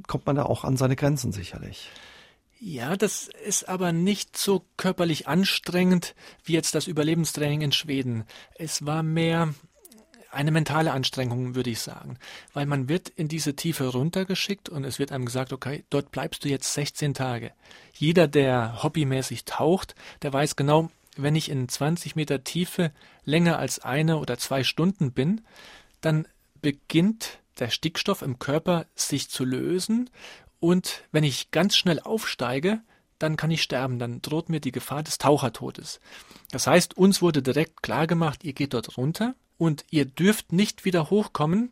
Kommt 0.07 0.25
man 0.25 0.35
da 0.35 0.43
auch 0.43 0.65
an 0.65 0.75
seine 0.75 0.97
Grenzen 0.97 1.31
sicherlich? 1.31 1.89
Ja, 2.67 2.97
das 2.97 3.29
ist 3.45 3.69
aber 3.69 3.91
nicht 3.91 4.35
so 4.35 4.65
körperlich 4.75 5.27
anstrengend 5.27 6.15
wie 6.43 6.53
jetzt 6.53 6.73
das 6.73 6.87
Überlebenstraining 6.87 7.61
in 7.61 7.71
Schweden. 7.71 8.23
Es 8.55 8.87
war 8.87 9.03
mehr 9.03 9.53
eine 10.31 10.49
mentale 10.49 10.91
Anstrengung, 10.91 11.53
würde 11.53 11.69
ich 11.69 11.79
sagen, 11.79 12.17
weil 12.53 12.65
man 12.65 12.89
wird 12.89 13.09
in 13.09 13.27
diese 13.27 13.55
Tiefe 13.55 13.89
runtergeschickt 13.89 14.67
und 14.67 14.83
es 14.83 14.97
wird 14.97 15.11
einem 15.11 15.25
gesagt, 15.25 15.53
okay, 15.53 15.85
dort 15.91 16.09
bleibst 16.09 16.43
du 16.43 16.49
jetzt 16.49 16.73
16 16.73 17.13
Tage. 17.13 17.51
Jeder, 17.93 18.27
der 18.27 18.81
hobbymäßig 18.81 19.45
taucht, 19.45 19.93
der 20.23 20.33
weiß 20.33 20.55
genau, 20.55 20.89
wenn 21.17 21.35
ich 21.35 21.51
in 21.51 21.69
20 21.69 22.15
Meter 22.15 22.43
Tiefe 22.43 22.91
länger 23.25 23.59
als 23.59 23.77
eine 23.77 24.17
oder 24.17 24.39
zwei 24.39 24.63
Stunden 24.63 25.11
bin, 25.11 25.41
dann 26.01 26.27
beginnt 26.63 27.37
der 27.59 27.69
Stickstoff 27.69 28.23
im 28.23 28.39
Körper 28.39 28.87
sich 28.95 29.29
zu 29.29 29.45
lösen 29.45 30.09
und 30.65 31.03
wenn 31.11 31.23
ich 31.23 31.51
ganz 31.51 31.77
schnell 31.77 31.99
aufsteige, 31.99 32.81
dann 33.19 33.37
kann 33.37 33.51
ich 33.51 33.61
sterben, 33.61 33.99
dann 33.99 34.23
droht 34.23 34.49
mir 34.49 34.59
die 34.59 34.71
Gefahr 34.71 35.03
des 35.03 35.19
Tauchertodes. 35.19 35.99
Das 36.49 36.65
heißt, 36.65 36.97
uns 36.97 37.21
wurde 37.21 37.43
direkt 37.43 37.83
klar 37.83 38.07
gemacht, 38.07 38.43
ihr 38.43 38.53
geht 38.53 38.73
dort 38.73 38.97
runter 38.97 39.35
und 39.59 39.85
ihr 39.91 40.05
dürft 40.05 40.53
nicht 40.53 40.83
wieder 40.83 41.11
hochkommen, 41.11 41.69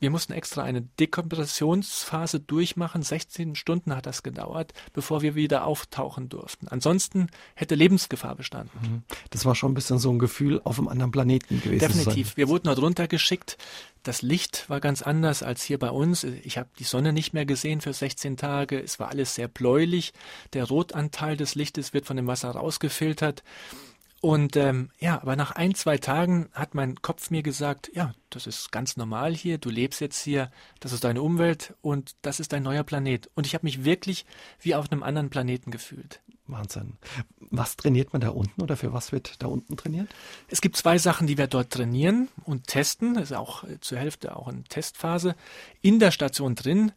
wir 0.00 0.10
mussten 0.10 0.32
extra 0.32 0.62
eine 0.62 0.82
Dekompressionsphase 0.82 2.40
durchmachen. 2.40 3.02
16 3.02 3.54
Stunden 3.54 3.94
hat 3.94 4.06
das 4.06 4.22
gedauert, 4.22 4.72
bevor 4.94 5.20
wir 5.20 5.34
wieder 5.34 5.66
auftauchen 5.66 6.30
durften. 6.30 6.68
Ansonsten 6.68 7.28
hätte 7.54 7.74
Lebensgefahr 7.74 8.34
bestanden. 8.34 8.78
Mhm. 8.82 9.02
Das 9.28 9.44
war 9.44 9.54
schon 9.54 9.72
ein 9.72 9.74
bisschen 9.74 9.98
so 9.98 10.10
ein 10.10 10.18
Gefühl 10.18 10.60
auf 10.64 10.78
einem 10.78 10.88
anderen 10.88 11.12
Planeten 11.12 11.60
gewesen. 11.60 11.80
Definitiv. 11.80 12.36
Wir 12.38 12.48
wurden 12.48 12.64
dort 12.64 12.80
runtergeschickt. 12.80 13.58
Das 14.02 14.22
Licht 14.22 14.70
war 14.70 14.80
ganz 14.80 15.02
anders 15.02 15.42
als 15.42 15.62
hier 15.62 15.78
bei 15.78 15.90
uns. 15.90 16.24
Ich 16.24 16.56
habe 16.56 16.70
die 16.78 16.84
Sonne 16.84 17.12
nicht 17.12 17.34
mehr 17.34 17.44
gesehen 17.44 17.82
für 17.82 17.92
16 17.92 18.38
Tage. 18.38 18.80
Es 18.80 18.98
war 18.98 19.08
alles 19.08 19.34
sehr 19.34 19.48
bläulich. 19.48 20.14
Der 20.54 20.64
Rotanteil 20.64 21.36
des 21.36 21.54
Lichtes 21.54 21.92
wird 21.92 22.06
von 22.06 22.16
dem 22.16 22.26
Wasser 22.26 22.50
rausgefiltert. 22.50 23.42
Und 24.20 24.54
ähm, 24.56 24.90
ja, 24.98 25.20
aber 25.22 25.34
nach 25.34 25.52
ein, 25.52 25.74
zwei 25.74 25.96
Tagen 25.96 26.50
hat 26.52 26.74
mein 26.74 27.00
Kopf 27.00 27.30
mir 27.30 27.42
gesagt, 27.42 27.90
ja, 27.94 28.12
das 28.28 28.46
ist 28.46 28.70
ganz 28.70 28.98
normal 28.98 29.34
hier, 29.34 29.56
du 29.56 29.70
lebst 29.70 30.00
jetzt 30.00 30.22
hier, 30.22 30.50
das 30.78 30.92
ist 30.92 31.04
deine 31.04 31.22
Umwelt 31.22 31.74
und 31.80 32.16
das 32.20 32.38
ist 32.38 32.52
dein 32.52 32.62
neuer 32.62 32.84
Planet. 32.84 33.30
Und 33.34 33.46
ich 33.46 33.54
habe 33.54 33.64
mich 33.64 33.84
wirklich 33.84 34.26
wie 34.60 34.74
auf 34.74 34.92
einem 34.92 35.02
anderen 35.02 35.30
Planeten 35.30 35.70
gefühlt. 35.70 36.20
Wahnsinn. 36.46 36.94
Was 37.38 37.76
trainiert 37.76 38.12
man 38.12 38.20
da 38.20 38.30
unten 38.30 38.60
oder 38.60 38.76
für 38.76 38.92
was 38.92 39.12
wird 39.12 39.42
da 39.42 39.46
unten 39.46 39.76
trainiert? 39.76 40.08
Es 40.48 40.60
gibt 40.60 40.76
zwei 40.76 40.98
Sachen, 40.98 41.26
die 41.26 41.38
wir 41.38 41.46
dort 41.46 41.70
trainieren 41.70 42.28
und 42.44 42.66
testen. 42.66 43.14
Das 43.14 43.30
ist 43.30 43.36
auch 43.36 43.64
äh, 43.64 43.80
zur 43.80 43.98
Hälfte 43.98 44.36
auch 44.36 44.48
eine 44.48 44.64
Testphase. 44.64 45.34
In 45.80 45.98
der 45.98 46.10
Station 46.10 46.54
drin 46.54 46.92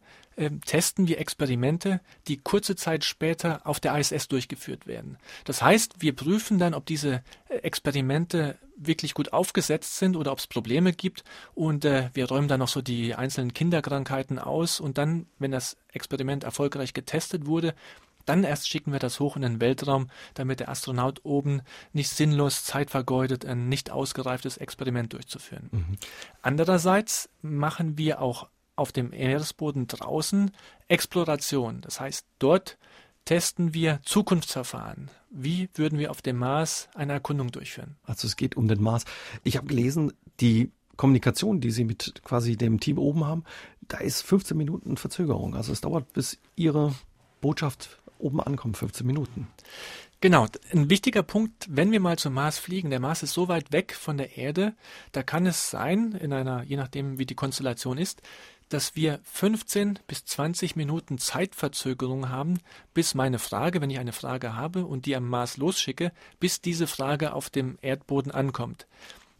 testen 0.64 1.08
wir 1.08 1.18
Experimente, 1.18 2.00
die 2.28 2.38
kurze 2.38 2.76
Zeit 2.76 3.04
später 3.04 3.60
auf 3.64 3.80
der 3.80 3.96
ISS 3.96 4.28
durchgeführt 4.28 4.86
werden. 4.86 5.16
Das 5.44 5.62
heißt, 5.62 6.00
wir 6.00 6.14
prüfen 6.14 6.58
dann, 6.58 6.74
ob 6.74 6.86
diese 6.86 7.22
äh, 7.48 7.56
Experimente 7.58 8.58
wirklich 8.76 9.14
gut 9.14 9.32
aufgesetzt 9.32 9.98
sind 9.98 10.16
oder 10.16 10.32
ob 10.32 10.38
es 10.38 10.46
Probleme 10.46 10.92
gibt 10.92 11.22
und 11.54 11.84
äh, 11.84 12.10
wir 12.14 12.26
räumen 12.26 12.48
dann 12.48 12.58
noch 12.58 12.68
so 12.68 12.82
die 12.82 13.14
einzelnen 13.14 13.54
Kinderkrankheiten 13.54 14.38
aus 14.38 14.80
und 14.80 14.98
dann, 14.98 15.26
wenn 15.38 15.52
das 15.52 15.76
Experiment 15.92 16.42
erfolgreich 16.42 16.92
getestet 16.92 17.46
wurde, 17.46 17.74
dann 18.24 18.42
erst 18.42 18.68
schicken 18.68 18.92
wir 18.92 18.98
das 18.98 19.20
hoch 19.20 19.36
in 19.36 19.42
den 19.42 19.60
Weltraum, 19.60 20.08
damit 20.34 20.60
der 20.60 20.68
Astronaut 20.68 21.20
oben 21.24 21.62
nicht 21.92 22.10
sinnlos 22.10 22.64
Zeit 22.64 22.90
vergeudet, 22.90 23.44
ein 23.44 23.68
nicht 23.68 23.90
ausgereiftes 23.90 24.56
Experiment 24.56 25.12
durchzuführen. 25.12 25.68
Mhm. 25.70 25.96
Andererseits 26.42 27.28
machen 27.42 27.98
wir 27.98 28.20
auch 28.20 28.48
auf 28.76 28.92
dem 28.92 29.10
Meeresboden 29.10 29.86
draußen 29.86 30.50
Exploration. 30.88 31.80
Das 31.80 32.00
heißt, 32.00 32.26
dort 32.38 32.78
testen 33.24 33.74
wir 33.74 34.00
Zukunftsverfahren. 34.04 35.10
Wie 35.30 35.68
würden 35.74 35.98
wir 35.98 36.10
auf 36.10 36.22
dem 36.22 36.36
Mars 36.36 36.88
eine 36.94 37.14
Erkundung 37.14 37.50
durchführen? 37.50 37.96
Also 38.04 38.26
es 38.26 38.36
geht 38.36 38.56
um 38.56 38.68
den 38.68 38.82
Mars. 38.82 39.04
Ich 39.42 39.56
habe 39.56 39.66
gelesen, 39.66 40.12
die 40.40 40.70
Kommunikation, 40.96 41.60
die 41.60 41.70
Sie 41.70 41.84
mit 41.84 42.22
quasi 42.24 42.56
dem 42.56 42.80
Team 42.80 42.98
oben 42.98 43.24
haben, 43.24 43.44
da 43.82 43.98
ist 43.98 44.22
15 44.22 44.56
Minuten 44.56 44.96
Verzögerung. 44.96 45.54
Also 45.56 45.72
es 45.72 45.80
dauert, 45.80 46.12
bis 46.12 46.38
Ihre 46.56 46.94
Botschaft 47.40 47.98
oben 48.18 48.40
ankommt, 48.40 48.76
15 48.76 49.06
Minuten. 49.06 49.48
Genau, 50.20 50.46
ein 50.72 50.88
wichtiger 50.88 51.22
Punkt, 51.22 51.66
wenn 51.68 51.92
wir 51.92 52.00
mal 52.00 52.16
zum 52.16 52.32
Mars 52.32 52.58
fliegen, 52.58 52.88
der 52.88 53.00
Mars 53.00 53.22
ist 53.22 53.34
so 53.34 53.48
weit 53.48 53.72
weg 53.72 53.92
von 53.92 54.16
der 54.16 54.38
Erde, 54.38 54.74
da 55.12 55.22
kann 55.22 55.44
es 55.44 55.68
sein, 55.68 56.12
in 56.12 56.32
einer, 56.32 56.62
je 56.62 56.76
nachdem 56.76 57.18
wie 57.18 57.26
die 57.26 57.34
Konstellation 57.34 57.98
ist, 57.98 58.22
dass 58.68 58.96
wir 58.96 59.20
15 59.24 59.98
bis 60.06 60.24
20 60.24 60.76
Minuten 60.76 61.18
Zeitverzögerung 61.18 62.28
haben, 62.28 62.58
bis 62.92 63.14
meine 63.14 63.38
Frage, 63.38 63.80
wenn 63.80 63.90
ich 63.90 63.98
eine 63.98 64.12
Frage 64.12 64.54
habe 64.54 64.86
und 64.86 65.06
die 65.06 65.16
am 65.16 65.28
Mars 65.28 65.56
losschicke, 65.56 66.12
bis 66.40 66.60
diese 66.60 66.86
Frage 66.86 67.32
auf 67.32 67.50
dem 67.50 67.78
Erdboden 67.82 68.32
ankommt. 68.32 68.86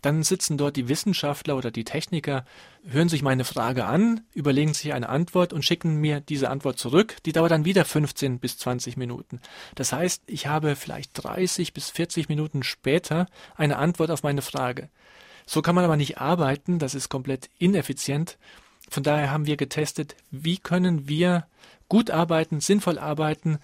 Dann 0.05 0.23
sitzen 0.23 0.59
dort 0.59 0.77
die 0.77 0.91
Wissenschaftler 0.91 1.57
oder 1.57 1.71
die 1.71 1.85
Techniker, 1.85 2.45
hören 2.87 3.09
sich 3.09 3.23
meine 3.23 3.45
Frage 3.45 3.87
an, 3.87 4.21
überlegen 4.35 4.75
sich 4.75 4.93
eine 4.93 5.09
Antwort 5.09 5.55
und 5.55 5.65
schicken 5.65 5.97
mir 5.97 6.21
diese 6.21 6.51
Antwort 6.51 6.79
zurück. 6.79 7.17
Die 7.25 7.33
dauert 7.33 7.53
dann 7.53 7.65
wieder 7.65 7.87
15 7.87 8.39
bis 8.39 8.59
20 8.59 8.99
Minuten. 8.99 9.41
Das 9.77 9.95
heißt, 9.95 10.25
ich 10.27 10.47
habe 10.47 10.77
vielleicht 10.77 11.13
30 11.15 11.73
bis 11.73 11.89
40 11.89 12.29
Minuten 12.29 12.63
später 12.63 13.29
eine 13.57 13.79
Antwort 13.79 14.11
auf 14.11 14.23
meine 14.23 14.43
Frage. 14.43 14.91
So 15.47 15.63
kann 15.63 15.75
man 15.75 15.87
aber 15.87 15.97
nicht 15.97 16.19
arbeiten, 16.19 16.79
das 16.79 16.95
ist 16.95 17.09
komplett 17.09 17.49
ineffizient. 17.59 18.37
Von 18.91 19.03
daher 19.03 19.31
haben 19.31 19.47
wir 19.47 19.57
getestet, 19.57 20.15
wie 20.31 20.59
können 20.59 21.09
wir 21.09 21.47
gut 21.89 22.11
arbeiten, 22.11 22.61
sinnvoll 22.61 22.99
arbeiten 22.99 23.59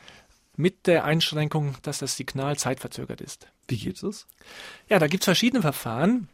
mit 0.56 0.86
der 0.86 1.04
Einschränkung, 1.04 1.76
dass 1.82 1.98
das 1.98 2.16
Signal 2.16 2.56
zeitverzögert 2.56 3.20
ist. 3.20 3.48
Wie 3.68 3.78
geht 3.78 4.02
es? 4.02 4.26
Ja, 4.88 4.98
da 4.98 5.06
gibt 5.06 5.22
es 5.22 5.26
verschiedene 5.26 5.62
Verfahren. 5.62 6.28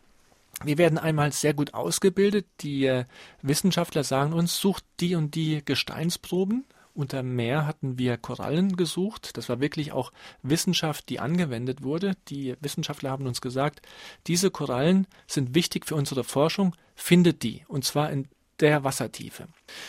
Wir 0.65 0.79
werden 0.79 0.99
einmal 0.99 1.33
sehr 1.33 1.55
gut 1.55 1.75
ausgebildet. 1.75 2.47
Die 2.61 2.87
äh, 2.87 3.05
Wissenschaftler 3.43 4.05
sagen 4.05 4.33
uns, 4.33 4.59
sucht 4.59 4.85
die 5.01 5.15
und 5.15 5.35
die 5.35 5.63
Gesteinsproben. 5.65 6.65
Unter 6.95 7.23
Meer 7.23 7.67
hatten 7.67 7.99
wir 7.99 8.17
Korallen 8.17 8.75
gesucht. 8.77 9.37
Das 9.37 9.51
war 9.51 9.61
wirklich 9.61 9.93
auch 9.93 10.13
Wissenschaft, 10.43 11.11
die 11.11 11.21
angewendet 11.21 11.83
wurde. 11.83 12.17
Die 12.29 12.57
Wissenschaftler 12.61 13.11
haben 13.11 13.27
uns 13.27 13.43
gesagt, 13.43 13.83
diese 14.27 14.51
Korallen 14.51 15.07
sind 15.27 15.55
wichtig 15.55 15.85
für 15.85 15.95
unsere 15.95 16.25
Forschung. 16.25 16.75
Findet 16.95 17.43
die. 17.43 17.67
Und 17.69 17.85
zwar 17.85 18.11
in 18.11 18.29
der 18.61 18.85
Wassertiefe. 18.85 19.47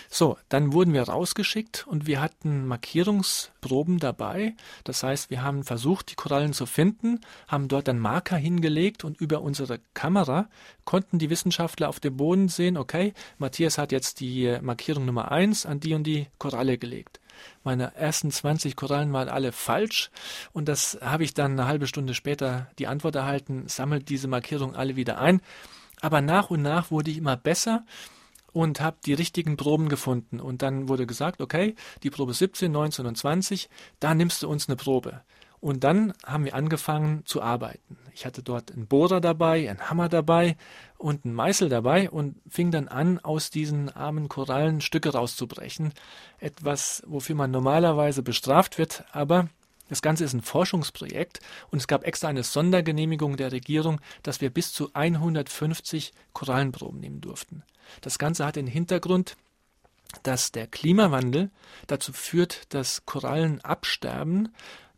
So, 0.09 0.37
dann 0.49 0.73
wurden 0.73 0.93
wir 0.93 1.03
rausgeschickt 1.03 1.85
und 1.87 2.07
wir 2.07 2.21
hatten 2.21 2.65
Markierungsproben 2.67 3.99
dabei. 3.99 4.55
Das 4.83 5.03
heißt, 5.03 5.29
wir 5.29 5.41
haben 5.43 5.63
versucht, 5.63 6.11
die 6.11 6.15
Korallen 6.15 6.53
zu 6.53 6.65
finden, 6.65 7.21
haben 7.47 7.67
dort 7.67 7.87
einen 7.89 7.99
Marker 7.99 8.37
hingelegt 8.37 9.03
und 9.03 9.19
über 9.21 9.41
unsere 9.41 9.79
Kamera 9.93 10.49
konnten 10.85 11.19
die 11.19 11.29
Wissenschaftler 11.29 11.89
auf 11.89 11.99
dem 11.99 12.17
Boden 12.17 12.49
sehen, 12.49 12.77
okay, 12.77 13.13
Matthias 13.37 13.77
hat 13.77 13.91
jetzt 13.91 14.19
die 14.19 14.57
Markierung 14.61 15.05
Nummer 15.05 15.31
eins 15.31 15.65
an 15.65 15.79
die 15.79 15.93
und 15.93 16.03
die 16.03 16.27
Koralle 16.37 16.77
gelegt. 16.77 17.19
Meine 17.63 17.95
ersten 17.95 18.31
20 18.31 18.75
Korallen 18.75 19.13
waren 19.13 19.29
alle 19.29 19.51
falsch 19.51 20.09
und 20.53 20.67
das 20.67 20.97
habe 21.01 21.23
ich 21.23 21.33
dann 21.33 21.51
eine 21.51 21.67
halbe 21.67 21.87
Stunde 21.87 22.13
später 22.13 22.67
die 22.79 22.87
Antwort 22.87 23.15
erhalten, 23.15 23.67
sammelt 23.67 24.09
diese 24.09 24.27
Markierung 24.27 24.75
alle 24.75 24.95
wieder 24.95 25.19
ein. 25.19 25.41
Aber 26.01 26.21
nach 26.21 26.49
und 26.49 26.61
nach 26.61 26.91
wurde 26.91 27.11
ich 27.11 27.17
immer 27.17 27.37
besser 27.37 27.83
und 28.57 28.81
habe 28.81 28.97
die 29.05 29.13
richtigen 29.13 29.55
Proben 29.55 29.87
gefunden. 29.87 30.39
Und 30.39 30.63
dann 30.63 30.89
wurde 30.89 31.05
gesagt, 31.05 31.41
okay, 31.41 31.75
die 32.01 32.09
Probe 32.09 32.33
17, 32.33 32.71
19 32.71 33.05
und 33.05 33.15
20, 33.15 33.69
da 33.99 34.15
nimmst 34.15 34.41
du 34.41 34.49
uns 34.49 34.67
eine 34.67 34.75
Probe. 34.75 35.21
Und 35.59 35.83
dann 35.83 36.13
haben 36.25 36.43
wir 36.43 36.55
angefangen 36.55 37.23
zu 37.25 37.43
arbeiten. 37.43 37.97
Ich 38.15 38.25
hatte 38.25 38.41
dort 38.41 38.71
einen 38.71 38.87
Bohrer 38.87 39.21
dabei, 39.21 39.69
einen 39.69 39.91
Hammer 39.91 40.09
dabei 40.09 40.57
und 40.97 41.23
einen 41.23 41.35
Meißel 41.35 41.69
dabei 41.69 42.09
und 42.09 42.37
fing 42.49 42.71
dann 42.71 42.87
an, 42.87 43.19
aus 43.19 43.51
diesen 43.51 43.89
armen 43.89 44.27
Korallen 44.27 44.81
Stücke 44.81 45.13
rauszubrechen. 45.13 45.93
Etwas, 46.39 47.03
wofür 47.05 47.35
man 47.35 47.51
normalerweise 47.51 48.23
bestraft 48.23 48.79
wird, 48.79 49.03
aber 49.11 49.49
das 49.87 50.01
Ganze 50.01 50.23
ist 50.23 50.33
ein 50.33 50.41
Forschungsprojekt 50.41 51.41
und 51.69 51.77
es 51.77 51.87
gab 51.87 52.05
extra 52.05 52.27
eine 52.27 52.43
Sondergenehmigung 52.43 53.37
der 53.37 53.51
Regierung, 53.51 54.01
dass 54.23 54.41
wir 54.41 54.49
bis 54.49 54.73
zu 54.73 54.89
150 54.93 56.11
Korallenproben 56.33 56.99
nehmen 56.99 57.21
durften. 57.21 57.63
Das 58.01 58.19
Ganze 58.19 58.45
hat 58.45 58.55
den 58.55 58.67
Hintergrund, 58.67 59.35
dass 60.23 60.51
der 60.51 60.67
Klimawandel 60.67 61.51
dazu 61.87 62.13
führt, 62.13 62.73
dass 62.73 63.05
Korallen 63.05 63.61
absterben. 63.61 64.49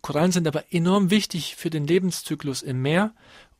Korallen 0.01 0.31
sind 0.31 0.47
aber 0.47 0.71
enorm 0.71 1.09
wichtig 1.09 1.55
für 1.55 1.69
den 1.69 1.85
Lebenszyklus 1.85 2.61
im 2.61 2.81
Meer 2.81 3.13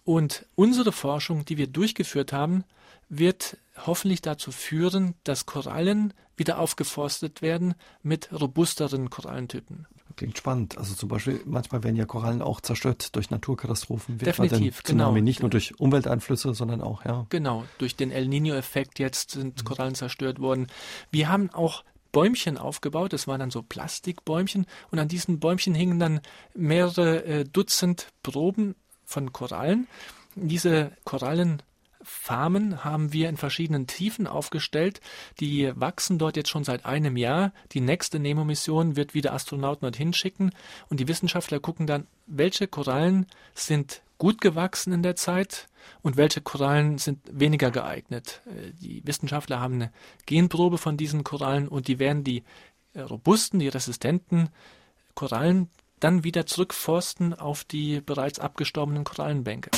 und 0.03 0.45
unsere 0.55 0.91
Forschung, 0.91 1.45
die 1.45 1.57
wir 1.57 1.67
durchgeführt 1.67 2.33
haben, 2.33 2.63
wird 3.09 3.57
hoffentlich 3.85 4.21
dazu 4.21 4.51
führen, 4.51 5.15
dass 5.23 5.45
Korallen 5.45 6.13
wieder 6.37 6.59
aufgeforstet 6.59 7.41
werden 7.41 7.75
mit 8.01 8.31
robusteren 8.31 9.09
Korallentypen. 9.09 9.87
Klingt 10.19 10.37
spannend. 10.37 10.77
Also 10.77 10.95
zum 10.95 11.07
Beispiel, 11.07 11.39
manchmal 11.45 11.81
werden 11.81 11.95
ja 11.95 12.03
Korallen 12.03 12.41
auch 12.41 12.59
zerstört 12.59 13.15
durch 13.15 13.29
Naturkatastrophen. 13.29 14.17
Definitiv, 14.17 14.83
genau. 14.83 15.13
Nicht 15.13 15.39
nur 15.39 15.49
durch 15.49 15.79
Umwelteinflüsse, 15.79 16.53
sondern 16.53 16.81
auch, 16.81 17.05
ja. 17.05 17.25
Genau, 17.29 17.63
durch 17.77 17.95
den 17.95 18.11
El 18.11 18.27
Nino-Effekt 18.27 18.99
jetzt 18.99 19.31
sind. 19.31 19.63
Korallen 19.63 19.95
zerstört 19.95 20.41
worden. 20.41 20.67
Wir 21.09 21.29
haben 21.29 21.49
auch 21.51 21.85
Bäumchen 22.11 22.57
aufgebaut. 22.57 23.13
Das 23.13 23.29
waren 23.29 23.39
dann 23.39 23.49
so 23.49 23.61
Plastikbäumchen 23.61 24.65
und 24.91 24.99
an 24.99 25.07
diesen 25.07 25.39
Bäumchen 25.39 25.73
hingen 25.73 25.99
dann 25.99 26.19
mehrere 26.53 27.23
äh, 27.23 27.45
Dutzend 27.45 28.07
Proben 28.21 28.75
von 29.05 29.31
Korallen. 29.31 29.87
Diese 30.35 30.91
Korallen 31.05 31.61
Farmen 32.09 32.83
haben 32.83 33.13
wir 33.13 33.29
in 33.29 33.37
verschiedenen 33.37 33.85
Tiefen 33.85 34.25
aufgestellt. 34.25 34.99
Die 35.39 35.71
wachsen 35.75 36.17
dort 36.17 36.35
jetzt 36.35 36.49
schon 36.49 36.63
seit 36.63 36.85
einem 36.85 37.17
Jahr. 37.17 37.53
Die 37.71 37.81
nächste 37.81 38.19
Nemo-Mission 38.19 38.95
wird 38.95 39.13
wieder 39.13 39.33
Astronauten 39.33 39.81
dorthin 39.81 40.13
schicken 40.13 40.51
und 40.89 40.99
die 40.99 41.07
Wissenschaftler 41.07 41.59
gucken 41.59 41.87
dann, 41.87 42.07
welche 42.25 42.67
Korallen 42.67 43.27
sind 43.53 44.01
gut 44.17 44.41
gewachsen 44.41 44.91
in 44.91 45.03
der 45.03 45.15
Zeit 45.15 45.67
und 46.01 46.17
welche 46.17 46.41
Korallen 46.41 46.97
sind 46.97 47.19
weniger 47.31 47.71
geeignet. 47.71 48.41
Äh, 48.47 48.71
die 48.81 49.01
Wissenschaftler 49.05 49.59
haben 49.59 49.75
eine 49.75 49.91
Genprobe 50.25 50.77
von 50.77 50.97
diesen 50.97 51.23
Korallen 51.23 51.67
und 51.67 51.87
die 51.87 51.99
werden 51.99 52.23
die 52.23 52.43
äh, 52.93 53.01
robusten, 53.01 53.59
die 53.59 53.69
resistenten 53.69 54.49
Korallen 55.13 55.69
dann 55.99 56.23
wieder 56.23 56.45
zurückforsten 56.45 57.33
auf 57.33 57.63
die 57.63 58.01
bereits 58.01 58.39
abgestorbenen 58.39 59.03
Korallenbänke. 59.03 59.69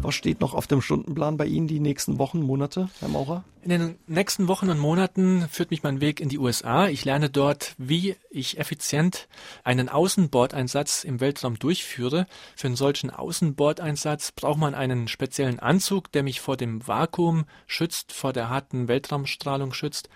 Was 0.00 0.14
steht 0.14 0.40
noch 0.40 0.54
auf 0.54 0.68
dem 0.68 0.80
Stundenplan 0.80 1.36
bei 1.36 1.46
Ihnen 1.46 1.66
die 1.66 1.80
nächsten 1.80 2.18
Wochen, 2.18 2.40
Monate, 2.40 2.88
Herr 3.00 3.08
Maurer? 3.08 3.42
In 3.62 3.70
den 3.70 3.98
nächsten 4.06 4.46
Wochen 4.46 4.70
und 4.70 4.78
Monaten 4.78 5.46
führt 5.50 5.72
mich 5.72 5.82
mein 5.82 6.00
Weg 6.00 6.20
in 6.20 6.28
die 6.28 6.38
USA. 6.38 6.86
Ich 6.86 7.04
lerne 7.04 7.28
dort, 7.28 7.74
wie 7.78 8.14
ich 8.30 8.58
effizient 8.58 9.28
einen 9.64 9.88
Außenbordeinsatz 9.88 11.02
im 11.02 11.18
Weltraum 11.20 11.58
durchführe. 11.58 12.26
Für 12.56 12.68
einen 12.68 12.76
solchen 12.76 13.10
Außenbordeinsatz 13.10 14.30
braucht 14.32 14.60
man 14.60 14.74
einen 14.74 15.08
speziellen 15.08 15.58
Anzug, 15.58 16.12
der 16.12 16.22
mich 16.22 16.40
vor 16.40 16.56
dem 16.56 16.86
Vakuum 16.86 17.44
schützt, 17.66 18.12
vor 18.12 18.32
der 18.32 18.48
harten 18.48 18.86
Weltraumstrahlung 18.86 19.72
schützt. 19.72 20.08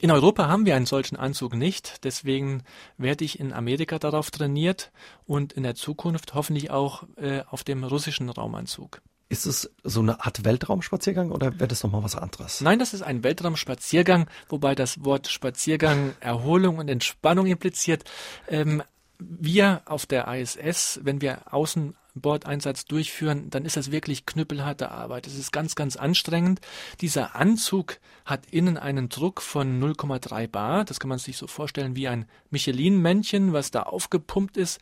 In 0.00 0.10
Europa 0.10 0.48
haben 0.48 0.64
wir 0.64 0.74
einen 0.74 0.86
solchen 0.86 1.16
Anzug 1.16 1.54
nicht, 1.54 2.04
deswegen 2.04 2.62
werde 2.96 3.24
ich 3.24 3.38
in 3.38 3.52
Amerika 3.52 3.98
darauf 3.98 4.30
trainiert 4.30 4.90
und 5.26 5.52
in 5.52 5.64
der 5.64 5.74
Zukunft 5.74 6.34
hoffentlich 6.34 6.70
auch 6.70 7.02
äh, 7.16 7.42
auf 7.50 7.62
dem 7.62 7.84
russischen 7.84 8.30
Raumanzug. 8.30 9.02
Ist 9.30 9.44
es 9.44 9.70
so 9.84 10.00
eine 10.00 10.24
Art 10.24 10.44
Weltraumspaziergang 10.44 11.30
oder 11.30 11.58
wäre 11.58 11.68
das 11.68 11.82
nochmal 11.82 12.02
was 12.02 12.16
anderes? 12.16 12.62
Nein, 12.62 12.78
das 12.78 12.94
ist 12.94 13.02
ein 13.02 13.22
Weltraumspaziergang, 13.22 14.26
wobei 14.48 14.74
das 14.74 15.04
Wort 15.04 15.28
Spaziergang 15.28 16.14
Erholung 16.20 16.78
und 16.78 16.88
Entspannung 16.88 17.46
impliziert. 17.46 18.04
Ähm, 18.48 18.82
wir 19.18 19.82
auf 19.84 20.06
der 20.06 20.28
ISS, 20.28 21.00
wenn 21.02 21.20
wir 21.20 21.52
Außenbordeinsatz 21.52 22.86
durchführen, 22.86 23.50
dann 23.50 23.64
ist 23.64 23.76
das 23.76 23.90
wirklich 23.90 24.24
knüppelharte 24.26 24.90
Arbeit. 24.90 25.26
Es 25.26 25.36
ist 25.36 25.52
ganz, 25.52 25.74
ganz 25.74 25.96
anstrengend. 25.96 26.60
Dieser 27.00 27.34
Anzug 27.34 27.98
hat 28.24 28.46
innen 28.50 28.76
einen 28.78 29.08
Druck 29.08 29.42
von 29.42 29.82
0,3 29.82 30.48
Bar. 30.48 30.84
Das 30.84 31.00
kann 31.00 31.08
man 31.08 31.18
sich 31.18 31.36
so 31.36 31.46
vorstellen 31.46 31.96
wie 31.96 32.08
ein 32.08 32.26
Michelin-Männchen, 32.50 33.52
was 33.52 33.70
da 33.70 33.82
aufgepumpt 33.82 34.56
ist. 34.56 34.80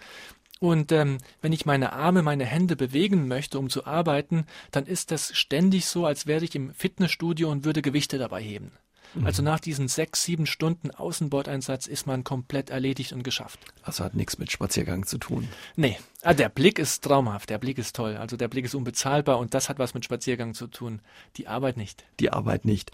Und 0.59 0.91
ähm, 0.93 1.19
wenn 1.43 1.53
ich 1.53 1.67
meine 1.67 1.93
Arme, 1.93 2.23
meine 2.23 2.47
Hände 2.47 2.77
bewegen 2.77 3.29
möchte, 3.29 3.59
um 3.59 3.69
zu 3.69 3.87
arbeiten, 3.87 4.47
dann 4.71 4.87
ist 4.87 5.11
das 5.11 5.37
ständig 5.37 5.87
so, 5.87 6.07
als 6.07 6.27
wäre 6.27 6.45
ich 6.45 6.55
im 6.55 6.73
Fitnessstudio 6.73 7.51
und 7.51 7.65
würde 7.65 7.83
Gewichte 7.83 8.19
dabei 8.19 8.43
heben. 8.43 8.73
Mhm. 9.15 9.27
Also 9.27 9.43
nach 9.43 9.61
diesen 9.61 9.89
sechs, 9.89 10.25
sieben 10.25 10.47
Stunden 10.47 10.91
Außenbordeinsatz 10.91 11.87
ist 11.87 12.07
man 12.07 12.25
komplett 12.25 12.71
erledigt 12.71 13.13
und 13.13 13.23
geschafft. 13.23 13.61
Also 13.83 14.05
hat 14.05 14.15
nichts 14.15 14.39
mit 14.39 14.51
Spaziergang 14.51 15.05
zu 15.07 15.19
tun. 15.19 15.49
Nee, 15.77 15.99
ah, 16.23 16.35
der 16.35 16.49
Blick 16.49 16.79
ist 16.79 17.05
traumhaft, 17.05 17.51
der 17.51 17.59
Blick 17.59 17.79
ist 17.79 17.97
toll. 17.97 18.17
Also 18.17 18.37
der 18.37 18.49
Blick 18.49 18.65
ist 18.65 18.75
unbezahlbar 18.75 19.39
und 19.39 19.55
das 19.55 19.69
hat 19.69 19.79
was 19.79 19.95
mit 19.95 20.05
Spaziergang 20.05 20.55
zu 20.55 20.67
tun. 20.67 21.01
Die 21.37 21.49
Arbeit 21.49 21.77
nicht. 21.77 22.05
Die 22.21 22.33
Arbeit 22.33 22.65
nicht. 22.65 22.93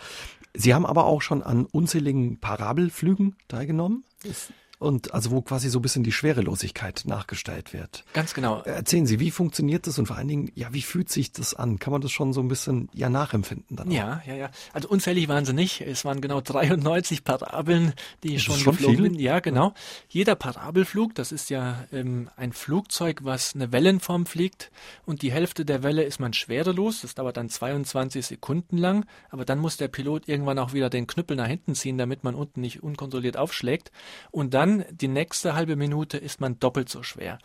Sie 0.55 0.75
haben 0.75 0.85
aber 0.85 1.07
auch 1.07 1.23
schon 1.23 1.43
an 1.43 1.65
unzähligen 1.65 2.39
Parabelflügen 2.39 3.37
teilgenommen. 3.49 4.05
Ist 4.23 4.53
und 4.83 5.15
also 5.15 5.31
wo 5.31 5.41
quasi 5.41 5.69
so 5.71 5.79
ein 5.79 5.83
bisschen 5.83 6.03
die 6.03 6.13
Schwerelosigkeit 6.13 7.05
nachgestellt 7.07 7.73
wird. 7.73 8.05
Ganz 8.13 8.35
genau. 8.35 8.63
Erzählen 8.63 9.07
Sie, 9.07 9.21
wie 9.21 9.31
funktioniert 9.31 9.87
das 9.87 9.99
und 9.99 10.07
vor 10.07 10.17
allen 10.17 10.29
Dingen, 10.29 10.53
ja, 10.55 10.69
wie 10.73 10.83
fühlt 10.83 11.09
sich 11.09 11.33
das 11.33 11.55
an? 11.55 11.79
Kann 11.79 11.93
man 11.93 12.01
das 12.01 12.13
schon 12.13 12.33
so 12.33 12.41
ein 12.41 12.49
bisschen 12.49 12.89
ja 12.93 13.09
nachempfinden 13.09 13.77
dann? 13.77 13.89
Auch? 13.89 13.93
Ja, 13.93 14.23
ja, 14.27 14.35
ja. 14.35 14.51
Also 14.73 14.89
unzählig 14.89 15.29
waren 15.29 15.45
sie 15.45 15.53
nicht. 15.53 15.81
Es 15.81 16.05
waren 16.05 16.21
genau 16.21 16.41
93 16.41 17.25
Parabeln, 17.25 17.95
die 18.23 18.39
schon, 18.39 18.57
schon 18.57 18.73
geflogen 18.73 18.97
viel? 18.97 19.11
bin. 19.11 19.19
Ja, 19.19 19.41
genau. 19.41 19.69
Ja. 19.69 19.75
Jeder 20.09 20.35
Parabelflug, 20.35 21.15
das 21.15 21.33
ist 21.33 21.51
ja 21.51 21.85
ähm, 21.93 22.29
ein 22.37 22.53
Flugzeug, 22.53 23.21
was 23.23 23.55
eine 23.55 23.73
Wellenform 23.73 24.27
fliegt 24.27 24.71
und 25.07 25.23
die 25.23 25.33
Hälfte 25.33 25.65
der 25.65 25.83
Welle 25.83 26.03
ist 26.03 26.21
man 26.21 26.33
schwerelos. 26.33 27.03
Das 27.03 27.15
dauert 27.15 27.37
dann 27.37 27.49
22 27.49 28.27
Sekunden 28.27 28.77
lang, 28.77 29.07
aber 29.31 29.45
dann 29.45 29.59
muss 29.59 29.77
der 29.77 29.89
Pilot 29.89 30.29
irgendwann 30.29 30.59
auch 30.59 30.73
wieder 30.73 30.91
den 30.91 31.07
Knüppel 31.07 31.37
nach 31.37 31.47
hinten 31.47 31.75
ziehen, 31.75 31.99
damit 31.99 32.25
man 32.25 32.35
unten 32.35 32.61
nicht 32.61 32.83
unkontrolliert 32.83 33.37
aufschlägt. 33.37 33.93
Und 34.31 34.55
dann 34.55 34.72
die 34.91 35.09
nächste 35.09 35.55
halbe 35.55 35.77
Minute 35.77 36.19
ist 36.19 36.41
man 36.41 36.59
doppelt 36.59 36.89
so 36.89 37.03
schwer. 37.03 37.39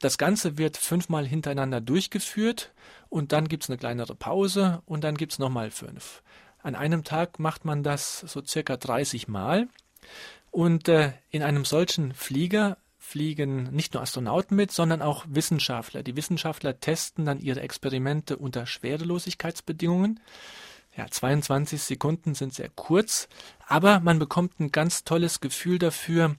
Das 0.00 0.18
Ganze 0.18 0.58
wird 0.58 0.76
fünfmal 0.76 1.26
hintereinander 1.26 1.80
durchgeführt 1.80 2.72
und 3.08 3.32
dann 3.32 3.48
gibt 3.48 3.64
es 3.64 3.70
eine 3.70 3.78
kleinere 3.78 4.14
Pause 4.14 4.82
und 4.86 5.04
dann 5.04 5.16
gibt 5.16 5.32
es 5.32 5.38
nochmal 5.38 5.70
fünf. 5.70 6.22
An 6.62 6.74
einem 6.74 7.04
Tag 7.04 7.38
macht 7.38 7.64
man 7.64 7.82
das 7.82 8.20
so 8.20 8.42
circa 8.44 8.76
30 8.76 9.28
Mal 9.28 9.68
und 10.50 10.88
äh, 10.88 11.12
in 11.30 11.42
einem 11.42 11.64
solchen 11.64 12.14
Flieger 12.14 12.78
fliegen 12.98 13.64
nicht 13.70 13.92
nur 13.92 14.02
Astronauten 14.02 14.56
mit, 14.56 14.72
sondern 14.72 15.02
auch 15.02 15.26
Wissenschaftler. 15.28 16.02
Die 16.02 16.16
Wissenschaftler 16.16 16.80
testen 16.80 17.26
dann 17.26 17.38
ihre 17.38 17.60
Experimente 17.60 18.38
unter 18.38 18.66
Schwerelosigkeitsbedingungen. 18.66 20.20
Ja, 20.96 21.08
22 21.10 21.82
Sekunden 21.82 22.34
sind 22.34 22.54
sehr 22.54 22.68
kurz, 22.68 23.28
aber 23.66 23.98
man 23.98 24.20
bekommt 24.20 24.60
ein 24.60 24.70
ganz 24.70 25.02
tolles 25.02 25.40
Gefühl 25.40 25.80
dafür, 25.80 26.36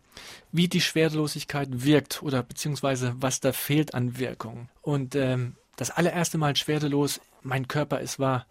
wie 0.53 0.69
die 0.69 0.79
Schwerelosigkeit 0.79 1.67
wirkt 1.83 2.23
oder 2.23 2.41
beziehungsweise 2.41 3.13
was 3.17 3.41
da 3.41 3.51
fehlt 3.51 3.93
an 3.93 4.17
Wirkung. 4.17 4.69
Und 4.81 5.15
ähm, 5.15 5.57
das 5.75 5.91
allererste 5.91 6.37
Mal 6.37 6.55
schwerelos, 6.55 7.19
mein 7.41 7.67
Körper, 7.67 7.99
es 7.99 8.17
war 8.17 8.45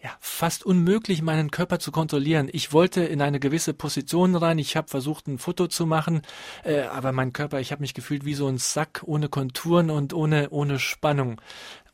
ja, 0.00 0.10
fast 0.20 0.64
unmöglich, 0.64 1.22
meinen 1.22 1.50
Körper 1.50 1.80
zu 1.80 1.90
kontrollieren. 1.90 2.48
Ich 2.52 2.72
wollte 2.72 3.02
in 3.02 3.20
eine 3.20 3.40
gewisse 3.40 3.74
Position 3.74 4.36
rein. 4.36 4.58
Ich 4.58 4.76
habe 4.76 4.86
versucht, 4.86 5.26
ein 5.26 5.38
Foto 5.38 5.66
zu 5.66 5.86
machen, 5.86 6.22
äh, 6.62 6.82
aber 6.82 7.10
mein 7.10 7.32
Körper, 7.32 7.58
ich 7.58 7.72
habe 7.72 7.80
mich 7.80 7.94
gefühlt 7.94 8.24
wie 8.24 8.34
so 8.34 8.46
ein 8.46 8.58
Sack 8.58 9.02
ohne 9.04 9.28
Konturen 9.28 9.90
und 9.90 10.14
ohne 10.14 10.50
ohne 10.50 10.78
Spannung. 10.78 11.40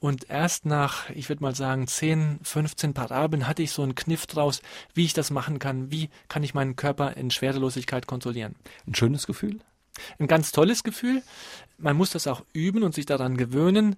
Und 0.03 0.29
erst 0.29 0.67
nach, 0.67 1.09
ich 1.11 1.29
würde 1.29 1.45
mal 1.45 1.55
sagen, 1.55 1.87
10, 1.87 2.41
15 2.43 2.93
Parabeln 2.93 3.47
hatte 3.47 3.63
ich 3.63 3.71
so 3.71 3.85
einen 3.85 3.95
Kniff 3.95 4.27
draus, 4.27 4.61
wie 4.95 5.05
ich 5.05 5.13
das 5.13 5.31
machen 5.31 5.61
kann. 5.61 5.93
Wie 5.93 6.11
kann 6.27 6.43
ich 6.43 6.55
meinen 6.55 6.75
Körper 6.75 7.17
in 7.17 7.31
Schwerelosigkeit 7.31 8.09
kontrollieren? 8.09 8.57
Ein 8.85 8.97
schönes 8.97 9.29
Gefühl? 9.29 9.61
Ein 10.19 10.27
ganz 10.27 10.51
tolles 10.51 10.83
Gefühl. 10.83 11.23
Man 11.79 11.97
muss 11.97 12.11
das 12.11 12.27
auch 12.27 12.43
üben 12.53 12.83
und 12.83 12.97
sich 12.97 13.07
daran 13.07 13.37
gewöhnen 13.37 13.95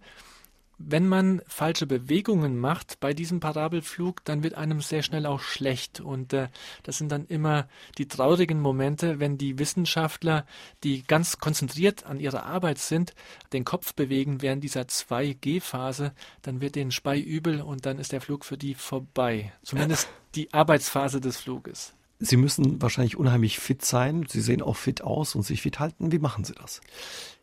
wenn 0.78 1.06
man 1.06 1.42
falsche 1.46 1.86
Bewegungen 1.86 2.58
macht 2.58 3.00
bei 3.00 3.14
diesem 3.14 3.40
Parabelflug, 3.40 4.24
dann 4.24 4.42
wird 4.42 4.54
einem 4.54 4.80
sehr 4.80 5.02
schnell 5.02 5.26
auch 5.26 5.40
schlecht. 5.40 6.00
Und 6.00 6.32
äh, 6.32 6.48
das 6.82 6.98
sind 6.98 7.10
dann 7.12 7.26
immer 7.26 7.68
die 7.98 8.08
traurigen 8.08 8.60
Momente, 8.60 9.20
wenn 9.20 9.38
die 9.38 9.58
Wissenschaftler, 9.58 10.46
die 10.82 11.04
ganz 11.04 11.38
konzentriert 11.38 12.06
an 12.06 12.20
ihrer 12.20 12.44
Arbeit 12.44 12.78
sind, 12.78 13.14
den 13.52 13.64
Kopf 13.64 13.94
bewegen 13.94 14.42
während 14.42 14.64
dieser 14.64 14.82
2G-Phase, 14.82 16.12
dann 16.42 16.60
wird 16.60 16.74
denen 16.74 16.90
Spei 16.90 17.18
übel 17.18 17.60
und 17.60 17.86
dann 17.86 17.98
ist 17.98 18.12
der 18.12 18.20
Flug 18.20 18.44
für 18.44 18.58
die 18.58 18.74
vorbei. 18.74 19.52
Zumindest 19.62 20.08
die 20.34 20.52
Arbeitsphase 20.52 21.20
des 21.20 21.38
Fluges. 21.38 21.94
Sie 22.24 22.36
müssen 22.36 22.80
wahrscheinlich 22.80 23.16
unheimlich 23.16 23.58
fit 23.58 23.84
sein. 23.84 24.24
Sie 24.28 24.40
sehen 24.40 24.62
auch 24.62 24.76
fit 24.76 25.02
aus 25.02 25.34
und 25.34 25.42
sich 25.42 25.60
fit 25.60 25.78
halten. 25.78 26.10
Wie 26.10 26.18
machen 26.18 26.44
Sie 26.44 26.54
das? 26.54 26.80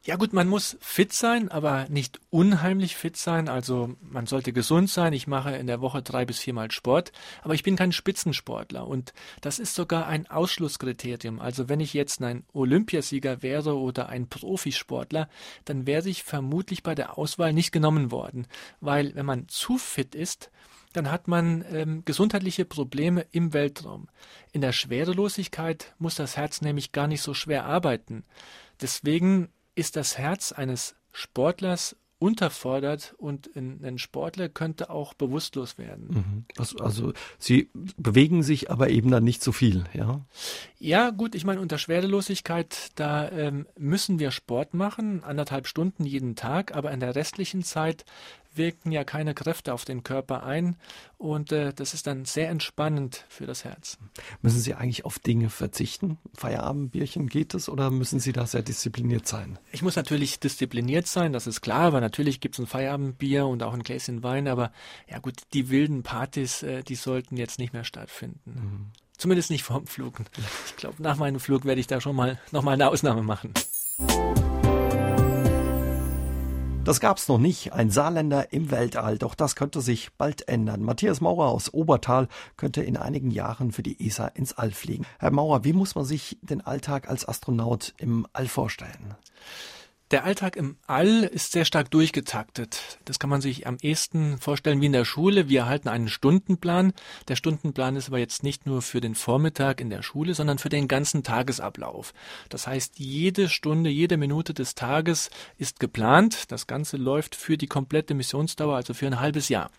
Ja 0.04 0.16
gut, 0.16 0.34
man 0.34 0.48
muss 0.48 0.78
fit 0.82 1.14
sein, 1.14 1.50
aber 1.50 1.88
nicht 1.90 2.20
unheimlich 2.32 2.96
fit 2.96 3.16
sein. 3.16 3.48
Also 3.48 3.96
man 4.02 4.26
sollte 4.26 4.52
gesund 4.52 4.90
sein. 4.90 5.14
Ich 5.14 5.28
mache 5.28 5.56
in 5.56 5.68
der 5.68 5.80
Woche 5.80 6.02
drei 6.02 6.26
bis 6.26 6.40
viermal 6.40 6.72
Sport, 6.72 7.12
aber 7.44 7.54
ich 7.54 7.62
bin 7.62 7.76
kein 7.76 7.92
Spitzensportler 7.92 8.88
und 8.88 9.14
das 9.42 9.60
ist 9.60 9.76
sogar 9.76 10.08
ein 10.08 10.26
Ausschlusskriterium. 10.26 11.40
Also 11.40 11.70
wenn 11.70 11.80
ich 11.80 11.94
jetzt 11.94 12.20
ein 12.24 12.44
Olympiasieger 12.52 13.44
wäre 13.44 13.78
oder 13.78 14.10
ein 14.10 14.28
Profisportler, 14.28 15.30
dann 15.66 15.86
wäre 15.86 16.10
ich 16.10 16.24
vermutlich 16.24 16.82
bei 16.82 16.96
der 16.96 17.20
Auswahl 17.20 17.54
nicht 17.54 17.72
genommen 17.72 18.10
worden, 18.10 18.48
weil 18.80 19.14
wenn 19.14 19.28
man 19.28 19.48
zu 19.50 19.78
fit 19.78 20.16
ist, 20.16 20.50
dann 20.94 21.12
hat 21.12 21.28
man 21.28 21.64
ähm, 21.72 22.04
gesundheitliche 22.06 22.66
Probleme 22.66 23.26
im 23.32 23.54
Weltraum. 23.54 24.08
In 24.52 24.62
der 24.62 24.72
Schwerelosigkeit 24.72 25.94
muss 26.00 26.16
das 26.16 26.38
Herz 26.38 26.62
nämlich 26.62 26.92
gar 26.92 27.08
nicht 27.08 27.22
so 27.22 27.34
schwer 27.34 27.66
arbeiten. 27.66 28.24
Deswegen 28.82 29.50
ist 29.76 29.96
das 29.96 30.18
Herz 30.18 30.52
eines 30.52 30.96
Sportlers 31.14 31.96
unterfordert 32.22 33.16
und 33.18 33.50
ein 33.56 33.98
Sportler 33.98 34.48
könnte 34.48 34.92
auch 34.92 35.16
bewusstlos 35.16 35.80
werden. 35.80 36.46
Mhm. 36.56 36.80
Also 36.80 37.14
sie 37.40 37.72
bewegen 37.98 38.44
sich 38.44 38.70
aber 38.70 38.92
eben 38.92 39.10
dann 39.10 39.24
nicht 39.24 39.42
so 39.42 39.52
viel, 39.52 39.86
ja? 39.94 40.24
Ja, 40.84 41.12
gut, 41.12 41.36
ich 41.36 41.46
meine, 41.46 41.62
unter 41.62 41.78
Schwerelosigkeit, 41.78 42.90
da 42.96 43.30
ähm, 43.30 43.68
müssen 43.78 44.18
wir 44.18 44.32
Sport 44.32 44.74
machen, 44.74 45.24
anderthalb 45.24 45.68
Stunden 45.68 46.06
jeden 46.06 46.36
Tag, 46.36 46.76
aber 46.76 46.92
in 46.92 47.00
der 47.00 47.14
restlichen 47.14 47.62
Zeit 47.62 48.04
wirken 48.56 48.92
ja 48.92 49.04
keine 49.04 49.36
Kräfte 49.36 49.76
auf 49.76 49.86
den 49.86 50.02
Körper 50.02 50.42
ein 50.42 50.76
und 51.20 51.52
äh, 51.52 51.72
das 51.72 51.94
ist 51.94 52.08
dann 52.08 52.26
sehr 52.26 52.50
entspannend 52.50 53.26
für 53.30 53.46
das 53.46 53.64
Herz. 53.64 54.00
Müssen 54.42 54.60
Sie 54.60 54.74
eigentlich 54.74 55.06
auf 55.06 55.20
Dinge 55.20 55.52
verzichten? 55.52 56.18
Feierabendbierchen 56.34 57.30
geht 57.30 57.54
es 57.54 57.70
oder 57.70 57.92
müssen 57.92 58.20
Sie 58.20 58.34
da 58.34 58.48
sehr 58.48 58.64
diszipliniert 58.64 59.28
sein? 59.28 59.60
Ich 59.72 59.84
muss 59.84 59.96
natürlich 59.96 60.40
diszipliniert 60.40 61.06
sein, 61.06 61.32
das 61.32 61.46
ist 61.46 61.62
klar, 61.62 61.82
aber 61.82 62.02
natürlich 62.02 62.40
gibt 62.40 62.56
es 62.56 62.60
ein 62.60 62.66
Feierabendbier 62.66 63.46
und 63.46 63.62
auch 63.62 63.76
ein 63.76 63.84
Gläschen 63.84 64.24
Wein, 64.24 64.48
aber 64.48 64.72
ja 65.08 65.20
gut, 65.20 65.36
die 65.54 65.70
wilden 65.70 66.02
Partys, 66.02 66.64
äh, 66.64 66.82
die 66.82 66.96
sollten 66.96 67.38
jetzt 67.38 67.60
nicht 67.60 67.72
mehr 67.72 67.84
stattfinden. 67.84 68.42
Mhm. 68.46 69.01
Zumindest 69.22 69.52
nicht 69.52 69.62
vorm 69.62 69.86
Flug. 69.86 70.16
Ich 70.66 70.78
glaube, 70.78 70.96
nach 71.04 71.16
meinem 71.16 71.40
Flug 71.40 71.64
werde 71.64 71.80
ich 71.80 71.86
da 71.86 72.02
schon 72.02 72.16
mal 72.16 72.40
noch 72.50 72.64
mal 72.64 72.72
eine 72.72 72.90
Ausnahme 72.90 73.22
machen. 73.22 73.54
Das 76.84 77.00
gab's 77.00 77.28
noch 77.28 77.38
nicht, 77.38 77.72
ein 77.72 77.92
Saarländer 77.92 78.52
im 78.52 78.72
Weltall, 78.72 79.20
doch 79.20 79.36
das 79.36 79.56
könnte 79.56 79.80
sich 79.82 80.12
bald 80.14 80.48
ändern. 80.48 80.82
Matthias 80.82 81.22
Maurer 81.22 81.50
aus 81.50 81.72
Obertal 81.72 82.30
könnte 82.58 82.82
in 82.82 82.98
einigen 82.98 83.30
Jahren 83.30 83.72
für 83.72 83.84
die 83.84 84.04
ESA 84.08 84.26
ins 84.26 84.54
All 84.54 84.72
fliegen. 84.72 85.06
Herr 85.20 85.30
Maurer, 85.30 85.64
wie 85.64 85.74
muss 85.74 85.94
man 85.94 86.04
sich 86.06 86.40
den 86.42 86.62
Alltag 86.62 87.08
als 87.08 87.28
Astronaut 87.28 87.94
im 88.00 88.26
All 88.34 88.48
vorstellen? 88.48 89.14
Der 90.12 90.26
Alltag 90.26 90.58
im 90.58 90.76
All 90.88 91.24
ist 91.24 91.54
sehr 91.54 91.64
stark 91.64 91.90
durchgetaktet. 91.90 93.00
Das 93.06 93.18
kann 93.18 93.30
man 93.30 93.40
sich 93.40 93.66
am 93.66 93.78
ehesten 93.82 94.40
vorstellen 94.40 94.82
wie 94.82 94.88
in 94.88 94.92
der 94.92 95.06
Schule. 95.06 95.48
Wir 95.48 95.62
erhalten 95.62 95.88
einen 95.88 96.10
Stundenplan. 96.10 96.92
Der 97.30 97.38
Stundenplan 97.38 97.96
ist 97.96 98.10
aber 98.10 98.18
jetzt 98.18 98.44
nicht 98.44 98.66
nur 98.66 98.82
für 98.82 99.00
den 99.00 99.16
Vormittag 99.16 99.80
in 99.80 99.90
der 99.90 100.04
Schule, 100.04 100.34
sondern 100.34 100.58
für 100.58 100.68
den 100.68 100.90
ganzen 100.90 101.24
Tagesablauf. 101.24 102.14
Das 102.50 102.68
heißt, 102.68 103.00
jede 103.00 103.48
Stunde, 103.48 103.90
jede 103.90 104.18
Minute 104.18 104.54
des 104.54 104.76
Tages 104.76 105.30
ist 105.58 105.80
geplant. 105.80 106.52
Das 106.52 106.68
Ganze 106.68 106.98
läuft 106.98 107.38
für 107.38 107.58
die 107.58 107.68
komplette 107.68 108.14
Missionsdauer, 108.14 108.76
also 108.76 108.94
für 108.94 109.08
ein 109.08 109.22
halbes 109.22 109.48
Jahr. 109.48 109.72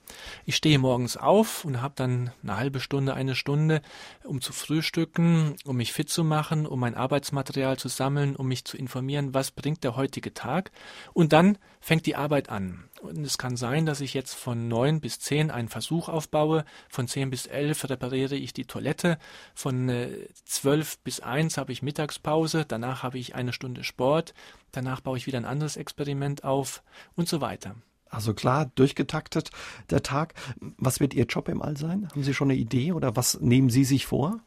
Ich 0.46 0.56
stehe 0.56 0.78
morgens 0.78 1.18
auf 1.18 1.66
und 1.66 1.82
habe 1.82 1.92
dann 1.94 2.32
eine 2.42 2.56
halbe 2.56 2.80
Stunde, 2.80 3.12
eine 3.12 3.34
Stunde, 3.34 3.82
um 4.24 4.40
zu 4.40 4.54
frühstücken, 4.54 5.56
um 5.66 5.76
mich 5.76 5.92
fit 5.92 6.08
zu 6.08 6.24
machen, 6.24 6.66
um 6.66 6.80
mein 6.80 6.94
Arbeitsmaterial 6.94 7.76
zu 7.76 7.88
sammeln, 7.88 8.34
um 8.34 8.48
mich 8.48 8.64
zu 8.64 8.78
informieren, 8.78 9.34
was 9.34 9.50
bringt 9.50 9.84
der 9.84 9.94
heutige 9.94 10.21
heutige 10.22 10.34
Tag. 10.34 10.70
Und 11.12 11.32
dann 11.32 11.58
fängt 11.80 12.06
die 12.06 12.16
Arbeit 12.16 12.48
an. 12.48 12.84
Und 13.02 13.18
es 13.26 13.36
kann 13.36 13.56
sein, 13.56 13.84
dass 13.84 14.00
ich 14.00 14.14
jetzt 14.14 14.34
von 14.34 14.68
neun 14.68 15.00
bis 15.00 15.18
zehn 15.18 15.50
einen 15.50 15.68
Versuch 15.68 16.08
aufbaue, 16.08 16.64
von 16.88 17.08
zehn 17.08 17.30
bis 17.30 17.46
elf 17.46 17.88
repariere 17.90 18.36
ich 18.36 18.52
die 18.52 18.66
Toilette, 18.66 19.18
von 19.54 19.88
äh, 19.88 20.28
zwölf 20.44 20.98
bis 21.00 21.18
eins 21.18 21.58
habe 21.58 21.72
ich 21.72 21.82
Mittagspause, 21.82 22.64
danach 22.66 23.02
habe 23.02 23.18
ich 23.18 23.34
eine 23.34 23.52
Stunde 23.52 23.82
Sport, 23.82 24.34
danach 24.70 25.00
baue 25.00 25.16
ich 25.16 25.26
wieder 25.26 25.38
ein 25.38 25.44
anderes 25.44 25.76
Experiment 25.76 26.44
auf 26.44 26.84
und 27.16 27.28
so 27.28 27.40
weiter. 27.40 27.74
Also 28.08 28.34
klar, 28.34 28.70
durchgetaktet 28.74 29.50
der 29.90 30.02
Tag. 30.02 30.34
Was 30.76 31.00
wird 31.00 31.14
Ihr 31.14 31.24
Job 31.24 31.48
im 31.48 31.62
All 31.62 31.76
sein? 31.76 32.08
Haben 32.10 32.22
Sie 32.22 32.34
schon 32.34 32.50
eine 32.50 32.60
Idee 32.60 32.92
oder 32.92 33.16
was 33.16 33.40
nehmen 33.40 33.70
Sie 33.70 33.84
sich 33.84 34.06
vor? 34.06 34.38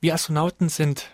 Wir 0.00 0.14
Astronauten 0.14 0.68
sind 0.68 1.10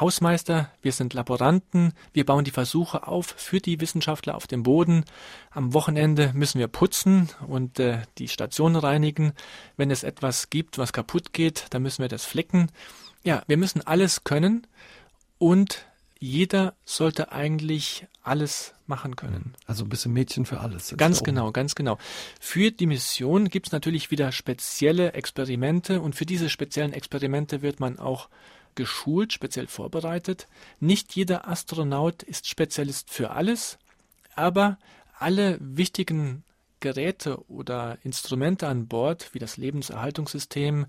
Hausmeister, 0.00 0.70
wir 0.80 0.92
sind 0.92 1.12
Laboranten, 1.12 1.92
wir 2.12 2.24
bauen 2.24 2.44
die 2.44 2.50
Versuche 2.50 3.06
auf 3.06 3.26
für 3.36 3.60
die 3.60 3.80
Wissenschaftler 3.80 4.34
auf 4.34 4.46
dem 4.46 4.62
Boden. 4.62 5.04
Am 5.50 5.74
Wochenende 5.74 6.32
müssen 6.34 6.58
wir 6.58 6.68
putzen 6.68 7.28
und 7.46 7.78
äh, 7.78 7.98
die 8.16 8.28
Station 8.28 8.76
reinigen. 8.76 9.32
Wenn 9.76 9.90
es 9.90 10.02
etwas 10.02 10.48
gibt, 10.48 10.78
was 10.78 10.92
kaputt 10.94 11.32
geht, 11.32 11.66
dann 11.70 11.82
müssen 11.82 12.02
wir 12.02 12.08
das 12.08 12.24
flicken. 12.24 12.70
Ja, 13.24 13.42
wir 13.46 13.58
müssen 13.58 13.86
alles 13.86 14.24
können 14.24 14.66
und 15.38 15.84
jeder 16.18 16.74
sollte 16.84 17.32
eigentlich 17.32 18.06
alles 18.22 18.74
machen 18.86 19.16
können. 19.16 19.54
Also 19.66 19.84
ein 19.84 19.88
bisschen 19.88 20.12
Mädchen 20.12 20.44
für 20.44 20.60
alles. 20.60 20.94
Ganz 20.96 21.22
genau, 21.22 21.52
ganz 21.52 21.74
genau. 21.74 21.98
Für 22.38 22.70
die 22.70 22.86
Mission 22.86 23.48
gibt 23.48 23.68
es 23.68 23.72
natürlich 23.72 24.10
wieder 24.10 24.32
spezielle 24.32 25.14
Experimente 25.14 26.00
und 26.00 26.14
für 26.14 26.26
diese 26.26 26.50
speziellen 26.50 26.92
Experimente 26.92 27.62
wird 27.62 27.80
man 27.80 27.98
auch 27.98 28.28
geschult, 28.80 29.34
speziell 29.34 29.66
vorbereitet. 29.66 30.48
Nicht 30.80 31.14
jeder 31.14 31.46
Astronaut 31.46 32.22
ist 32.22 32.48
Spezialist 32.48 33.10
für 33.10 33.30
alles, 33.30 33.78
aber 34.34 34.78
alle 35.18 35.58
wichtigen 35.60 36.44
Geräte 36.80 37.46
oder 37.50 37.98
Instrumente 38.04 38.66
an 38.68 38.88
Bord, 38.88 39.34
wie 39.34 39.38
das 39.38 39.58
Lebenserhaltungssystem, 39.58 40.86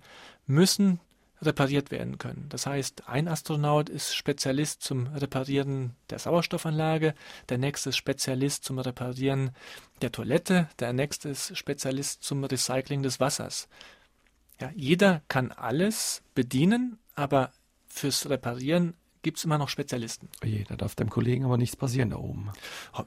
müssen 0.48 1.02
repariert 1.42 1.92
werden 1.92 2.18
können. 2.18 2.46
Das 2.48 2.66
heißt, 2.66 3.10
ein 3.10 3.28
Astronaut 3.28 3.90
ist 3.90 4.16
Spezialist 4.16 4.84
zum 4.84 5.08
Reparieren 5.08 5.96
der 6.10 6.20
Sauerstoffanlage, 6.20 7.14
der 7.50 7.58
nächste 7.58 7.90
ist 7.90 7.98
Spezialist 7.98 8.64
zum 8.64 8.80
Reparieren 8.80 9.52
der 10.02 10.14
Toilette, 10.14 10.70
der 10.80 10.94
nächste 10.94 11.28
ist 11.28 11.58
Spezialist 11.58 12.24
zum 12.24 12.46
Recycling 12.46 13.04
des 13.04 13.20
Wassers. 13.20 13.68
Ja, 14.62 14.72
jeder 14.76 15.24
kann 15.28 15.52
alles 15.52 16.22
bedienen, 16.36 17.00
aber 17.16 17.52
fürs 17.92 18.30
Reparieren 18.30 18.94
gibt 19.22 19.38
es 19.38 19.46
immer 19.46 19.58
noch 19.58 19.70
Spezialisten. 19.70 20.30
Oje, 20.44 20.64
da 20.68 20.76
darf 20.76 20.96
dem 20.96 21.10
Kollegen 21.10 21.46
aber 21.46 21.58
nichts 21.58 21.76
passieren 21.76 22.10
da 22.10 22.18
oben. 22.18 22.52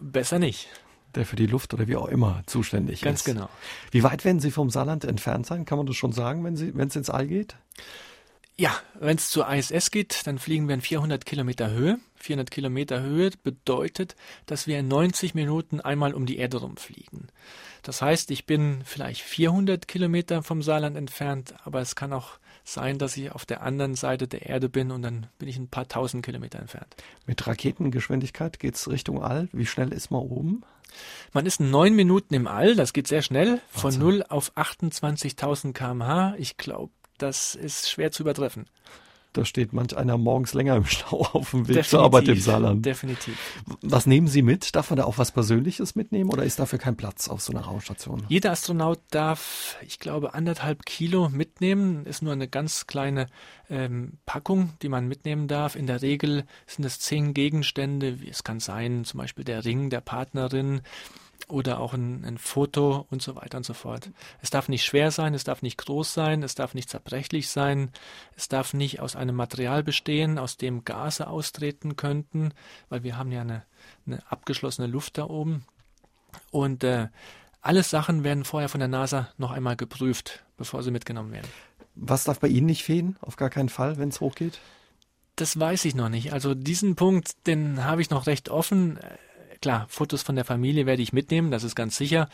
Besser 0.01 0.39
nicht. 0.39 0.69
Der 1.15 1.27
für 1.27 1.37
die 1.37 1.47
Luft 1.47 1.75
oder 1.75 1.87
wie 1.87 1.97
auch 1.97 2.09
immer 2.09 2.43
zuständig 2.47 3.01
Ganz 3.01 3.21
ist. 3.21 3.27
Ganz 3.27 3.37
genau. 3.37 3.51
Wie 3.91 4.03
weit 4.03 4.25
werden 4.25 4.41
Sie 4.41 4.51
vom 4.51 4.71
Saarland 4.71 5.05
entfernt 5.05 5.47
sein? 5.47 5.65
Kann 5.65 5.79
man 5.79 5.87
das 5.87 5.97
schon 5.97 6.13
sagen, 6.13 6.45
wenn 6.45 6.89
es 6.89 6.97
ins 6.97 7.11
All 7.11 7.27
geht? 7.27 7.57
Ja, 8.57 8.73
wenn 9.01 9.17
es 9.17 9.31
zur 9.31 9.53
ISS 9.53 9.91
geht, 9.91 10.27
dann 10.29 10.39
fliegen 10.39 10.69
wir 10.69 10.75
in 10.75 10.81
400 10.81 11.27
Kilometer 11.27 11.71
Höhe. 11.71 11.99
400 12.17 12.53
Kilometer 12.53 13.03
Höhe 13.03 13.31
bedeutet, 13.43 14.15
dass 14.47 14.69
wir 14.69 14.79
in 14.79 14.87
90 14.87 15.35
Minuten 15.35 15.81
einmal 15.81 16.15
um 16.15 16.25
die 16.25 16.39
Erde 16.39 16.59
rumfliegen. 16.59 17.29
Das 17.83 18.01
heißt, 18.01 18.31
ich 18.31 18.47
bin 18.47 18.83
vielleicht 18.85 19.23
400 19.23 19.89
Kilometer 19.89 20.45
vom 20.45 20.63
Saarland 20.63 20.97
entfernt, 20.97 21.55
aber 21.65 21.81
es 21.81 21.97
kann 21.97 22.13
auch 22.13 22.39
sein, 22.65 22.99
dass 22.99 23.17
ich 23.17 23.31
auf 23.31 23.45
der 23.45 23.63
anderen 23.63 23.95
Seite 23.95 24.27
der 24.27 24.47
Erde 24.47 24.69
bin 24.69 24.91
und 24.91 25.03
dann 25.03 25.27
bin 25.39 25.49
ich 25.49 25.59
ein 25.59 25.69
paar 25.69 25.87
tausend 25.87 26.25
Kilometer 26.25 26.59
entfernt. 26.59 26.97
Mit 27.27 27.47
Raketengeschwindigkeit 27.47 28.59
geht 28.59 28.75
es 28.75 28.89
Richtung 28.89 29.23
All. 29.23 29.49
Wie 29.53 29.67
schnell 29.67 29.93
ist 29.93 30.11
man 30.11 30.23
oben? 30.23 30.63
Man 31.33 31.47
ist 31.47 31.61
neun 31.61 31.95
Minuten 31.95 32.35
im 32.35 32.47
All, 32.47 32.75
das 32.75 32.93
geht 32.93 33.07
sehr 33.07 33.23
schnell, 33.23 33.61
von 33.71 33.97
0 33.97 34.25
auf 34.29 34.57
28.000 34.57 35.73
kmh. 35.73 36.35
Ich 36.39 36.57
glaube, 36.57 36.93
das 37.19 37.55
ist 37.55 37.91
schwer 37.91 38.13
zu 38.13 38.23
übertreffen. 38.23 38.67
Da 39.35 39.45
steht 39.45 39.73
manch 39.73 39.97
einer 39.97 40.17
morgens 40.17 40.55
länger 40.55 40.77
im 40.77 40.85
Stau 40.87 41.27
auf 41.33 41.51
dem 41.51 41.61
Weg 41.61 41.77
definitiv, 41.77 41.91
zur 41.91 42.03
Arbeit 42.03 42.29
im 42.29 42.41
Saarland. 42.41 42.87
Definitiv. 42.87 43.37
Was 43.83 44.07
nehmen 44.07 44.29
Sie 44.29 44.43
mit? 44.43 44.75
Darf 44.77 44.91
man 44.91 44.97
da 44.97 45.05
auch 45.05 45.19
was 45.19 45.33
Persönliches 45.33 45.97
mitnehmen 45.97 46.31
oder 46.31 46.45
ist 46.45 46.61
dafür 46.61 46.79
kein 46.79 46.97
Platz 46.97 47.29
auf 47.29 47.43
so 47.43 47.53
einer 47.53 47.63
Raumstation? 47.63 48.25
Jeder 48.29 48.53
Astronaut 48.53 49.01
darf, 49.11 49.77
ich 49.83 49.99
glaube, 49.99 50.35
anderthalb 50.35 50.87
Kilo 50.87 51.29
mitnehmen. 51.29 52.07
Ist 52.07 52.23
nur 52.23 52.33
eine 52.33 52.47
ganz 52.47 52.87
kleine 52.87 53.27
ähm, 53.69 54.19
Packung, 54.25 54.75
die 54.83 54.89
man 54.89 55.09
mitnehmen 55.09 55.49
darf. 55.49 55.75
In 55.75 55.89
der 55.89 56.01
Regel 56.01 56.45
sind 56.67 56.85
es 56.85 57.01
zehn 57.01 57.35
Gegenstände. 57.35 58.17
Es 58.31 58.45
kann 58.45 58.61
sein, 58.61 59.05
zum 59.05 59.19
Beispiel 59.19 59.45
der 59.45 59.65
Ring 59.65 59.91
der 59.91 60.01
Partnerin, 60.01 60.83
oder 61.49 61.81
auch 61.81 61.95
ein, 61.95 62.25
ein, 62.25 62.39
Foto 62.39 63.07
und 63.11 63.23
so 63.23 63.37
weiter 63.37 63.59
und 63.59 63.65
so 63.65 63.75
fort. 63.75 64.11
Es 64.41 64.51
darf 64.51 64.69
nicht 64.69 64.85
schwer 64.85 65.11
sein, 65.11 65.35
es 65.35 65.45
darf 65.45 65.63
nicht 65.63 65.79
groß 65.79 66.15
sein, 66.15 66.43
es 66.43 66.55
darf 66.55 66.75
nicht 66.75 66.89
zerbrechlich 66.89 67.49
sein, 67.49 67.91
es 68.37 68.49
darf 68.49 68.75
nicht 68.75 69.01
aus 69.01 69.17
einem 69.17 69.37
Material 69.37 69.83
bestehen, 69.83 70.39
aus 70.39 70.57
dem 70.57 70.85
Gase 70.85 71.27
austreten 71.27 71.97
könnten, 71.97 72.53
weil 72.89 73.03
wir 73.03 73.17
haben 73.19 73.33
ja 73.33 73.43
eine, 73.43 73.65
eine 74.07 74.23
abgeschlossene 74.31 74.87
Luft 74.87 75.19
da 75.19 75.25
oben. 75.25 75.65
Und 76.51 76.83
äh, 76.85 77.09
alle 77.61 77.83
Sachen 77.83 78.25
werden 78.25 78.45
vorher 78.45 78.69
von 78.69 78.81
der 78.81 78.89
NASA 78.89 79.29
noch 79.39 79.51
einmal 79.51 79.77
geprüft, 79.77 80.45
bevor 80.57 80.83
sie 80.83 80.91
mitgenommen 80.91 81.33
werden. 81.33 81.49
Was 81.95 82.25
darf 82.25 82.41
bei 82.41 82.49
Ihnen 82.49 82.67
nicht 82.67 82.85
fehlen? 82.85 83.17
Auf 83.21 83.37
gar 83.37 83.51
keinen 83.51 83.69
Fall, 83.69 83.99
wenn 83.99 84.09
es 84.09 84.21
hochgeht? 84.21 84.61
Das 85.37 85.59
weiß 85.59 85.85
ich 85.85 85.95
noch 85.95 86.09
nicht. 86.09 86.33
Also 86.33 86.55
diesen 86.55 86.95
Punkt, 86.95 87.47
den 87.47 87.85
habe 87.85 88.03
ich 88.03 88.11
noch 88.11 88.27
recht 88.27 88.49
offen. 88.49 88.99
Klar, 89.65 89.87
Fotos 89.89 90.23
von 90.23 90.37
der 90.37 90.45
Familie 90.45 90.85
werde 90.85 91.01
ich 91.01 91.15
mitnehmen, 91.15 91.51
das 91.51 91.65
ist 91.65 91.75
ganz 91.75 91.97
sicher. 91.97 92.29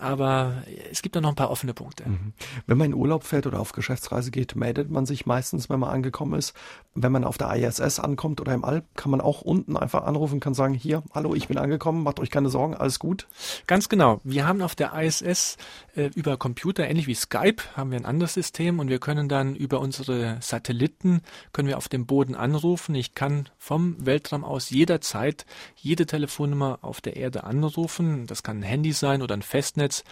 Aber 0.00 0.62
es 0.90 1.02
gibt 1.02 1.16
da 1.16 1.20
noch 1.20 1.30
ein 1.30 1.34
paar 1.34 1.50
offene 1.50 1.74
Punkte. 1.74 2.08
Mhm. 2.08 2.32
Wenn 2.66 2.78
man 2.78 2.86
in 2.86 2.94
Urlaub 2.94 3.24
fährt 3.24 3.46
oder 3.46 3.60
auf 3.60 3.72
Geschäftsreise 3.72 4.30
geht, 4.30 4.56
meldet 4.56 4.90
man 4.90 5.06
sich 5.06 5.26
meistens, 5.26 5.68
wenn 5.68 5.80
man 5.80 5.90
angekommen 5.90 6.38
ist. 6.38 6.54
Wenn 6.94 7.12
man 7.12 7.24
auf 7.24 7.38
der 7.38 7.54
ISS 7.54 8.00
ankommt 8.00 8.40
oder 8.40 8.54
im 8.54 8.64
All, 8.64 8.82
kann 8.94 9.10
man 9.10 9.20
auch 9.20 9.42
unten 9.42 9.76
einfach 9.76 10.04
anrufen, 10.04 10.40
kann 10.40 10.54
sagen, 10.54 10.74
hier, 10.74 11.02
hallo, 11.12 11.34
ich 11.34 11.48
bin 11.48 11.58
angekommen, 11.58 12.02
macht 12.02 12.20
euch 12.20 12.30
keine 12.30 12.48
Sorgen, 12.48 12.74
alles 12.74 12.98
gut. 12.98 13.26
Ganz 13.66 13.88
genau. 13.88 14.20
Wir 14.24 14.46
haben 14.46 14.62
auf 14.62 14.74
der 14.74 14.92
ISS 14.94 15.56
äh, 15.96 16.10
über 16.14 16.36
Computer, 16.36 16.88
ähnlich 16.88 17.06
wie 17.06 17.14
Skype, 17.14 17.62
haben 17.76 17.90
wir 17.90 17.98
ein 17.98 18.04
anderes 18.04 18.34
System 18.34 18.78
und 18.78 18.88
wir 18.88 18.98
können 18.98 19.28
dann 19.28 19.54
über 19.54 19.80
unsere 19.80 20.38
Satelliten, 20.40 21.22
können 21.52 21.68
wir 21.68 21.76
auf 21.76 21.88
dem 21.88 22.06
Boden 22.06 22.34
anrufen. 22.34 22.94
Ich 22.94 23.14
kann 23.14 23.48
vom 23.58 24.04
Weltraum 24.04 24.44
aus 24.44 24.70
jederzeit 24.70 25.46
jede 25.76 26.06
Telefonnummer 26.06 26.78
auf 26.82 27.00
der 27.00 27.16
Erde 27.16 27.44
anrufen. 27.44 28.26
Das 28.26 28.42
kann 28.42 28.58
ein 28.58 28.62
Handy 28.62 28.92
sein 28.92 29.22
oder 29.22 29.34
ein 29.34 29.42
Festnetz 29.42 29.87
Festnetz. 29.88 30.04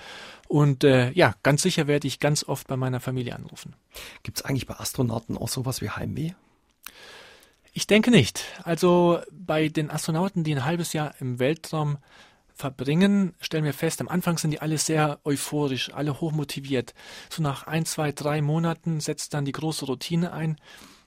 Und 0.48 0.84
äh, 0.84 1.10
ja, 1.12 1.34
ganz 1.42 1.62
sicher 1.62 1.86
werde 1.86 2.06
ich 2.06 2.20
ganz 2.20 2.44
oft 2.44 2.68
bei 2.68 2.76
meiner 2.76 3.00
Familie 3.00 3.34
anrufen. 3.34 3.74
Gibt 4.22 4.38
es 4.38 4.44
eigentlich 4.44 4.66
bei 4.66 4.76
Astronauten 4.76 5.36
auch 5.36 5.48
sowas 5.48 5.80
wie 5.80 5.90
Heimweh? 5.90 6.32
Ich 7.72 7.86
denke 7.86 8.10
nicht. 8.10 8.44
Also 8.62 9.20
bei 9.32 9.68
den 9.68 9.90
Astronauten, 9.90 10.44
die 10.44 10.54
ein 10.54 10.64
halbes 10.64 10.92
Jahr 10.92 11.14
im 11.20 11.38
Weltraum 11.38 11.98
verbringen, 12.54 13.34
stellen 13.40 13.64
wir 13.64 13.74
fest, 13.74 14.00
am 14.00 14.08
Anfang 14.08 14.38
sind 14.38 14.52
die 14.52 14.60
alle 14.60 14.78
sehr 14.78 15.18
euphorisch, 15.24 15.92
alle 15.92 16.20
hochmotiviert. 16.20 16.94
So 17.28 17.42
nach 17.42 17.66
ein, 17.66 17.84
zwei, 17.84 18.12
drei 18.12 18.40
Monaten 18.40 19.00
setzt 19.00 19.34
dann 19.34 19.44
die 19.44 19.52
große 19.52 19.84
Routine 19.84 20.32
ein 20.32 20.56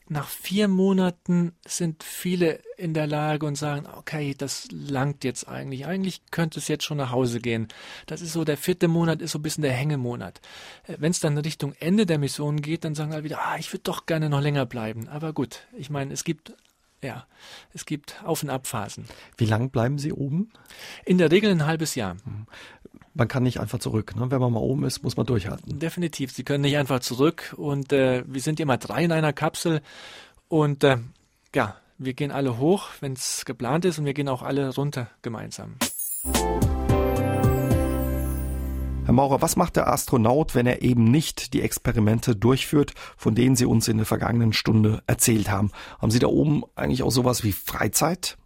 nach 0.10 0.28
vier 0.28 0.68
Monaten 0.68 1.54
sind 1.66 2.04
viele 2.04 2.60
in 2.78 2.94
der 2.96 3.06
Lage 3.06 3.46
und 3.46 3.56
sagen, 3.56 3.86
okay, 3.86 4.34
das 4.36 4.68
langt 4.72 5.24
jetzt 5.24 5.48
eigentlich. 5.48 5.86
Eigentlich 5.86 6.22
könnte 6.32 6.60
es 6.60 6.68
jetzt 6.68 6.84
schon 6.84 6.98
nach 6.98 7.12
Hause 7.12 7.40
gehen. 7.40 7.68
Das 8.08 8.22
ist 8.22 8.34
so, 8.34 8.44
der 8.44 8.58
vierte 8.58 8.88
Monat 8.88 9.22
ist 9.22 9.32
so 9.32 9.40
ein 9.40 9.44
bisschen 9.44 9.62
der 9.62 9.74
Hängemonat. 9.74 10.42
Äh, 10.88 10.96
Wenn 11.00 11.12
es 11.12 11.20
dann 11.20 11.38
Richtung 11.38 11.74
Ende 11.80 12.08
der 12.08 12.18
Mission 12.18 12.62
geht, 12.62 12.84
dann 12.84 12.96
sagen 12.96 13.14
alle 13.14 13.24
wieder, 13.24 13.40
ah, 13.40 13.58
ich 13.60 13.72
würde 13.72 13.84
doch 13.84 14.08
gerne 14.08 14.30
noch 14.30 14.42
länger 14.42 14.66
bleiben. 14.66 15.08
Aber 15.08 15.32
gut, 15.32 15.68
ich 15.78 15.92
meine, 15.92 16.12
es 16.12 16.24
gibt 16.24 16.54
ja, 17.02 17.26
es 17.74 17.86
gibt 17.86 18.22
Auf- 18.26 18.44
und 18.44 18.50
Abphasen. 18.50 19.06
Wie 19.38 19.46
lang 19.46 19.70
bleiben 19.70 19.98
Sie 20.00 20.12
oben? 20.12 20.52
In 21.06 21.18
der 21.18 21.32
Regel 21.32 21.50
ein 21.52 21.66
halbes 21.66 21.96
Jahr. 21.96 22.18
Man 23.14 23.28
kann 23.28 23.44
nicht 23.44 23.60
einfach 23.60 23.80
zurück. 23.80 24.16
Ne? 24.16 24.30
Wenn 24.32 24.40
man 24.40 24.54
mal 24.54 24.60
oben 24.60 24.84
ist, 24.84 25.04
muss 25.04 25.18
man 25.18 25.26
durchhalten. 25.26 25.80
Definitiv. 25.80 26.32
Sie 26.32 26.44
können 26.44 26.62
nicht 26.62 26.78
einfach 26.78 27.00
zurück. 27.00 27.54
Und 27.58 27.92
äh, 27.92 28.24
wir 28.28 28.42
sind 28.42 28.60
immer 28.60 28.78
drei 28.78 29.04
in 29.04 29.12
einer 29.12 29.34
Kapsel. 29.34 29.82
Und 30.48 30.84
äh, 30.84 30.98
ja, 31.54 31.76
wir 31.98 32.14
gehen 32.14 32.32
alle 32.32 32.58
hoch, 32.58 32.88
wenn 33.02 33.14
es 33.14 33.44
geplant 33.46 33.86
ist, 33.86 34.00
und 34.00 34.06
wir 34.06 34.14
gehen 34.14 34.30
auch 34.30 34.42
alle 34.42 34.74
runter 34.74 35.10
gemeinsam. 35.22 35.76
Herr 39.04 39.14
Maurer, 39.14 39.42
was 39.42 39.56
macht 39.56 39.76
der 39.76 39.88
Astronaut, 39.88 40.56
wenn 40.56 40.68
er 40.68 40.82
eben 40.82 41.04
nicht 41.04 41.54
die 41.54 41.62
Experimente 41.62 42.36
durchführt, 42.36 42.94
von 43.18 43.36
denen 43.36 43.56
Sie 43.56 43.66
uns 43.66 43.88
in 43.88 43.98
der 43.98 44.06
vergangenen 44.06 44.54
Stunde 44.54 45.02
erzählt 45.08 45.50
haben? 45.50 45.72
Haben 46.00 46.12
Sie 46.12 46.20
da 46.20 46.28
oben 46.28 46.64
eigentlich 46.76 47.04
auch 47.04 47.12
sowas 47.12 47.44
wie 47.44 47.52
Freizeit? 47.52 48.38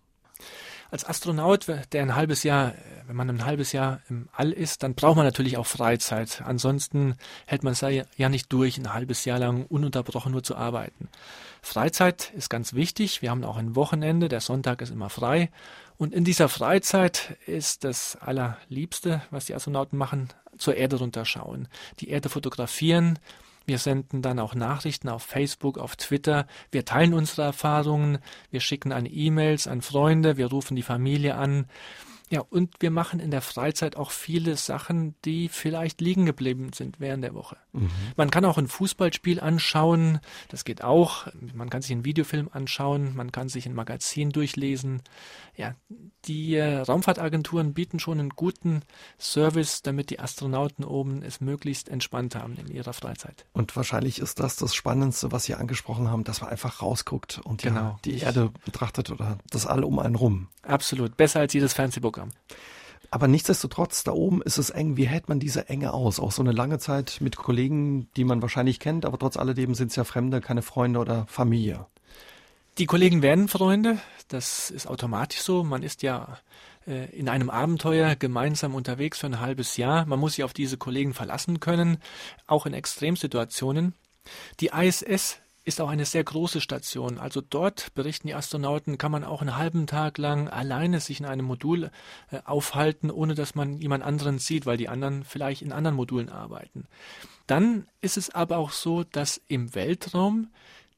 Als 0.94 1.06
Astronaut, 1.06 1.66
der 1.92 2.04
ein 2.04 2.14
halbes 2.14 2.44
Jahr, 2.44 2.76
wenn 3.08 3.16
man 3.16 3.28
ein 3.28 3.46
halbes 3.46 3.72
Jahr 3.72 4.02
im 4.10 4.30
All 4.32 4.52
ist, 4.52 4.84
dann 4.84 4.94
braucht 4.94 5.16
man 5.16 5.26
natürlich 5.26 5.58
auch 5.58 5.66
Freizeit. 5.66 6.44
Ansonsten 6.46 7.16
hält 7.48 7.64
man 7.64 7.74
es 7.74 7.82
ja 7.82 8.30
nicht 8.30 8.54
durch, 8.54 8.78
ein 8.78 8.94
halbes 8.94 9.26
Jahr 9.26 9.40
lang 9.40 9.66
ununterbrochen 9.66 10.32
nur 10.32 10.44
zu 10.44 10.56
arbeiten. 10.56 11.10
Freizeit 11.64 12.32
ist 12.36 12.52
ganz 12.52 12.76
wichtig. 12.76 13.24
Wir 13.24 13.32
haben 13.32 13.44
auch 13.44 13.58
ein 13.58 13.76
Wochenende. 13.76 14.30
Der 14.30 14.40
Sonntag 14.40 14.84
ist 14.84 14.92
immer 14.92 15.10
frei. 15.10 15.50
Und 15.98 16.14
in 16.14 16.26
dieser 16.26 16.48
Freizeit 16.48 17.38
ist 17.48 17.86
das 17.86 18.16
Allerliebste, 18.18 19.24
was 19.32 19.46
die 19.46 19.56
Astronauten 19.56 19.98
machen, 19.98 20.30
zur 20.60 20.76
Erde 20.76 20.98
runterschauen, 20.98 21.70
die 22.02 22.10
Erde 22.10 22.30
fotografieren 22.30 23.18
wir 23.66 23.78
senden 23.78 24.22
dann 24.22 24.40
auch 24.40 24.56
Nachrichten 24.56 25.10
auf 25.10 25.24
Facebook, 25.24 25.78
auf 25.78 25.96
Twitter. 25.96 26.48
Wir 26.72 26.86
teilen 26.86 27.14
unsere 27.14 27.44
Erfahrungen. 27.44 28.20
Wir 28.52 28.60
schicken 28.60 28.92
an 28.92 29.08
E-Mails 29.10 29.68
an 29.68 29.82
Freunde. 29.82 30.38
Wir 30.38 30.48
rufen 30.48 30.76
die 30.76 30.82
Familie 30.84 31.36
an. 31.36 31.66
Ja, 32.34 32.42
und 32.50 32.74
wir 32.80 32.90
machen 32.90 33.20
in 33.20 33.30
der 33.30 33.44
Freizeit 33.44 33.96
auch 33.96 34.10
viele 34.10 34.58
Sachen, 34.58 35.14
die 35.24 35.50
vielleicht 35.50 36.02
liegen 36.02 36.26
geblieben 36.26 36.72
sind 36.74 37.00
während 37.00 37.24
der 37.24 37.36
Woche. 37.36 37.58
Mhm. 37.74 37.92
Man 38.16 38.32
kann 38.32 38.44
auch 38.44 38.58
ein 38.58 38.68
Fußballspiel 38.68 39.40
anschauen, 39.40 40.20
das 40.50 40.66
geht 40.66 40.84
auch. 40.84 41.28
Man 41.54 41.70
kann 41.70 41.84
sich 41.84 41.92
einen 41.92 42.06
Videofilm 42.06 42.50
anschauen, 42.52 43.16
man 43.16 43.32
kann 43.32 43.50
sich 43.50 43.68
ein 43.68 43.76
Magazin 43.76 44.32
durchlesen. 44.32 45.04
Ja, 45.56 45.76
die 46.26 46.56
äh, 46.56 46.80
Raumfahrtagenturen 46.80 47.76
bieten 47.76 48.00
schon 48.00 48.20
einen 48.20 48.30
guten 48.30 48.82
Service, 49.20 49.84
damit 49.84 50.10
die 50.10 50.20
Astronauten 50.20 50.86
oben 50.86 51.22
es 51.22 51.40
möglichst 51.40 51.88
entspannt 51.88 52.36
haben 52.36 52.56
in 52.56 52.66
ihrer 52.66 52.94
Freizeit. 52.94 53.46
Und 53.54 53.76
wahrscheinlich 53.76 54.18
ist 54.18 54.40
das 54.40 54.56
das 54.56 54.74
Spannendste, 54.74 55.32
was 55.32 55.44
Sie 55.44 55.54
angesprochen 55.54 56.10
haben, 56.10 56.24
dass 56.24 56.42
man 56.42 56.50
einfach 56.50 56.82
rausguckt 56.82 57.42
und 57.44 57.62
genau. 57.62 57.80
ja, 57.80 58.00
die 58.06 58.18
Erde 58.18 58.52
betrachtet 58.66 59.12
oder 59.12 59.38
das 59.52 59.68
All 59.68 59.84
um 59.84 60.00
einen 60.00 60.16
rum. 60.16 60.48
Absolut, 60.64 61.16
besser 61.18 61.42
als 61.42 61.54
jedes 61.54 61.74
Fernsehprogramm. 61.74 62.23
Aber 63.12 63.28
nichtsdestotrotz, 63.28 64.04
da 64.04 64.12
oben 64.12 64.42
ist 64.42 64.58
es 64.58 64.72
eng. 64.72 64.98
Wie 64.98 65.08
hält 65.08 65.30
man 65.30 65.40
diese 65.40 65.70
Enge 65.70 65.94
aus? 65.94 66.20
Auch 66.20 66.32
so 66.32 66.42
eine 66.42 66.52
lange 66.52 66.80
Zeit 66.80 67.18
mit 67.20 67.36
Kollegen, 67.36 68.10
die 68.18 68.24
man 68.24 68.42
wahrscheinlich 68.42 68.80
kennt, 68.80 69.06
aber 69.06 69.20
trotz 69.20 69.38
alledem 69.38 69.76
sind 69.76 69.92
es 69.92 69.96
ja 69.96 70.04
Fremde, 70.04 70.42
keine 70.42 70.64
Freunde 70.64 71.00
oder 71.00 71.28
Familie. 71.28 71.86
Die 72.80 72.88
Kollegen 72.88 73.22
werden 73.22 73.50
Freunde, 73.50 74.00
das 74.30 74.72
ist 74.72 74.88
automatisch 74.88 75.42
so. 75.42 75.64
Man 75.64 75.84
ist 75.84 76.02
ja 76.02 76.40
äh, 76.88 77.16
in 77.16 77.30
einem 77.30 77.52
Abenteuer 77.52 78.16
gemeinsam 78.16 78.74
unterwegs 78.74 79.20
für 79.20 79.28
ein 79.28 79.40
halbes 79.40 79.78
Jahr. 79.78 80.08
Man 80.08 80.20
muss 80.20 80.34
sich 80.34 80.44
auf 80.44 80.54
diese 80.54 80.78
Kollegen 80.78 81.14
verlassen 81.14 81.60
können, 81.60 81.98
auch 82.48 82.66
in 82.66 82.74
Extremsituationen. 82.74 83.94
Die 84.60 84.72
ISS 84.74 85.38
ist 85.64 85.80
auch 85.80 85.90
eine 85.90 86.06
sehr 86.06 86.24
große 86.24 86.62
Station. 86.62 87.18
Also 87.18 87.42
dort, 87.42 87.94
berichten 87.96 88.28
die 88.28 88.34
Astronauten, 88.34 88.98
kann 88.98 89.12
man 89.12 89.24
auch 89.24 89.42
einen 89.42 89.58
halben 89.58 89.88
Tag 89.88 90.18
lang 90.18 90.50
alleine 90.50 91.00
sich 91.00 91.20
in 91.20 91.26
einem 91.26 91.46
Modul 91.46 91.90
äh, 92.32 92.40
aufhalten, 92.46 93.10
ohne 93.10 93.36
dass 93.36 93.56
man 93.56 93.78
jemand 93.78 94.04
anderen 94.04 94.40
sieht, 94.40 94.66
weil 94.66 94.78
die 94.78 94.90
anderen 94.90 95.24
vielleicht 95.24 95.62
in 95.62 95.72
anderen 95.72 95.96
Modulen 95.96 96.30
arbeiten. 96.30 96.88
Dann 97.48 97.88
ist 98.02 98.18
es 98.18 98.30
aber 98.30 98.58
auch 98.58 98.72
so, 98.72 99.04
dass 99.04 99.42
im 99.48 99.74
Weltraum 99.76 100.50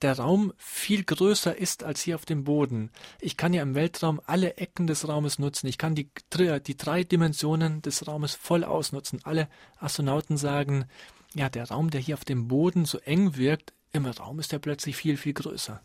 der 0.02 0.18
Raum 0.18 0.54
viel 0.58 1.04
größer 1.04 1.56
ist 1.56 1.84
als 1.84 2.02
hier 2.02 2.16
auf 2.16 2.26
dem 2.26 2.44
Boden. 2.44 2.92
Ich 3.22 3.38
kann 3.38 3.54
ja 3.54 3.62
im 3.62 3.76
Weltraum 3.76 4.20
alle 4.26 4.58
Ecken 4.58 4.88
des 4.88 5.08
Raumes 5.08 5.40
nutzen. 5.40 5.68
Ich 5.68 5.78
kann 5.78 5.96
die, 5.96 6.10
die 6.68 6.78
drei 6.78 7.04
Dimensionen 7.04 7.82
des 7.82 8.08
Raumes 8.08 8.36
voll 8.36 8.64
ausnutzen. 8.64 9.22
Alle 9.24 9.48
Astronauten 9.80 10.38
sagen, 10.38 10.86
ja, 11.34 11.50
der 11.50 11.70
Raum, 11.70 11.90
der 11.90 12.02
hier 12.02 12.16
auf 12.16 12.26
dem 12.26 12.48
Boden 12.48 12.86
so 12.86 12.98
eng 13.00 13.36
wirkt, 13.38 13.74
im 13.96 14.06
Raum 14.06 14.40
ist 14.40 14.54
er 14.54 14.60
plötzlich 14.60 14.96
viel, 14.96 15.18
viel 15.18 15.34
größer. 15.34 15.82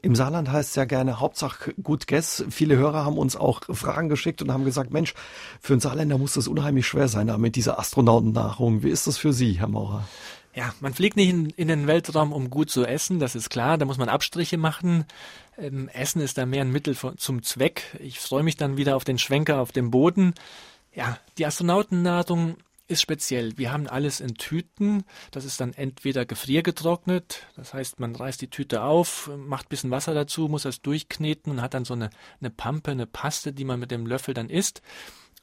Im 0.00 0.14
Saarland 0.14 0.50
heißt 0.50 0.70
es 0.70 0.74
ja 0.76 0.84
gerne 0.84 1.18
Hauptsache 1.18 1.74
gut 1.82 2.06
Guess. 2.06 2.44
Viele 2.50 2.76
Hörer 2.76 3.04
haben 3.04 3.18
uns 3.18 3.34
auch 3.34 3.62
Fragen 3.74 4.08
geschickt 4.08 4.40
und 4.42 4.52
haben 4.52 4.64
gesagt, 4.64 4.92
Mensch, 4.92 5.14
für 5.60 5.72
einen 5.72 5.80
Saarländer 5.80 6.18
muss 6.18 6.34
das 6.34 6.46
unheimlich 6.46 6.86
schwer 6.86 7.08
sein, 7.08 7.26
mit 7.40 7.56
dieser 7.56 7.78
Astronautennahrung. 7.80 8.84
Wie 8.84 8.90
ist 8.90 9.08
das 9.08 9.18
für 9.18 9.32
Sie, 9.32 9.58
Herr 9.58 9.68
Maurer? 9.68 10.06
Ja, 10.54 10.72
man 10.80 10.94
fliegt 10.94 11.16
nicht 11.16 11.30
in, 11.30 11.50
in, 11.50 11.68
den 11.68 11.86
Weltraum, 11.86 12.32
um 12.32 12.50
gut 12.50 12.70
zu 12.70 12.84
essen, 12.84 13.18
das 13.18 13.34
ist 13.34 13.50
klar. 13.50 13.78
Da 13.78 13.84
muss 13.84 13.98
man 13.98 14.08
Abstriche 14.08 14.56
machen. 14.56 15.04
Ähm, 15.56 15.88
essen 15.88 16.20
ist 16.20 16.38
da 16.38 16.46
mehr 16.46 16.62
ein 16.62 16.72
Mittel 16.72 16.94
von, 16.94 17.16
zum 17.18 17.42
Zweck. 17.42 17.96
Ich 18.00 18.18
freue 18.20 18.42
mich 18.42 18.56
dann 18.56 18.76
wieder 18.76 18.96
auf 18.96 19.04
den 19.04 19.18
Schwenker 19.18 19.60
auf 19.60 19.72
dem 19.72 19.90
Boden. 19.90 20.34
Ja, 20.94 21.18
die 21.38 21.46
Astronautennahrung 21.46 22.56
ist 22.88 23.02
speziell. 23.02 23.56
Wir 23.58 23.72
haben 23.72 23.86
alles 23.86 24.20
in 24.20 24.34
Tüten. 24.34 25.04
Das 25.30 25.44
ist 25.44 25.60
dann 25.60 25.74
entweder 25.74 26.24
gefriergetrocknet, 26.24 27.46
das 27.54 27.74
heißt, 27.74 28.00
man 28.00 28.16
reißt 28.16 28.40
die 28.40 28.50
Tüte 28.50 28.82
auf, 28.82 29.30
macht 29.36 29.66
ein 29.66 29.68
bisschen 29.68 29.90
Wasser 29.90 30.14
dazu, 30.14 30.48
muss 30.48 30.62
das 30.62 30.80
durchkneten 30.80 31.52
und 31.52 31.62
hat 31.62 31.74
dann 31.74 31.84
so 31.84 31.94
eine, 31.94 32.10
eine 32.40 32.50
Pampe, 32.50 32.90
eine 32.90 33.06
Paste, 33.06 33.52
die 33.52 33.64
man 33.64 33.78
mit 33.78 33.90
dem 33.90 34.06
Löffel 34.06 34.34
dann 34.34 34.50
isst. 34.50 34.82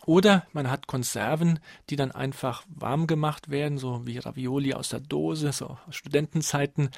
Oder 0.06 0.46
man 0.54 0.70
hat 0.70 0.86
Konserven, 0.86 1.60
die 1.89 1.96
dann 1.96 2.12
einfach 2.12 2.64
warm 2.68 3.08
gemacht 3.08 3.50
werden, 3.50 3.78
so 3.78 4.06
wie 4.06 4.20
Ravioli 4.20 4.74
aus 4.74 4.89
der 4.89 5.00
Dose, 5.00 5.52
so 5.52 5.78
aus 5.88 5.96
Studentenzeiten. 5.96 6.89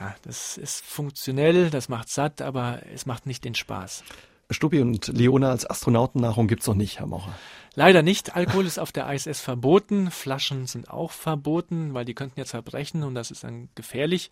Ja, 0.00 0.14
das 0.22 0.56
ist 0.56 0.82
funktionell, 0.82 1.68
das 1.70 1.88
macht 1.88 2.08
satt, 2.08 2.40
aber 2.40 2.80
es 2.92 3.04
macht 3.04 3.26
nicht 3.26 3.44
den 3.44 3.54
Spaß. 3.54 4.02
Stuppi 4.50 4.80
und 4.80 5.08
Leona 5.08 5.50
als 5.50 5.68
Astronautennahrung 5.68 6.48
gibt's 6.48 6.66
noch 6.66 6.74
nicht, 6.74 6.98
Herr 6.98 7.06
Mocher. 7.06 7.34
Leider 7.74 8.02
nicht. 8.02 8.34
Alkohol 8.34 8.64
ist 8.64 8.78
auf 8.78 8.92
der 8.92 9.12
ISS 9.12 9.40
verboten. 9.40 10.10
Flaschen 10.10 10.66
sind 10.66 10.88
auch 10.88 11.12
verboten, 11.12 11.92
weil 11.92 12.06
die 12.06 12.14
könnten 12.14 12.40
ja 12.40 12.46
zerbrechen 12.46 13.02
und 13.02 13.14
das 13.14 13.30
ist 13.30 13.44
dann 13.44 13.68
gefährlich. 13.74 14.30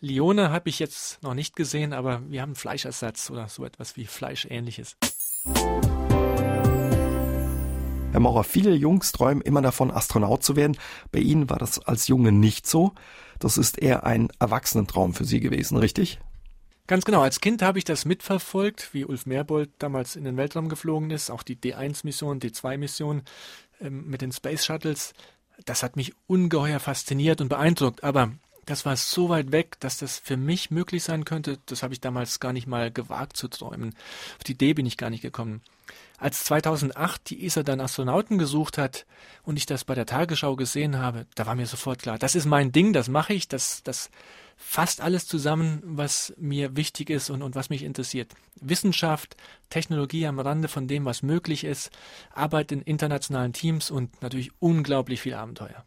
Lione 0.00 0.50
habe 0.50 0.70
ich 0.70 0.78
jetzt 0.78 1.22
noch 1.22 1.34
nicht 1.34 1.54
gesehen, 1.54 1.92
aber 1.92 2.22
wir 2.28 2.40
haben 2.40 2.54
Fleischersatz 2.54 3.30
oder 3.30 3.46
so 3.48 3.64
etwas 3.64 3.96
wie 3.96 4.06
Fleischähnliches. 4.06 4.96
Herr 8.12 8.20
Maurer, 8.20 8.44
viele 8.44 8.74
Jungs 8.74 9.12
träumen 9.12 9.42
immer 9.42 9.62
davon, 9.62 9.90
Astronaut 9.90 10.42
zu 10.42 10.56
werden. 10.56 10.78
Bei 11.12 11.20
Ihnen 11.20 11.50
war 11.50 11.58
das 11.58 11.78
als 11.78 12.08
Junge 12.08 12.32
nicht 12.32 12.66
so. 12.66 12.92
Das 13.38 13.58
ist 13.58 13.78
eher 13.78 14.04
ein 14.04 14.28
Erwachsenentraum 14.38 15.12
für 15.14 15.24
Sie 15.24 15.40
gewesen, 15.40 15.76
richtig? 15.76 16.20
Ganz 16.86 17.04
genau. 17.04 17.22
Als 17.22 17.40
Kind 17.40 17.62
habe 17.62 17.78
ich 17.78 17.84
das 17.84 18.04
mitverfolgt, 18.04 18.92
wie 18.92 19.04
Ulf 19.04 19.26
Merbold 19.26 19.70
damals 19.78 20.16
in 20.16 20.24
den 20.24 20.36
Weltraum 20.36 20.68
geflogen 20.68 21.10
ist, 21.10 21.30
auch 21.30 21.42
die 21.42 21.56
D1-Mission, 21.56 22.40
D2-Mission 22.40 23.22
ähm, 23.80 24.08
mit 24.08 24.20
den 24.20 24.32
Space 24.32 24.64
Shuttles. 24.64 25.14
Das 25.64 25.82
hat 25.82 25.96
mich 25.96 26.14
ungeheuer 26.26 26.80
fasziniert 26.80 27.40
und 27.40 27.48
beeindruckt. 27.48 28.02
Aber 28.02 28.32
das 28.66 28.84
war 28.84 28.96
so 28.96 29.28
weit 29.28 29.52
weg, 29.52 29.78
dass 29.80 29.98
das 29.98 30.18
für 30.18 30.36
mich 30.36 30.70
möglich 30.70 31.04
sein 31.04 31.24
könnte. 31.24 31.58
Das 31.66 31.82
habe 31.82 31.94
ich 31.94 32.00
damals 32.00 32.40
gar 32.40 32.52
nicht 32.52 32.66
mal 32.66 32.90
gewagt 32.90 33.36
zu 33.36 33.48
träumen. 33.48 33.94
Auf 34.38 34.44
die 34.44 34.52
Idee 34.52 34.74
bin 34.74 34.86
ich 34.86 34.96
gar 34.96 35.10
nicht 35.10 35.22
gekommen. 35.22 35.62
Als 36.18 36.44
2008 36.44 37.30
die 37.30 37.44
ESA 37.44 37.64
dann 37.64 37.80
Astronauten 37.80 38.38
gesucht 38.38 38.78
hat 38.78 39.06
und 39.42 39.56
ich 39.56 39.66
das 39.66 39.84
bei 39.84 39.94
der 39.94 40.06
Tagesschau 40.06 40.54
gesehen 40.54 40.98
habe, 40.98 41.26
da 41.34 41.46
war 41.46 41.56
mir 41.56 41.66
sofort 41.66 42.02
klar, 42.02 42.18
das 42.18 42.36
ist 42.36 42.46
mein 42.46 42.70
Ding, 42.70 42.92
das 42.92 43.08
mache 43.08 43.34
ich, 43.34 43.48
das, 43.48 43.82
das 43.82 44.08
fasst 44.56 45.00
alles 45.00 45.26
zusammen, 45.26 45.82
was 45.84 46.32
mir 46.36 46.76
wichtig 46.76 47.10
ist 47.10 47.30
und, 47.30 47.42
und 47.42 47.54
was 47.54 47.70
mich 47.70 47.82
interessiert. 47.82 48.32
Wissenschaft, 48.60 49.36
Technologie 49.70 50.26
am 50.26 50.38
Rande 50.38 50.68
von 50.68 50.88
dem, 50.88 51.04
was 51.04 51.22
möglich 51.22 51.64
ist, 51.64 51.90
Arbeit 52.34 52.72
in 52.72 52.82
internationalen 52.82 53.52
Teams 53.52 53.90
und 53.90 54.22
natürlich 54.22 54.50
unglaublich 54.60 55.20
viel 55.20 55.34
Abenteuer. 55.34 55.84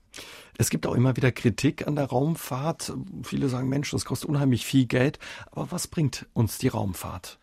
Es 0.57 0.69
gibt 0.69 0.87
auch 0.87 0.95
immer 0.95 1.17
wieder 1.17 1.31
Kritik 1.31 1.87
an 1.87 1.95
der 1.95 2.05
Raumfahrt. 2.05 2.93
Viele 3.23 3.49
sagen, 3.49 3.69
Mensch, 3.69 3.91
das 3.91 4.05
kostet 4.05 4.29
unheimlich 4.29 4.65
viel 4.65 4.85
Geld. 4.85 5.19
Aber 5.51 5.71
was 5.71 5.87
bringt 5.87 6.25
uns 6.33 6.57
die 6.57 6.69
Raumfahrt? 6.69 7.39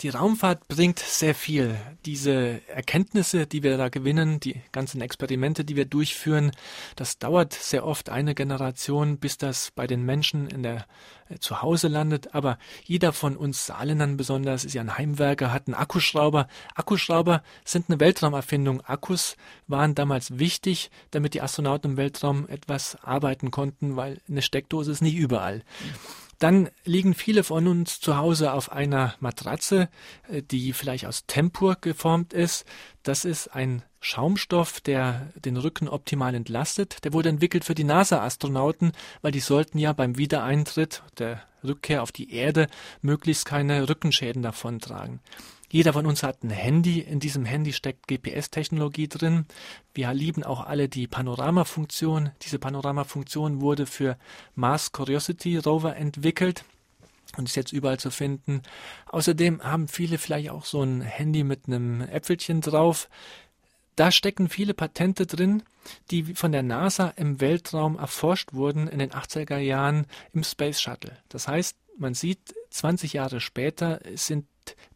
Die 0.00 0.08
Raumfahrt 0.08 0.66
bringt 0.66 0.98
sehr 0.98 1.34
viel. 1.34 1.76
Diese 2.06 2.66
Erkenntnisse, 2.68 3.46
die 3.46 3.62
wir 3.62 3.76
da 3.76 3.90
gewinnen, 3.90 4.40
die 4.40 4.62
ganzen 4.72 5.02
Experimente, 5.02 5.62
die 5.62 5.76
wir 5.76 5.84
durchführen, 5.84 6.52
das 6.96 7.18
dauert 7.18 7.52
sehr 7.52 7.84
oft 7.84 8.08
eine 8.08 8.34
Generation, 8.34 9.18
bis 9.18 9.36
das 9.36 9.70
bei 9.72 9.86
den 9.86 10.06
Menschen 10.06 10.48
in 10.48 10.62
der 10.62 10.86
äh, 11.28 11.38
zu 11.38 11.60
Hause 11.60 11.88
landet. 11.88 12.34
Aber 12.34 12.58
jeder 12.84 13.12
von 13.12 13.36
uns 13.36 13.66
Saarländern 13.66 14.16
besonders 14.16 14.64
ist 14.64 14.72
ja 14.72 14.80
ein 14.80 14.96
Heimwerker, 14.96 15.52
hat 15.52 15.66
einen 15.66 15.74
Akkuschrauber. 15.74 16.48
Akkuschrauber 16.74 17.42
sind 17.66 17.90
eine 17.90 18.00
Weltraumerfindung. 18.00 18.80
Akkus 18.80 19.36
waren 19.66 19.94
damals 19.94 20.38
wichtig, 20.38 20.90
damit 21.10 21.34
die 21.34 21.42
Astronauten 21.42 21.90
im 21.90 21.96
Weltraum 21.98 22.48
etwas 22.48 22.96
arbeiten 23.02 23.50
konnten, 23.50 23.96
weil 23.96 24.22
eine 24.30 24.40
Steckdose 24.40 24.92
ist 24.92 25.02
nicht 25.02 25.16
überall. 25.16 25.62
Dann 26.40 26.70
liegen 26.84 27.14
viele 27.14 27.44
von 27.44 27.68
uns 27.68 28.00
zu 28.00 28.16
Hause 28.16 28.54
auf 28.54 28.72
einer 28.72 29.14
Matratze, 29.20 29.88
äh, 30.28 30.42
die 30.42 30.72
vielleicht 30.72 31.06
aus 31.06 31.26
Tempur 31.26 31.76
geformt 31.80 32.32
ist. 32.32 32.64
Das 33.02 33.24
ist 33.24 33.48
ein 33.48 33.82
Schaumstoff, 34.00 34.80
der 34.80 35.32
den 35.36 35.58
Rücken 35.58 35.86
optimal 35.86 36.34
entlastet. 36.34 37.04
Der 37.04 37.12
wurde 37.12 37.28
entwickelt 37.28 37.64
für 37.64 37.74
die 37.74 37.84
NASA-Astronauten, 37.84 38.92
weil 39.20 39.32
die 39.32 39.40
sollten 39.40 39.78
ja 39.78 39.92
beim 39.92 40.16
Wiedereintritt 40.16 41.02
der 41.18 41.42
Rückkehr 41.62 42.02
auf 42.02 42.10
die 42.10 42.32
Erde 42.32 42.68
möglichst 43.02 43.44
keine 43.44 43.90
Rückenschäden 43.90 44.42
davontragen. 44.42 45.20
Jeder 45.72 45.92
von 45.92 46.04
uns 46.04 46.24
hat 46.24 46.42
ein 46.42 46.50
Handy. 46.50 46.98
In 47.00 47.20
diesem 47.20 47.44
Handy 47.44 47.72
steckt 47.72 48.08
GPS-Technologie 48.08 49.06
drin. 49.06 49.46
Wir 49.94 50.12
lieben 50.12 50.42
auch 50.42 50.66
alle 50.66 50.88
die 50.88 51.06
Panorama-Funktion. 51.06 52.30
Diese 52.42 52.58
Panorama-Funktion 52.58 53.60
wurde 53.60 53.86
für 53.86 54.18
Mars 54.56 54.90
Curiosity 54.90 55.58
Rover 55.58 55.94
entwickelt 55.94 56.64
und 57.36 57.48
ist 57.48 57.54
jetzt 57.54 57.72
überall 57.72 58.00
zu 58.00 58.10
finden. 58.10 58.62
Außerdem 59.06 59.62
haben 59.62 59.86
viele 59.86 60.18
vielleicht 60.18 60.50
auch 60.50 60.64
so 60.64 60.82
ein 60.82 61.02
Handy 61.02 61.44
mit 61.44 61.68
einem 61.68 62.00
Äpfelchen 62.00 62.60
drauf. 62.60 63.08
Da 63.94 64.10
stecken 64.10 64.48
viele 64.48 64.74
Patente 64.74 65.26
drin, 65.26 65.62
die 66.10 66.34
von 66.34 66.50
der 66.50 66.64
NASA 66.64 67.10
im 67.16 67.40
Weltraum 67.40 67.96
erforscht 67.96 68.54
wurden 68.54 68.88
in 68.88 68.98
den 68.98 69.10
80er 69.10 69.58
Jahren 69.58 70.06
im 70.32 70.42
Space 70.42 70.80
Shuttle. 70.80 71.16
Das 71.28 71.46
heißt, 71.46 71.76
man 71.96 72.14
sieht, 72.14 72.54
20 72.70 73.12
Jahre 73.12 73.40
später 73.40 74.00
sind 74.14 74.46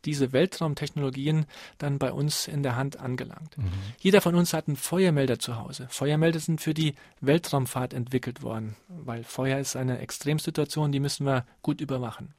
diese 0.05 0.33
Weltraumtechnologien 0.33 1.47
dann 1.79 1.99
bei 1.99 2.13
uns 2.13 2.47
in 2.47 2.63
der 2.63 2.77
Hand 2.77 2.99
angelangt. 2.99 3.59
Mhm. 3.59 3.73
Jeder 3.99 4.21
von 4.21 4.35
uns 4.35 4.53
hat 4.53 4.69
einen 4.69 4.77
Feuermelder 4.77 5.39
zu 5.39 5.57
Hause. 5.59 5.87
Feuermelder 5.91 6.39
sind 6.39 6.61
für 6.61 6.75
die 6.75 6.95
Weltraumfahrt 7.21 7.95
entwickelt 7.95 8.43
worden, 8.43 8.77
weil 8.89 9.25
Feuer 9.25 9.59
ist 9.59 9.77
eine 9.77 9.99
Extremsituation, 9.99 10.93
die 10.93 11.01
müssen 11.01 11.27
wir 11.27 11.47
gut 11.63 11.81
überwachen. 11.81 12.35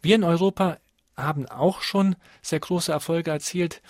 Wir 0.00 0.16
in 0.16 0.24
Europa 0.24 0.78
haben 1.16 1.46
auch 1.46 1.82
schon 1.82 2.16
sehr 2.42 2.60
große 2.60 2.92
Erfolge 2.92 3.30
erzielt. 3.30 3.82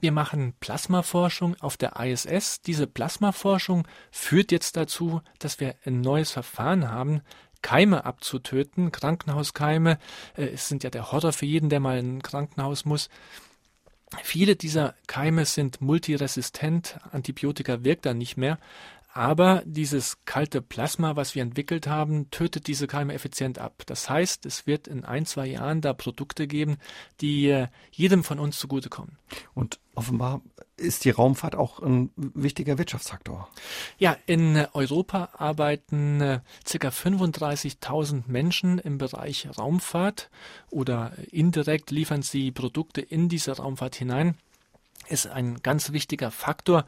Wir 0.00 0.10
machen 0.10 0.54
Plasmaforschung 0.58 1.54
auf 1.60 1.76
der 1.76 1.94
ISS. 2.00 2.60
Diese 2.60 2.88
Plasmaforschung 2.88 3.86
führt 4.10 4.50
jetzt 4.50 4.76
dazu, 4.76 5.22
dass 5.38 5.60
wir 5.60 5.76
ein 5.84 6.00
neues 6.00 6.32
Verfahren 6.32 6.90
haben, 6.90 7.22
Keime 7.62 8.04
abzutöten, 8.04 8.92
Krankenhauskeime. 8.92 9.98
Äh, 10.36 10.46
es 10.54 10.68
sind 10.68 10.84
ja 10.84 10.90
der 10.90 11.12
Horror 11.12 11.32
für 11.32 11.46
jeden, 11.46 11.68
der 11.68 11.80
mal 11.80 11.98
in 11.98 12.18
ein 12.18 12.22
Krankenhaus 12.22 12.84
muss. 12.84 13.08
Viele 14.22 14.56
dieser 14.56 14.94
Keime 15.06 15.46
sind 15.46 15.80
multiresistent, 15.80 16.98
Antibiotika 17.12 17.82
wirkt 17.82 18.04
dann 18.04 18.18
nicht 18.18 18.36
mehr, 18.36 18.58
aber 19.14 19.62
dieses 19.66 20.24
kalte 20.24 20.62
Plasma, 20.62 21.16
was 21.16 21.34
wir 21.34 21.42
entwickelt 21.42 21.86
haben, 21.86 22.30
tötet 22.30 22.66
diese 22.66 22.86
Keime 22.86 23.12
effizient 23.12 23.58
ab. 23.58 23.82
Das 23.84 24.08
heißt, 24.08 24.46
es 24.46 24.66
wird 24.66 24.88
in 24.88 25.04
ein, 25.04 25.26
zwei 25.26 25.46
Jahren 25.46 25.82
da 25.82 25.92
Produkte 25.92 26.46
geben, 26.46 26.78
die 27.20 27.48
äh, 27.48 27.68
jedem 27.90 28.24
von 28.24 28.38
uns 28.38 28.58
zugutekommen. 28.58 29.18
Und 29.54 29.80
offenbar 29.94 30.40
ist 30.78 31.04
die 31.04 31.10
Raumfahrt 31.10 31.54
auch 31.54 31.80
ein 31.80 32.10
wichtiger 32.16 32.78
Wirtschaftsfaktor. 32.78 33.50
Ja, 33.98 34.16
in 34.24 34.66
Europa 34.72 35.28
arbeiten 35.36 36.22
äh, 36.22 36.40
ca. 36.64 36.88
35.000 36.88 38.22
Menschen 38.28 38.78
im 38.78 38.96
Bereich 38.96 39.46
Raumfahrt 39.58 40.30
oder 40.70 41.12
indirekt 41.30 41.90
liefern 41.90 42.22
sie 42.22 42.50
Produkte 42.50 43.02
in 43.02 43.28
diese 43.28 43.58
Raumfahrt 43.58 43.94
hinein. 43.94 44.36
Ist 45.08 45.26
ein 45.26 45.62
ganz 45.62 45.92
wichtiger 45.92 46.30
Faktor 46.30 46.86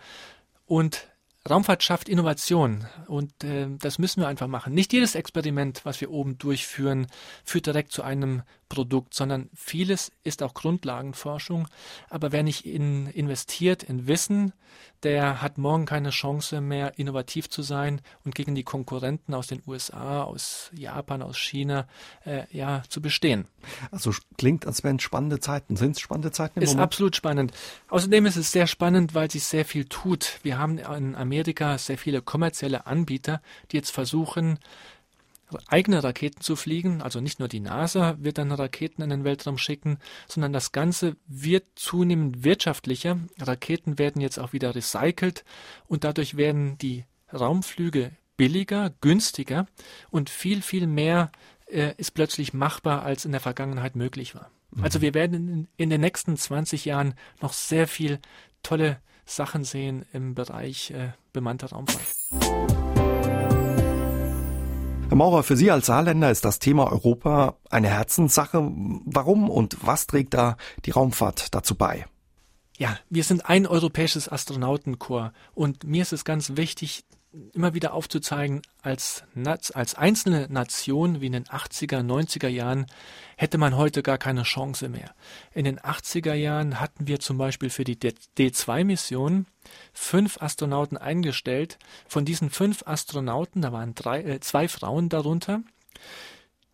und 0.66 1.06
Raumfahrt 1.48 1.82
schafft 1.82 2.08
Innovation 2.08 2.86
und 3.06 3.44
äh, 3.44 3.66
das 3.78 3.98
müssen 3.98 4.22
wir 4.22 4.28
einfach 4.28 4.46
machen. 4.46 4.72
Nicht 4.72 4.94
jedes 4.94 5.14
Experiment, 5.14 5.84
was 5.84 6.00
wir 6.00 6.10
oben 6.10 6.38
durchführen, 6.38 7.06
führt 7.44 7.66
direkt 7.66 7.92
zu 7.92 8.02
einem 8.02 8.42
Produkt, 8.68 9.14
sondern 9.14 9.50
vieles 9.54 10.12
ist 10.22 10.42
auch 10.42 10.54
Grundlagenforschung. 10.54 11.68
Aber 12.08 12.32
wer 12.32 12.42
nicht 12.42 12.66
in, 12.66 13.06
investiert 13.06 13.82
in 13.82 14.06
Wissen, 14.06 14.52
der 15.02 15.42
hat 15.42 15.58
morgen 15.58 15.84
keine 15.84 16.10
Chance 16.10 16.60
mehr, 16.60 16.98
innovativ 16.98 17.50
zu 17.50 17.62
sein 17.62 18.00
und 18.24 18.34
gegen 18.34 18.54
die 18.54 18.62
Konkurrenten 18.62 19.34
aus 19.34 19.46
den 19.46 19.62
USA, 19.66 20.22
aus 20.22 20.70
Japan, 20.74 21.22
aus 21.22 21.36
China, 21.36 21.86
äh, 22.24 22.44
ja, 22.50 22.82
zu 22.88 23.02
bestehen. 23.02 23.46
Also 23.90 24.12
klingt, 24.38 24.66
als 24.66 24.82
wären 24.82 24.98
spannende 24.98 25.40
Zeiten. 25.40 25.76
Sind 25.76 25.92
es 25.92 26.00
spannende 26.00 26.32
Zeiten? 26.32 26.58
Im 26.58 26.62
ist 26.62 26.70
Moment? 26.70 26.84
absolut 26.84 27.16
spannend. 27.16 27.52
Außerdem 27.88 28.24
ist 28.26 28.36
es 28.36 28.50
sehr 28.50 28.66
spannend, 28.66 29.14
weil 29.14 29.30
sich 29.30 29.44
sehr 29.44 29.64
viel 29.64 29.84
tut. 29.84 30.38
Wir 30.42 30.58
haben 30.58 30.78
in 30.78 31.14
Amerika 31.14 31.76
sehr 31.76 31.98
viele 31.98 32.22
kommerzielle 32.22 32.86
Anbieter, 32.86 33.42
die 33.70 33.76
jetzt 33.76 33.90
versuchen, 33.90 34.58
eigene 35.68 36.02
Raketen 36.02 36.40
zu 36.40 36.56
fliegen. 36.56 37.02
Also 37.02 37.20
nicht 37.20 37.38
nur 37.38 37.48
die 37.48 37.60
NASA 37.60 38.16
wird 38.20 38.38
dann 38.38 38.52
Raketen 38.52 39.02
in 39.02 39.10
den 39.10 39.24
Weltraum 39.24 39.58
schicken, 39.58 39.98
sondern 40.28 40.52
das 40.52 40.72
Ganze 40.72 41.16
wird 41.26 41.64
zunehmend 41.74 42.44
wirtschaftlicher. 42.44 43.18
Raketen 43.40 43.98
werden 43.98 44.20
jetzt 44.20 44.38
auch 44.38 44.52
wieder 44.52 44.74
recycelt 44.74 45.44
und 45.86 46.04
dadurch 46.04 46.36
werden 46.36 46.78
die 46.78 47.04
Raumflüge 47.32 48.12
billiger, 48.36 48.92
günstiger 49.00 49.66
und 50.10 50.30
viel, 50.30 50.62
viel 50.62 50.86
mehr 50.86 51.30
äh, 51.66 51.94
ist 51.96 52.12
plötzlich 52.12 52.52
machbar, 52.52 53.02
als 53.02 53.24
in 53.24 53.32
der 53.32 53.40
Vergangenheit 53.40 53.96
möglich 53.96 54.34
war. 54.34 54.50
Also 54.82 55.00
wir 55.00 55.14
werden 55.14 55.34
in, 55.34 55.68
in 55.76 55.90
den 55.90 56.00
nächsten 56.00 56.36
20 56.36 56.84
Jahren 56.84 57.14
noch 57.40 57.52
sehr 57.52 57.86
viel 57.86 58.18
tolle 58.62 59.00
Sachen 59.24 59.64
sehen 59.64 60.04
im 60.12 60.34
Bereich 60.34 60.90
äh, 60.90 61.12
bemannter 61.32 61.68
Raumfahrt. 61.68 62.73
Herr 65.14 65.18
Maurer, 65.18 65.44
für 65.44 65.56
Sie 65.56 65.70
als 65.70 65.86
Saarländer 65.86 66.28
ist 66.32 66.44
das 66.44 66.58
Thema 66.58 66.90
Europa 66.90 67.56
eine 67.70 67.86
Herzenssache. 67.86 68.68
Warum 69.04 69.48
und 69.48 69.76
was 69.80 70.08
trägt 70.08 70.34
da 70.34 70.56
die 70.86 70.90
Raumfahrt 70.90 71.54
dazu 71.54 71.76
bei? 71.76 72.06
Ja, 72.78 72.98
wir 73.10 73.22
sind 73.22 73.48
ein 73.48 73.68
europäisches 73.68 74.28
Astronautenkorps 74.28 75.32
und 75.54 75.84
mir 75.84 76.02
ist 76.02 76.12
es 76.12 76.24
ganz 76.24 76.56
wichtig, 76.56 77.04
immer 77.52 77.74
wieder 77.74 77.94
aufzuzeigen, 77.94 78.62
als, 78.82 79.24
als 79.74 79.94
einzelne 79.94 80.48
Nation 80.50 81.20
wie 81.20 81.26
in 81.26 81.32
den 81.32 81.44
80er, 81.44 82.00
90er 82.00 82.48
Jahren 82.48 82.86
hätte 83.36 83.58
man 83.58 83.76
heute 83.76 84.02
gar 84.02 84.18
keine 84.18 84.42
Chance 84.42 84.88
mehr. 84.88 85.14
In 85.52 85.64
den 85.64 85.80
80er 85.80 86.34
Jahren 86.34 86.80
hatten 86.80 87.06
wir 87.06 87.20
zum 87.20 87.38
Beispiel 87.38 87.70
für 87.70 87.84
die 87.84 87.96
D2-Mission 87.96 89.46
fünf 89.92 90.40
Astronauten 90.40 90.96
eingestellt. 90.96 91.78
Von 92.06 92.24
diesen 92.24 92.50
fünf 92.50 92.86
Astronauten, 92.86 93.62
da 93.62 93.72
waren 93.72 93.94
drei, 93.94 94.22
äh, 94.22 94.40
zwei 94.40 94.68
Frauen 94.68 95.08
darunter, 95.08 95.62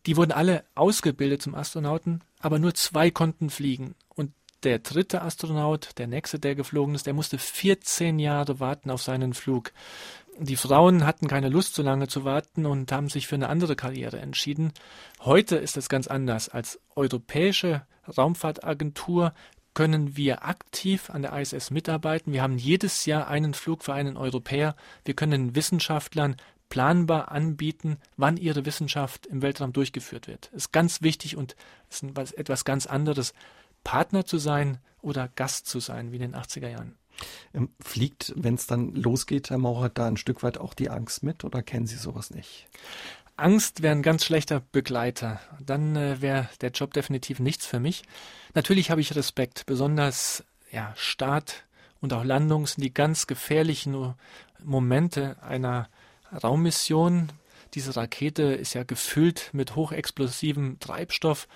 die 0.07 0.17
wurden 0.17 0.33
alle 0.33 0.65
ausgebildet 0.75 1.43
zum 1.43 1.55
Astronauten, 1.55 2.23
aber 2.41 2.59
nur 2.59 2.75
zwei 2.75 3.11
konnten 3.11 3.51
fliegen. 3.51 3.95
Und 4.09 4.33
der 4.63 4.79
dritte 4.79 5.23
Astronaut, 5.23 5.91
der 5.99 6.07
nächste, 6.07 6.39
der 6.39 6.55
geflogen 6.55 6.95
ist, 6.95 7.07
der 7.07 7.15
musste 7.15 7.39
14 7.39 8.19
Jahre 8.19 8.61
warten 8.61 8.91
auf 8.91 9.03
seinen 9.03 9.35
Flug. 9.35 9.73
Die 10.39 10.57
Frauen 10.57 11.05
hatten 11.05 11.29
keine 11.29 11.49
Lust, 11.49 11.75
so 11.75 11.83
lange 11.83 12.09
zu 12.09 12.25
warten 12.25 12.65
und 12.65 12.93
haben 12.93 13.09
sich 13.09 13.27
für 13.27 13.35
eine 13.35 13.49
andere 13.49 13.77
Karriere 13.77 14.19
entschieden. 14.21 14.73
Heute 15.21 15.57
ist 15.57 15.77
es 15.77 15.89
ganz 15.89 16.07
anders. 16.07 16.49
Als 16.49 16.81
europäische 16.97 17.83
Raumfahrtagentur 18.17 19.35
können 19.75 20.17
wir 20.17 20.45
aktiv 20.45 21.11
an 21.11 21.23
der 21.23 21.39
ISS 21.39 21.71
mitarbeiten. 21.71 22.33
Wir 22.33 22.43
haben 22.43 22.59
jedes 22.59 23.07
Jahr 23.07 23.29
einen 23.29 23.55
Flug 23.55 23.85
für 23.85 23.93
einen 23.93 24.17
Europäer. 24.17 24.75
Wir 25.05 25.15
können 25.15 25.55
Wissenschaftlern 25.55 26.37
planbar 26.69 27.31
anbieten, 27.31 27.99
wann 28.17 28.37
ihre 28.37 28.65
Wissenschaft 28.65 29.27
im 29.27 29.43
Weltraum 29.43 29.73
durchgeführt 29.73 30.29
wird. 30.29 30.49
Es 30.53 30.67
ist 30.67 30.73
ganz 30.73 31.03
wichtig 31.03 31.37
und 31.37 31.57
ist 31.91 32.05
etwas 32.39 32.65
ganz 32.65 32.87
anderes, 32.87 33.35
Partner 33.85 34.25
zu 34.25 34.39
sein 34.39 34.79
oder 35.03 35.29
Gast 35.29 35.67
zu 35.67 35.81
sein, 35.81 36.13
wie 36.13 36.17
in 36.17 36.23
den 36.23 36.37
80er 36.37 36.69
Jahren. 36.69 36.97
Ähm, 37.55 37.71
fliegt, 37.81 38.33
wenn 38.37 38.55
es 38.55 38.67
dann 38.67 38.95
losgeht, 38.95 39.51
Herr 39.51 39.59
Maurer, 39.59 39.89
da 39.89 40.07
ein 40.07 40.17
Stück 40.17 40.43
weit 40.43 40.59
auch 40.59 40.75
die 40.75 40.91
Angst 40.91 41.23
mit 41.23 41.45
oder 41.45 41.63
kennen 41.63 41.87
Sie 41.87 41.97
sowas 41.97 42.31
nicht? 42.31 42.69
Angst 43.37 43.83
wäre 43.83 43.95
ein 43.95 44.03
ganz 44.03 44.25
schlechter 44.25 44.61
Begleiter. 44.73 45.41
Dann 45.65 45.97
äh, 45.97 46.21
wäre 46.21 46.49
der 46.61 46.71
Job 46.71 46.93
definitiv 46.93 47.41
nichts 47.41 47.67
für 47.67 47.81
mich. 47.81 48.03
Natürlich 48.55 48.91
habe 48.91 49.01
ich 49.01 49.17
Respekt, 49.17 49.65
besonders 49.67 50.45
ja, 50.71 50.93
Start 50.97 51.65
und 52.01 52.13
auch 52.13 52.25
Landung 52.25 52.67
sind 52.67 52.83
die 52.83 52.95
ganz 52.95 53.27
gefährlichen 53.27 54.15
Momente 54.63 55.37
einer 55.43 55.89
Raummission. 56.33 57.31
Diese 57.75 57.97
Rakete 57.97 58.43
ist 58.43 58.75
ja 58.75 58.83
gefüllt 58.83 59.51
mit 59.53 59.77
hochexplosivem 59.77 60.79
Treibstoff. 60.81 61.49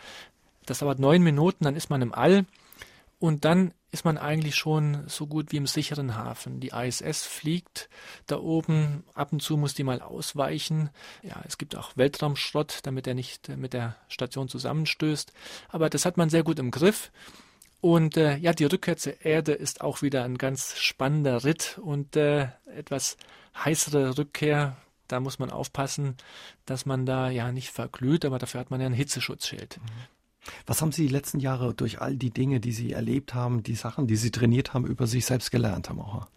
Das 0.67 0.79
dauert 0.79 0.99
neun 0.99 1.23
Minuten, 1.23 1.65
dann 1.65 1.77
ist 1.77 1.91
man 1.91 2.03
im 2.03 2.15
All 2.15 2.47
und 3.19 3.45
dann 3.45 3.73
ist 3.95 4.05
man 4.05 4.19
eigentlich 4.19 4.57
schon 4.57 5.05
so 5.07 5.29
gut 5.29 5.53
wie 5.53 5.57
im 5.57 5.69
sicheren 5.69 6.17
Hafen. 6.17 6.59
Die 6.59 6.71
ISS 6.71 7.25
fliegt 7.25 7.89
da 8.27 8.41
oben, 8.41 9.05
ab 9.15 9.33
und 9.33 9.41
zu 9.41 9.57
muss 9.57 9.73
die 9.73 9.85
mal 9.85 10.03
ausweichen. 10.03 10.91
Ja, 11.23 11.41
es 11.47 11.59
gibt 11.59 11.77
auch 11.77 11.97
Weltraumschrott, 11.97 12.81
damit 12.83 13.07
er 13.07 13.15
nicht 13.15 13.49
mit 13.51 13.73
der 13.73 13.95
Station 14.09 14.49
zusammenstößt. 14.49 15.33
Aber 15.69 15.89
das 15.89 16.05
hat 16.05 16.17
man 16.17 16.29
sehr 16.29 16.43
gut 16.43 16.59
im 16.59 16.73
Griff. 16.73 17.13
Und 17.81 18.17
äh, 18.17 18.37
ja, 18.39 18.53
die 18.53 18.65
Rückkehr 18.65 18.97
zur 18.97 19.25
Erde 19.25 19.53
ist 19.53 19.81
auch 19.81 20.03
wieder 20.03 20.25
ein 20.25 20.39
ganz 20.39 20.77
spannender 20.77 21.45
Ritt 21.45 21.79
und 21.81 22.17
äh, 22.17 22.49
etwas 22.67 23.17
heißere 23.57 24.19
Rückkehr. 24.19 24.77
Da 25.07 25.21
muss 25.21 25.39
man 25.39 25.51
aufpassen, 25.51 26.17
dass 26.67 26.85
man 26.85 27.07
da 27.07 27.31
ja 27.31 27.53
nicht 27.53 27.71
verglüht, 27.71 28.25
aber 28.25 28.41
dafür 28.41 28.59
hat 28.59 28.73
man 28.73 28.81
ja 28.81 28.87
ein 28.87 28.93
Hitzeschutzschild. 28.93 29.79
Mhm. 29.79 30.24
Was 30.67 30.81
haben 30.81 30.93
Sie 30.93 31.07
die 31.07 31.13
letzten 31.13 31.41
Jahre 31.41 31.75
durch 31.75 32.01
all 32.01 32.17
die 32.17 32.31
Dinge, 32.31 32.61
die 32.61 32.73
Sie 32.73 32.93
erlebt 32.93 33.35
haben, 33.35 33.63
die 33.63 33.75
Sachen, 33.75 34.07
die 34.07 34.17
Sie 34.17 34.31
trainiert 34.31 34.75
haben, 34.75 34.87
über 34.87 35.07
sich 35.07 35.27
selbst 35.27 35.51
gelernt, 35.51 35.89
Herr 35.89 35.97
Maurer? 35.97 36.29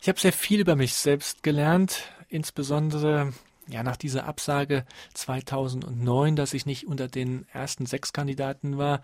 Ich 0.00 0.08
habe 0.08 0.20
sehr 0.20 0.32
viel 0.32 0.60
über 0.60 0.76
mich 0.76 0.94
selbst 0.94 1.42
gelernt, 1.42 2.04
insbesondere 2.28 3.32
ja 3.68 3.82
nach 3.82 3.96
dieser 3.96 4.26
Absage 4.26 4.84
2009, 5.14 6.36
dass 6.36 6.54
ich 6.54 6.66
nicht 6.66 6.86
unter 6.86 7.08
den 7.08 7.46
ersten 7.52 7.86
sechs 7.86 8.12
Kandidaten 8.12 8.78
war. 8.78 9.02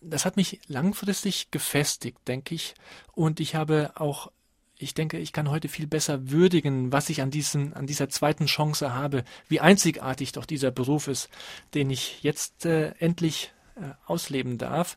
Das 0.00 0.24
hat 0.24 0.36
mich 0.36 0.60
langfristig 0.68 1.50
gefestigt, 1.50 2.18
denke 2.28 2.54
ich, 2.54 2.74
und 3.12 3.40
ich 3.40 3.56
habe 3.56 3.92
auch 3.96 4.30
ich 4.78 4.94
denke, 4.94 5.18
ich 5.18 5.32
kann 5.32 5.50
heute 5.50 5.68
viel 5.68 5.86
besser 5.86 6.30
würdigen, 6.30 6.92
was 6.92 7.10
ich 7.10 7.20
an 7.20 7.30
diesem, 7.30 7.74
an 7.74 7.86
dieser 7.86 8.08
zweiten 8.08 8.46
Chance 8.46 8.94
habe, 8.94 9.24
wie 9.48 9.60
einzigartig 9.60 10.32
doch 10.32 10.46
dieser 10.46 10.70
Beruf 10.70 11.08
ist, 11.08 11.28
den 11.74 11.90
ich 11.90 12.22
jetzt 12.22 12.64
äh, 12.64 12.92
endlich 12.98 13.52
äh, 13.76 13.90
ausleben 14.06 14.56
darf. 14.56 14.96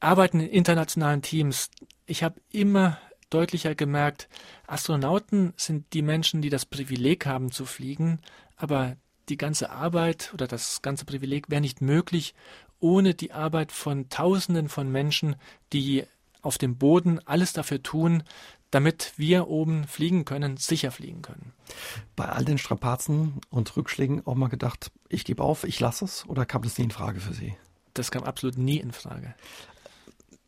Arbeiten 0.00 0.40
in 0.40 0.48
internationalen 0.48 1.22
Teams. 1.22 1.70
Ich 2.06 2.22
habe 2.22 2.40
immer 2.50 2.98
deutlicher 3.28 3.76
gemerkt, 3.76 4.28
Astronauten 4.66 5.52
sind 5.56 5.92
die 5.92 6.02
Menschen, 6.02 6.42
die 6.42 6.50
das 6.50 6.66
Privileg 6.66 7.26
haben 7.26 7.52
zu 7.52 7.64
fliegen, 7.64 8.18
aber 8.56 8.96
die 9.28 9.36
ganze 9.36 9.70
Arbeit 9.70 10.32
oder 10.34 10.48
das 10.48 10.82
ganze 10.82 11.04
Privileg 11.04 11.48
wäre 11.48 11.60
nicht 11.60 11.80
möglich 11.80 12.34
ohne 12.80 13.14
die 13.14 13.32
Arbeit 13.32 13.72
von 13.72 14.08
Tausenden 14.08 14.68
von 14.68 14.90
Menschen, 14.90 15.36
die 15.72 16.04
auf 16.42 16.58
dem 16.58 16.76
Boden 16.76 17.20
alles 17.26 17.52
dafür 17.52 17.82
tun, 17.82 18.22
damit 18.70 19.14
wir 19.16 19.48
oben 19.48 19.84
fliegen 19.86 20.24
können, 20.24 20.56
sicher 20.56 20.90
fliegen 20.90 21.22
können. 21.22 21.52
Bei 22.16 22.26
all 22.26 22.44
den 22.44 22.58
Strapazen 22.58 23.40
und 23.50 23.76
Rückschlägen 23.76 24.26
auch 24.26 24.34
mal 24.34 24.48
gedacht, 24.48 24.92
ich 25.08 25.24
gebe 25.24 25.42
auf, 25.42 25.64
ich 25.64 25.80
lasse 25.80 26.04
es 26.04 26.26
oder 26.28 26.46
kam 26.46 26.62
das 26.62 26.78
nie 26.78 26.84
in 26.84 26.90
Frage 26.90 27.20
für 27.20 27.34
Sie? 27.34 27.56
Das 27.94 28.10
kam 28.10 28.22
absolut 28.22 28.58
nie 28.58 28.78
in 28.78 28.92
Frage. 28.92 29.34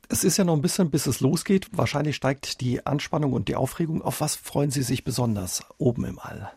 Es 0.08 0.24
ist 0.24 0.36
ja 0.36 0.44
noch 0.44 0.54
ein 0.54 0.62
bisschen, 0.62 0.90
bis 0.90 1.06
es 1.06 1.20
losgeht. 1.20 1.68
Wahrscheinlich 1.72 2.16
steigt 2.16 2.60
die 2.60 2.84
Anspannung 2.86 3.32
und 3.32 3.48
die 3.48 3.56
Aufregung. 3.56 4.02
Auf 4.02 4.20
was 4.20 4.36
freuen 4.36 4.70
Sie 4.70 4.82
sich 4.82 5.04
besonders 5.04 5.64
oben 5.78 6.04
im 6.04 6.18
All? 6.18 6.52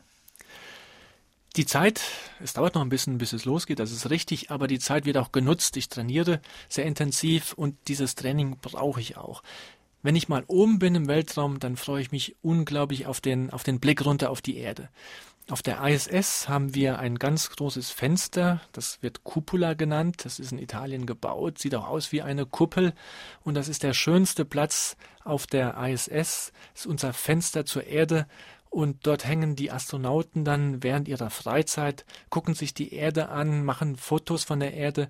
Die 1.56 1.66
Zeit, 1.66 2.02
es 2.44 2.52
dauert 2.52 2.76
noch 2.76 2.82
ein 2.82 2.90
bisschen, 2.90 3.18
bis 3.18 3.32
es 3.32 3.46
losgeht, 3.46 3.80
das 3.80 3.92
ist 3.92 4.10
richtig, 4.10 4.52
aber 4.52 4.68
die 4.68 4.80
Zeit 4.80 5.06
wird 5.06 5.16
auch 5.16 5.32
genutzt. 5.32 5.78
Ich 5.78 5.88
trainiere 5.88 6.42
sehr 6.68 6.86
intensiv 6.86 7.54
und 7.54 7.78
dieses 7.88 8.16
Training 8.16 8.58
brauche 8.62 9.00
ich 9.00 9.16
auch. 9.16 9.42
Wenn 10.02 10.18
ich 10.18 10.28
mal 10.28 10.44
oben 10.48 10.80
bin 10.80 10.96
im 10.96 11.08
Weltraum, 11.08 11.60
dann 11.60 11.78
freue 11.78 12.02
ich 12.02 12.12
mich 12.12 12.36
unglaublich 12.42 13.08
auf 13.08 13.22
den, 13.22 13.52
auf 13.52 13.64
den 13.64 13.80
Blick 13.80 14.06
runter 14.06 14.32
auf 14.32 14.42
die 14.42 14.58
Erde. 14.58 14.90
Auf 15.48 15.62
der 15.62 15.82
ISS 15.84 16.50
haben 16.50 16.76
wir 16.76 17.00
ein 17.00 17.20
ganz 17.20 17.52
großes 17.52 17.92
Fenster, 17.92 18.62
das 18.72 19.02
wird 19.04 19.24
Cupola 19.24 19.76
genannt, 19.76 20.26
das 20.26 20.40
ist 20.40 20.52
in 20.52 20.58
Italien 20.58 21.06
gebaut, 21.06 21.60
sieht 21.60 21.76
auch 21.76 21.88
aus 21.88 22.12
wie 22.12 22.24
eine 22.24 22.48
Kuppel 22.48 22.94
und 23.44 23.54
das 23.54 23.68
ist 23.68 23.84
der 23.84 23.94
schönste 23.94 24.44
Platz 24.44 24.98
auf 25.24 25.46
der 25.46 25.78
ISS, 25.78 26.08
das 26.10 26.52
ist 26.76 26.86
unser 26.88 27.14
Fenster 27.14 27.64
zur 27.64 27.86
Erde 27.86 28.26
und 28.76 29.08
dort 29.08 29.26
hängen 29.26 29.56
die 29.56 29.72
Astronauten 29.72 30.44
dann 30.44 30.84
während 30.84 31.08
ihrer 31.08 31.30
Freizeit, 31.30 32.04
gucken 32.30 32.56
sich 32.56 32.74
die 32.74 32.94
Erde 32.94 33.30
an, 33.30 33.64
machen 33.64 33.96
Fotos 33.96 34.44
von 34.44 34.60
der 34.60 34.74
Erde. 34.74 35.08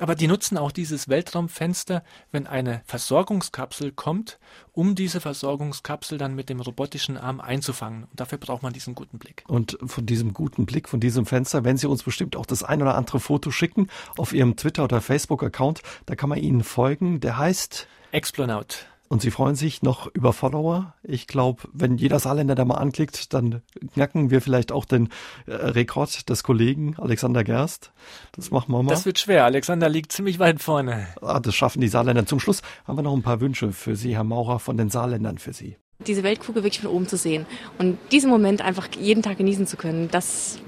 Aber 0.00 0.16
die 0.16 0.26
nutzen 0.26 0.58
auch 0.58 0.72
dieses 0.72 1.08
Weltraumfenster, 1.08 2.02
wenn 2.32 2.48
eine 2.48 2.82
Versorgungskapsel 2.86 3.92
kommt, 3.92 4.40
um 4.72 4.96
diese 4.96 5.20
Versorgungskapsel 5.20 6.18
dann 6.18 6.34
mit 6.34 6.48
dem 6.48 6.58
robotischen 6.60 7.16
Arm 7.16 7.40
einzufangen. 7.40 8.02
Und 8.10 8.18
dafür 8.18 8.38
braucht 8.38 8.64
man 8.64 8.72
diesen 8.72 8.96
guten 8.96 9.20
Blick. 9.20 9.44
Und 9.46 9.78
von 9.86 10.04
diesem 10.04 10.34
guten 10.34 10.66
Blick, 10.66 10.88
von 10.88 10.98
diesem 10.98 11.24
Fenster, 11.24 11.62
wenn 11.62 11.76
Sie 11.76 11.86
uns 11.86 12.02
bestimmt 12.02 12.34
auch 12.34 12.46
das 12.46 12.64
ein 12.64 12.82
oder 12.82 12.96
andere 12.96 13.20
Foto 13.20 13.52
schicken 13.52 13.86
auf 14.18 14.32
Ihrem 14.32 14.56
Twitter- 14.56 14.82
oder 14.82 15.00
Facebook-Account, 15.00 15.82
da 16.06 16.16
kann 16.16 16.30
man 16.30 16.38
Ihnen 16.40 16.64
folgen. 16.64 17.20
Der 17.20 17.38
heißt 17.38 17.86
Explonaut. 18.10 18.88
Und 19.14 19.20
Sie 19.22 19.30
freuen 19.30 19.54
sich 19.54 19.80
noch 19.80 20.12
über 20.12 20.32
Follower. 20.32 20.92
Ich 21.04 21.28
glaube, 21.28 21.68
wenn 21.72 21.98
jeder 21.98 22.18
Saarländer 22.18 22.56
da 22.56 22.64
mal 22.64 22.78
anklickt, 22.78 23.32
dann 23.32 23.62
knacken 23.92 24.30
wir 24.30 24.40
vielleicht 24.40 24.72
auch 24.72 24.84
den 24.84 25.08
äh, 25.46 25.52
Rekord 25.52 26.28
des 26.28 26.42
Kollegen 26.42 26.96
Alexander 26.98 27.44
Gerst. 27.44 27.92
Das 28.32 28.50
machen 28.50 28.72
wir 28.72 28.82
mal. 28.82 28.90
Das 28.90 29.06
wird 29.06 29.20
schwer. 29.20 29.44
Alexander 29.44 29.88
liegt 29.88 30.10
ziemlich 30.10 30.40
weit 30.40 30.60
vorne. 30.60 31.06
Ah, 31.22 31.38
das 31.38 31.54
schaffen 31.54 31.80
die 31.80 31.86
Saarländer. 31.86 32.26
Zum 32.26 32.40
Schluss 32.40 32.60
haben 32.88 32.98
wir 32.98 33.02
noch 33.02 33.14
ein 33.14 33.22
paar 33.22 33.40
Wünsche 33.40 33.70
für 33.70 33.94
Sie, 33.94 34.16
Herr 34.16 34.24
Maurer, 34.24 34.58
von 34.58 34.76
den 34.76 34.90
Saarländern 34.90 35.38
für 35.38 35.52
Sie. 35.52 35.76
diese 36.04 36.24
Weltkugel 36.24 36.64
wirklich 36.64 36.80
von 36.80 36.90
oben 36.90 37.06
zu 37.06 37.16
sehen 37.16 37.46
und 37.78 37.98
diesen 38.10 38.30
Moment 38.30 38.62
einfach 38.62 38.88
jeden 38.98 39.22
Tag 39.22 39.38
genießen 39.38 39.68
zu 39.68 39.76
können, 39.76 40.08
das 40.10 40.58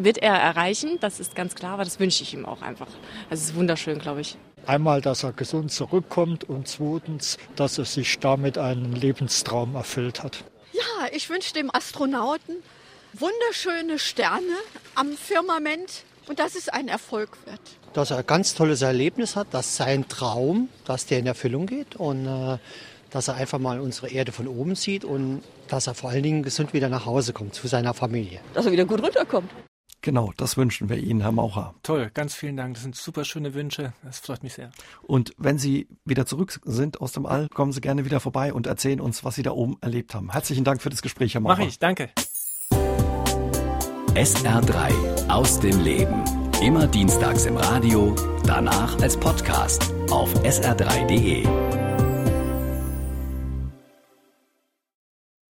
wird 0.00 0.18
er 0.18 0.34
erreichen, 0.34 0.98
das 1.00 1.20
ist 1.20 1.36
ganz 1.36 1.54
klar, 1.54 1.74
aber 1.74 1.84
das 1.84 2.00
wünsche 2.00 2.24
ich 2.24 2.34
ihm 2.34 2.44
auch 2.44 2.60
einfach. 2.60 2.88
Also 3.30 3.40
es 3.40 3.50
ist 3.50 3.54
wunderschön, 3.54 4.00
glaube 4.00 4.22
ich. 4.22 4.36
Einmal, 4.68 5.00
dass 5.00 5.22
er 5.22 5.32
gesund 5.32 5.72
zurückkommt 5.72 6.44
und 6.44 6.68
zweitens, 6.68 7.38
dass 7.56 7.78
er 7.78 7.86
sich 7.86 8.18
damit 8.18 8.58
einen 8.58 8.92
Lebenstraum 8.92 9.74
erfüllt 9.74 10.22
hat. 10.22 10.44
Ja, 10.74 11.08
ich 11.10 11.30
wünsche 11.30 11.54
dem 11.54 11.74
Astronauten 11.74 12.56
wunderschöne 13.14 13.98
Sterne 13.98 14.58
am 14.94 15.12
Firmament 15.12 16.04
und 16.28 16.38
dass 16.38 16.54
es 16.54 16.68
ein 16.68 16.88
Erfolg 16.88 17.30
wird. 17.46 17.60
Dass 17.94 18.10
er 18.10 18.18
ein 18.18 18.26
ganz 18.26 18.52
tolles 18.52 18.82
Erlebnis 18.82 19.36
hat, 19.36 19.46
dass 19.52 19.76
sein 19.76 20.06
Traum, 20.06 20.68
dass 20.84 21.06
der 21.06 21.20
in 21.20 21.26
Erfüllung 21.26 21.64
geht 21.64 21.96
und 21.96 22.26
äh, 22.26 22.58
dass 23.08 23.28
er 23.28 23.36
einfach 23.36 23.58
mal 23.58 23.80
unsere 23.80 24.10
Erde 24.10 24.32
von 24.32 24.46
oben 24.46 24.74
sieht 24.74 25.02
und 25.02 25.42
dass 25.68 25.86
er 25.86 25.94
vor 25.94 26.10
allen 26.10 26.22
Dingen 26.22 26.42
gesund 26.42 26.74
wieder 26.74 26.90
nach 26.90 27.06
Hause 27.06 27.32
kommt 27.32 27.54
zu 27.54 27.68
seiner 27.68 27.94
Familie. 27.94 28.40
Dass 28.52 28.66
er 28.66 28.72
wieder 28.72 28.84
gut 28.84 29.02
runterkommt. 29.02 29.50
Genau, 30.00 30.32
das 30.36 30.56
wünschen 30.56 30.88
wir 30.88 30.96
Ihnen, 30.96 31.20
Herr 31.20 31.32
Maucher. 31.32 31.74
Toll, 31.82 32.10
ganz 32.14 32.34
vielen 32.34 32.56
Dank. 32.56 32.74
Das 32.74 32.82
sind 32.82 32.94
super 32.94 33.24
schöne 33.24 33.54
Wünsche. 33.54 33.92
Das 34.02 34.20
freut 34.20 34.42
mich 34.42 34.54
sehr. 34.54 34.70
Und 35.02 35.32
wenn 35.38 35.58
Sie 35.58 35.88
wieder 36.04 36.24
zurück 36.24 36.60
sind 36.64 37.00
aus 37.00 37.12
dem 37.12 37.26
All, 37.26 37.48
kommen 37.48 37.72
Sie 37.72 37.80
gerne 37.80 38.04
wieder 38.04 38.20
vorbei 38.20 38.52
und 38.52 38.66
erzählen 38.66 39.00
uns, 39.00 39.24
was 39.24 39.34
Sie 39.34 39.42
da 39.42 39.50
oben 39.50 39.76
erlebt 39.80 40.14
haben. 40.14 40.30
Herzlichen 40.30 40.64
Dank 40.64 40.82
für 40.82 40.90
das 40.90 41.02
Gespräch, 41.02 41.34
Herr 41.34 41.40
Maucher. 41.40 41.58
Mach 41.58 41.66
ich, 41.66 41.78
danke. 41.78 42.10
SR3 44.14 45.28
aus 45.28 45.60
dem 45.60 45.80
Leben. 45.80 46.24
Immer 46.60 46.88
dienstags 46.88 47.44
im 47.46 47.56
Radio, 47.56 48.16
danach 48.44 49.00
als 49.00 49.16
Podcast 49.16 49.92
auf 50.10 50.34
sr3.de. 50.42 51.77